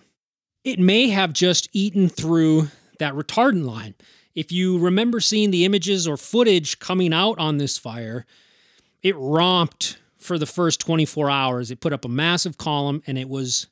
it 0.63 0.79
may 0.79 1.09
have 1.09 1.33
just 1.33 1.69
eaten 1.73 2.07
through 2.07 2.69
that 2.99 3.13
retardant 3.13 3.65
line. 3.65 3.95
If 4.35 4.51
you 4.51 4.77
remember 4.77 5.19
seeing 5.19 5.51
the 5.51 5.65
images 5.65 6.07
or 6.07 6.17
footage 6.17 6.79
coming 6.79 7.13
out 7.13 7.37
on 7.39 7.57
this 7.57 7.77
fire, 7.77 8.25
it 9.01 9.15
romped 9.17 9.97
for 10.23 10.37
the 10.37 10.45
first 10.45 10.79
24 10.81 11.29
hours. 11.29 11.71
It 11.71 11.79
put 11.79 11.93
up 11.93 12.05
a 12.05 12.09
massive 12.09 12.57
column 12.57 13.01
and 13.07 13.17
it 13.17 13.29
was 13.29 13.67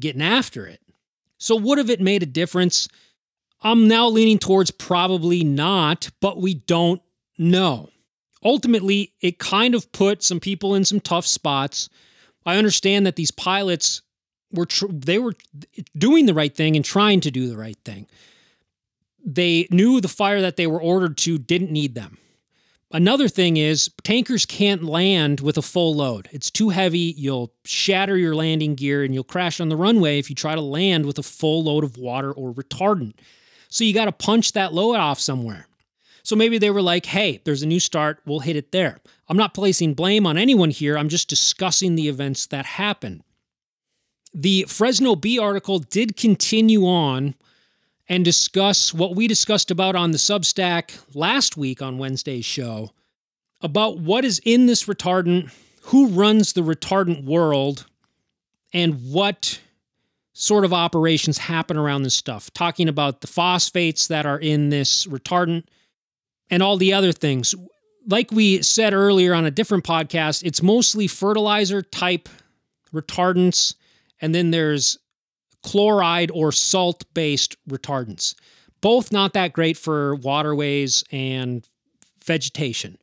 getting 0.00 0.22
after 0.22 0.66
it. 0.66 0.80
So, 1.38 1.56
would 1.56 1.78
have 1.78 1.90
it 1.90 2.00
made 2.00 2.22
a 2.22 2.26
difference? 2.26 2.88
I'm 3.62 3.88
now 3.88 4.08
leaning 4.08 4.38
towards 4.38 4.70
probably 4.70 5.42
not, 5.42 6.10
but 6.20 6.40
we 6.40 6.54
don't 6.54 7.00
know. 7.38 7.88
Ultimately, 8.44 9.14
it 9.20 9.38
kind 9.38 9.74
of 9.74 9.90
put 9.92 10.22
some 10.22 10.40
people 10.40 10.74
in 10.74 10.84
some 10.84 11.00
tough 11.00 11.26
spots. 11.26 11.88
I 12.44 12.56
understand 12.56 13.06
that 13.06 13.16
these 13.16 13.30
pilots 13.30 14.02
were 14.52 14.66
tr- 14.66 14.86
they 14.90 15.18
were 15.18 15.34
doing 15.96 16.26
the 16.26 16.34
right 16.34 16.54
thing 16.54 16.76
and 16.76 16.84
trying 16.84 17.20
to 17.20 17.30
do 17.30 17.48
the 17.48 17.56
right 17.56 17.78
thing 17.84 18.06
they 19.24 19.66
knew 19.70 20.00
the 20.00 20.08
fire 20.08 20.40
that 20.42 20.56
they 20.56 20.66
were 20.66 20.80
ordered 20.80 21.16
to 21.16 21.38
didn't 21.38 21.70
need 21.70 21.94
them. 21.94 22.18
Another 22.94 23.26
thing 23.26 23.56
is 23.56 23.90
tankers 24.04 24.46
can't 24.46 24.84
land 24.84 25.40
with 25.40 25.58
a 25.58 25.62
full 25.62 25.96
load. 25.96 26.28
It's 26.30 26.48
too 26.48 26.68
heavy. 26.68 27.12
You'll 27.16 27.52
shatter 27.64 28.16
your 28.16 28.36
landing 28.36 28.76
gear 28.76 29.02
and 29.02 29.12
you'll 29.12 29.24
crash 29.24 29.58
on 29.58 29.68
the 29.68 29.76
runway 29.76 30.20
if 30.20 30.30
you 30.30 30.36
try 30.36 30.54
to 30.54 30.60
land 30.60 31.04
with 31.04 31.18
a 31.18 31.24
full 31.24 31.64
load 31.64 31.82
of 31.82 31.98
water 31.98 32.32
or 32.32 32.54
retardant. 32.54 33.14
So 33.68 33.82
you 33.82 33.92
got 33.92 34.04
to 34.04 34.12
punch 34.12 34.52
that 34.52 34.72
load 34.72 34.94
off 34.94 35.18
somewhere. 35.18 35.66
So 36.22 36.36
maybe 36.36 36.56
they 36.56 36.70
were 36.70 36.80
like, 36.80 37.06
hey, 37.06 37.40
there's 37.44 37.64
a 37.64 37.66
new 37.66 37.80
start. 37.80 38.20
We'll 38.24 38.38
hit 38.38 38.54
it 38.54 38.70
there. 38.70 39.00
I'm 39.28 39.36
not 39.36 39.54
placing 39.54 39.94
blame 39.94 40.24
on 40.24 40.38
anyone 40.38 40.70
here. 40.70 40.96
I'm 40.96 41.08
just 41.08 41.28
discussing 41.28 41.96
the 41.96 42.08
events 42.08 42.46
that 42.46 42.64
happened. 42.64 43.24
The 44.32 44.66
Fresno 44.68 45.16
Bee 45.16 45.40
article 45.40 45.80
did 45.80 46.16
continue 46.16 46.86
on 46.86 47.34
and 48.08 48.24
discuss 48.24 48.92
what 48.92 49.16
we 49.16 49.26
discussed 49.26 49.70
about 49.70 49.96
on 49.96 50.10
the 50.10 50.18
Substack 50.18 50.98
last 51.14 51.56
week 51.56 51.80
on 51.80 51.98
Wednesday's 51.98 52.44
show 52.44 52.90
about 53.62 53.98
what 53.98 54.24
is 54.24 54.40
in 54.44 54.66
this 54.66 54.84
retardant, 54.84 55.50
who 55.84 56.08
runs 56.08 56.52
the 56.52 56.60
retardant 56.60 57.24
world, 57.24 57.86
and 58.72 59.10
what 59.10 59.60
sort 60.34 60.64
of 60.64 60.72
operations 60.72 61.38
happen 61.38 61.76
around 61.76 62.02
this 62.02 62.14
stuff. 62.14 62.52
Talking 62.52 62.88
about 62.88 63.20
the 63.20 63.26
phosphates 63.26 64.08
that 64.08 64.26
are 64.26 64.38
in 64.38 64.68
this 64.68 65.06
retardant 65.06 65.64
and 66.50 66.62
all 66.62 66.76
the 66.76 66.92
other 66.92 67.12
things. 67.12 67.54
Like 68.06 68.30
we 68.30 68.60
said 68.62 68.92
earlier 68.92 69.32
on 69.32 69.46
a 69.46 69.50
different 69.50 69.84
podcast, 69.84 70.42
it's 70.44 70.60
mostly 70.60 71.06
fertilizer 71.06 71.80
type 71.80 72.28
retardants. 72.92 73.76
And 74.20 74.34
then 74.34 74.50
there's 74.50 74.98
chloride 75.64 76.30
or 76.32 76.52
salt 76.52 77.04
based 77.14 77.56
retardants. 77.68 78.34
Both 78.80 79.10
not 79.10 79.32
that 79.32 79.52
great 79.52 79.76
for 79.76 80.14
waterways 80.14 81.02
and 81.10 81.66
vegetation. 82.24 82.98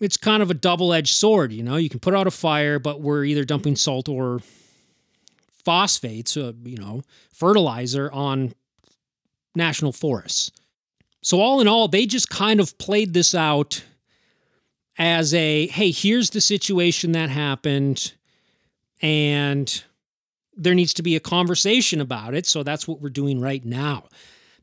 It's 0.00 0.16
kind 0.16 0.42
of 0.42 0.50
a 0.50 0.54
double 0.54 0.92
edged 0.92 1.14
sword, 1.14 1.52
you 1.52 1.62
know. 1.62 1.76
You 1.76 1.88
can 1.88 2.00
put 2.00 2.14
out 2.14 2.26
a 2.26 2.32
fire, 2.32 2.78
but 2.78 3.00
we're 3.00 3.24
either 3.24 3.44
dumping 3.44 3.76
salt 3.76 4.08
or 4.08 4.40
phosphates, 5.64 6.36
uh, 6.36 6.52
you 6.64 6.76
know, 6.76 7.02
fertilizer 7.32 8.10
on 8.10 8.54
national 9.54 9.92
forests. 9.92 10.50
So, 11.20 11.40
all 11.40 11.60
in 11.60 11.68
all, 11.68 11.86
they 11.86 12.06
just 12.06 12.30
kind 12.30 12.58
of 12.58 12.76
played 12.78 13.14
this 13.14 13.32
out 13.34 13.84
as 14.98 15.32
a 15.34 15.68
hey, 15.68 15.92
here's 15.92 16.30
the 16.30 16.40
situation 16.40 17.12
that 17.12 17.30
happened, 17.30 18.12
and 19.00 19.84
there 20.56 20.74
needs 20.74 20.94
to 20.94 21.02
be 21.02 21.16
a 21.16 21.20
conversation 21.20 22.00
about 22.00 22.34
it. 22.34 22.46
So 22.46 22.62
that's 22.62 22.86
what 22.86 23.00
we're 23.00 23.10
doing 23.10 23.40
right 23.40 23.64
now. 23.64 24.04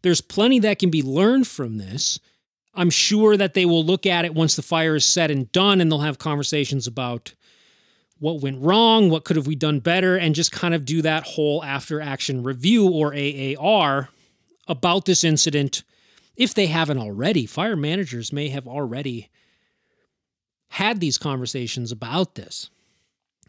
There's 0.02 0.22
plenty 0.22 0.60
that 0.60 0.80
can 0.80 0.90
be 0.90 1.04
learned 1.04 1.48
from 1.48 1.78
this. 1.78 2.20
I'm 2.74 2.90
sure 2.90 3.36
that 3.36 3.54
they 3.54 3.66
will 3.66 3.84
look 3.84 4.06
at 4.06 4.26
it 4.26 4.34
once 4.34 4.56
the 4.56 4.62
fire 4.62 4.96
is 4.96 5.06
set 5.06 5.32
and 5.32 5.52
done, 5.52 5.82
and 5.82 5.92
they'll 5.92 6.00
have 6.00 6.20
conversations 6.20 6.88
about 6.88 7.34
what 8.20 8.42
went 8.42 8.62
wrong, 8.62 9.10
what 9.10 9.24
could 9.24 9.36
have 9.36 9.48
we 9.48 9.56
done 9.56 9.80
better, 9.80 10.16
and 10.16 10.36
just 10.36 10.52
kind 10.52 10.74
of 10.74 10.86
do 10.86 11.02
that 11.02 11.24
whole 11.24 11.64
after 11.64 12.00
action 12.00 12.44
review 12.44 12.88
or 12.88 13.14
AAR 13.14 14.10
about 14.68 15.06
this 15.06 15.24
incident 15.24 15.84
if 16.36 16.54
they 16.54 16.68
haven't 16.68 17.00
already. 17.00 17.46
Fire 17.46 17.76
managers 17.76 18.32
may 18.32 18.50
have 18.50 18.68
already 18.68 19.30
had 20.70 21.00
these 21.00 21.18
conversations 21.18 21.92
about 21.92 22.36
this 22.36 22.70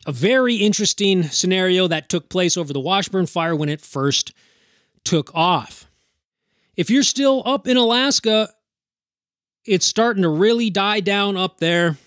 a 0.06 0.12
very 0.12 0.56
interesting 0.56 1.24
scenario 1.24 1.86
that 1.88 2.08
took 2.08 2.28
place 2.28 2.56
over 2.56 2.72
the 2.72 2.80
Washburn 2.80 3.26
fire 3.26 3.54
when 3.54 3.68
it 3.68 3.80
first 3.80 4.32
took 5.04 5.34
off. 5.34 5.88
If 6.76 6.90
you're 6.90 7.02
still 7.02 7.42
up 7.44 7.66
in 7.66 7.76
Alaska, 7.76 8.50
it's 9.64 9.86
starting 9.86 10.22
to 10.22 10.28
really 10.28 10.70
die 10.70 11.00
down 11.00 11.36
up 11.36 11.58
there. 11.58 11.98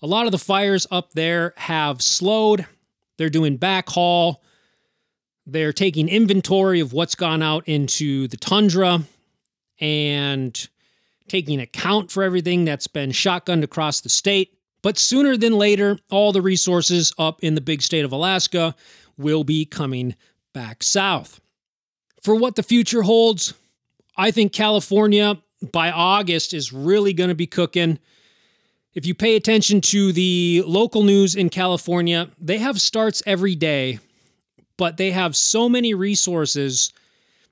A 0.00 0.06
lot 0.06 0.26
of 0.26 0.32
the 0.32 0.38
fires 0.38 0.86
up 0.90 1.12
there 1.12 1.54
have 1.56 2.00
slowed. 2.00 2.66
They're 3.16 3.30
doing 3.30 3.58
backhaul. 3.58 4.36
They're 5.44 5.72
taking 5.72 6.08
inventory 6.08 6.80
of 6.80 6.92
what's 6.92 7.14
gone 7.14 7.42
out 7.42 7.66
into 7.66 8.28
the 8.28 8.36
tundra 8.36 9.00
and 9.80 10.68
taking 11.26 11.60
account 11.60 12.10
for 12.10 12.22
everything 12.22 12.64
that's 12.64 12.86
been 12.86 13.10
shotgunned 13.10 13.64
across 13.64 14.00
the 14.00 14.08
state. 14.08 14.57
But 14.82 14.98
sooner 14.98 15.36
than 15.36 15.52
later, 15.54 15.98
all 16.10 16.32
the 16.32 16.42
resources 16.42 17.12
up 17.18 17.42
in 17.42 17.54
the 17.54 17.60
big 17.60 17.82
state 17.82 18.04
of 18.04 18.12
Alaska 18.12 18.74
will 19.16 19.44
be 19.44 19.64
coming 19.64 20.14
back 20.52 20.82
south. 20.82 21.40
For 22.22 22.34
what 22.34 22.56
the 22.56 22.62
future 22.62 23.02
holds, 23.02 23.54
I 24.16 24.30
think 24.30 24.52
California 24.52 25.38
by 25.72 25.90
August 25.90 26.54
is 26.54 26.72
really 26.72 27.12
going 27.12 27.28
to 27.28 27.34
be 27.34 27.46
cooking. 27.46 27.98
If 28.94 29.06
you 29.06 29.14
pay 29.14 29.36
attention 29.36 29.80
to 29.82 30.12
the 30.12 30.62
local 30.66 31.02
news 31.02 31.34
in 31.34 31.50
California, 31.50 32.30
they 32.40 32.58
have 32.58 32.80
starts 32.80 33.22
every 33.26 33.54
day, 33.54 33.98
but 34.76 34.96
they 34.96 35.10
have 35.10 35.36
so 35.36 35.68
many 35.68 35.94
resources 35.94 36.92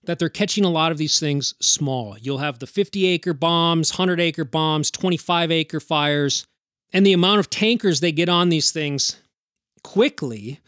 that 0.05 0.19
they're 0.19 0.29
catching 0.29 0.65
a 0.65 0.71
lot 0.71 0.93
of 0.93 0.99
these 0.99 1.19
things 1.19 1.55
small. 1.61 2.17
You'll 2.19 2.39
have 2.39 2.61
the 2.61 2.67
50 2.67 3.07
acre 3.07 3.35
bombs, 3.35 3.93
100 3.93 4.21
acre 4.21 4.45
bombs, 4.45 4.91
25 4.91 5.51
acre 5.51 5.81
fires. 5.81 6.47
And 6.93 7.05
the 7.05 7.13
amount 7.13 7.41
of 7.41 7.51
tankers 7.51 8.01
they 8.01 8.13
get 8.13 8.29
on 8.29 8.49
these 8.49 8.71
things 8.71 9.17
quickly 9.83 10.61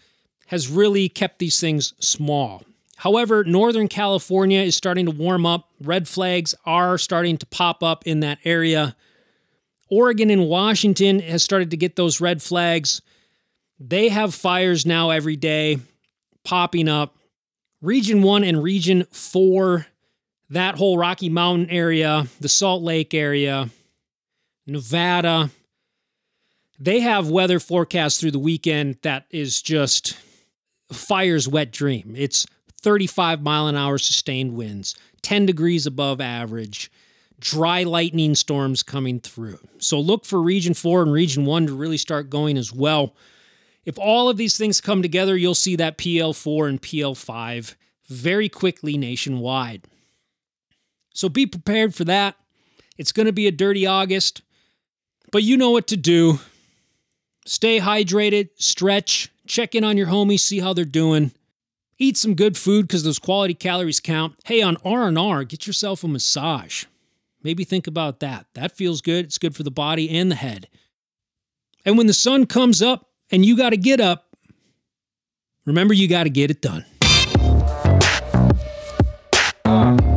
has 0.47 0.69
really 0.69 1.09
kept 1.09 1.39
these 1.39 1.61
things 1.61 1.95
small. 2.01 2.63
However, 2.97 3.45
Northern 3.45 3.87
California 3.87 4.61
is 4.61 4.75
starting 4.75 5.07
to 5.07 5.13
warm 5.13 5.47
up. 5.47 5.69
Red 5.81 6.09
flags 6.09 6.55
are 6.65 6.99
starting 6.99 7.39
to 7.39 7.47
pop 7.47 7.83
up 7.83 8.07
in 8.07 8.21
that 8.21 8.39
area. 8.45 8.97
Oregon 9.89 10.31
and 10.31 10.49
Washington 10.49 11.21
has 11.21 11.43
started 11.43 11.71
to 11.71 11.77
get 11.77 11.97
those 11.97 12.21
red 12.21 12.43
flags. 12.43 13.01
They 13.79 14.09
have 14.09 14.35
fires 14.35 14.85
now 14.85 15.11
every 15.11 15.37
day 15.37 15.79
popping 16.45 16.89
up. 16.89 17.17
Region 17.81 18.23
1 18.23 18.43
and 18.43 18.63
Region 18.63 19.07
4, 19.13 19.87
that 20.51 20.75
whole 20.75 20.99
Rocky 20.99 21.29
Mountain 21.29 21.71
area, 21.71 22.27
the 22.41 22.49
Salt 22.49 22.83
Lake 22.83 23.15
area, 23.15 23.69
Nevada, 24.67 25.51
they 26.79 27.01
have 27.01 27.31
weather 27.31 27.59
forecasts 27.59 28.21
through 28.21 28.31
the 28.31 28.39
weekend 28.39 28.99
that 29.03 29.27
is 29.31 29.61
just 29.61 30.17
fire's 30.93 31.49
wet 31.49 31.73
dream. 31.73 32.15
It's 32.17 32.47
35 32.81 33.43
mile 33.43 33.67
an 33.67 33.77
hour 33.77 33.99
sustained 33.99 34.55
winds, 34.55 34.95
10 35.23 35.47
degrees 35.47 35.87
above 35.87 36.21
average, 36.21 36.91
dry 37.41 37.83
lightning 37.83 38.35
storms 38.35 38.83
coming 38.83 39.21
through. 39.21 39.59
So 39.79 39.99
look 40.01 40.25
for 40.25 40.41
Region 40.41 40.75
4 40.75 41.03
and 41.03 41.13
Region 41.13 41.45
1 41.45 41.67
to 41.67 41.75
really 41.75 41.97
start 41.97 42.31
going 42.31 42.57
as 42.57 42.73
well. 42.73 43.15
If 43.85 43.99
all 43.99 44.29
of 44.29 44.37
these 44.37 44.57
things 44.57 44.81
come 44.81 45.03
together, 45.03 45.37
you'll 45.37 45.55
see 45.55 45.77
that 45.77 45.99
PL4 45.99 46.69
and 46.69 46.83
PL5 46.83 47.75
very 48.07 48.49
quickly 48.49 48.97
nationwide. 48.97 49.85
So 51.15 51.29
be 51.29 51.47
prepared 51.47 51.95
for 51.95 52.05
that. 52.05 52.37
It's 52.97 53.13
going 53.13 53.27
to 53.27 53.33
be 53.33 53.47
a 53.47 53.53
dirty 53.53 53.87
August, 53.87 54.43
but 55.33 55.43
you 55.43 55.57
know 55.57 55.71
what 55.71 55.87
to 55.89 55.97
do 55.97 56.39
stay 57.49 57.81
hydrated, 57.81 58.51
stretch, 58.57 59.31
check 59.47 59.75
in 59.75 59.85
on 59.85 59.97
your 59.97 60.09
homies, 60.09 60.41
see 60.41 60.61
how 60.61 60.73
they're 60.73 60.85
doing. 60.85 61.33
Eat 61.99 62.17
some 62.17 62.35
good 62.35 62.57
food 62.57 62.87
because 62.87 63.03
those 63.03 63.19
quality 63.19 63.55
calories 63.55 63.99
count. 63.99 64.37
Hey, 64.45 64.63
on 64.63 64.77
R&R, 64.85 65.45
get 65.45 65.67
yourself 65.67 66.05
a 66.05 66.09
massage. 66.09 66.85
Maybe 67.43 67.65
think 67.65 67.87
about 67.87 68.21
that. 68.21 68.47
That 68.55 68.77
feels 68.77 69.01
good. 69.01 69.25
It's 69.25 69.39
good 69.39 69.57
for 69.57 69.63
the 69.63 69.71
body 69.71 70.11
and 70.11 70.31
the 70.31 70.37
head. 70.37 70.69
And 71.85 71.97
when 71.97 72.07
the 72.07 72.13
sun 72.13 72.47
comes 72.47 72.83
up 72.83 73.09
and 73.31 73.45
you 73.45 73.57
got 73.57 73.71
to 73.71 73.77
get 73.77 74.01
up, 74.01 74.37
remember 75.65 75.95
you 75.95 76.07
got 76.07 76.25
to 76.25 76.31
get 76.31 76.51
it 76.51 76.61
done. 76.61 76.85
Uh. 79.65 80.08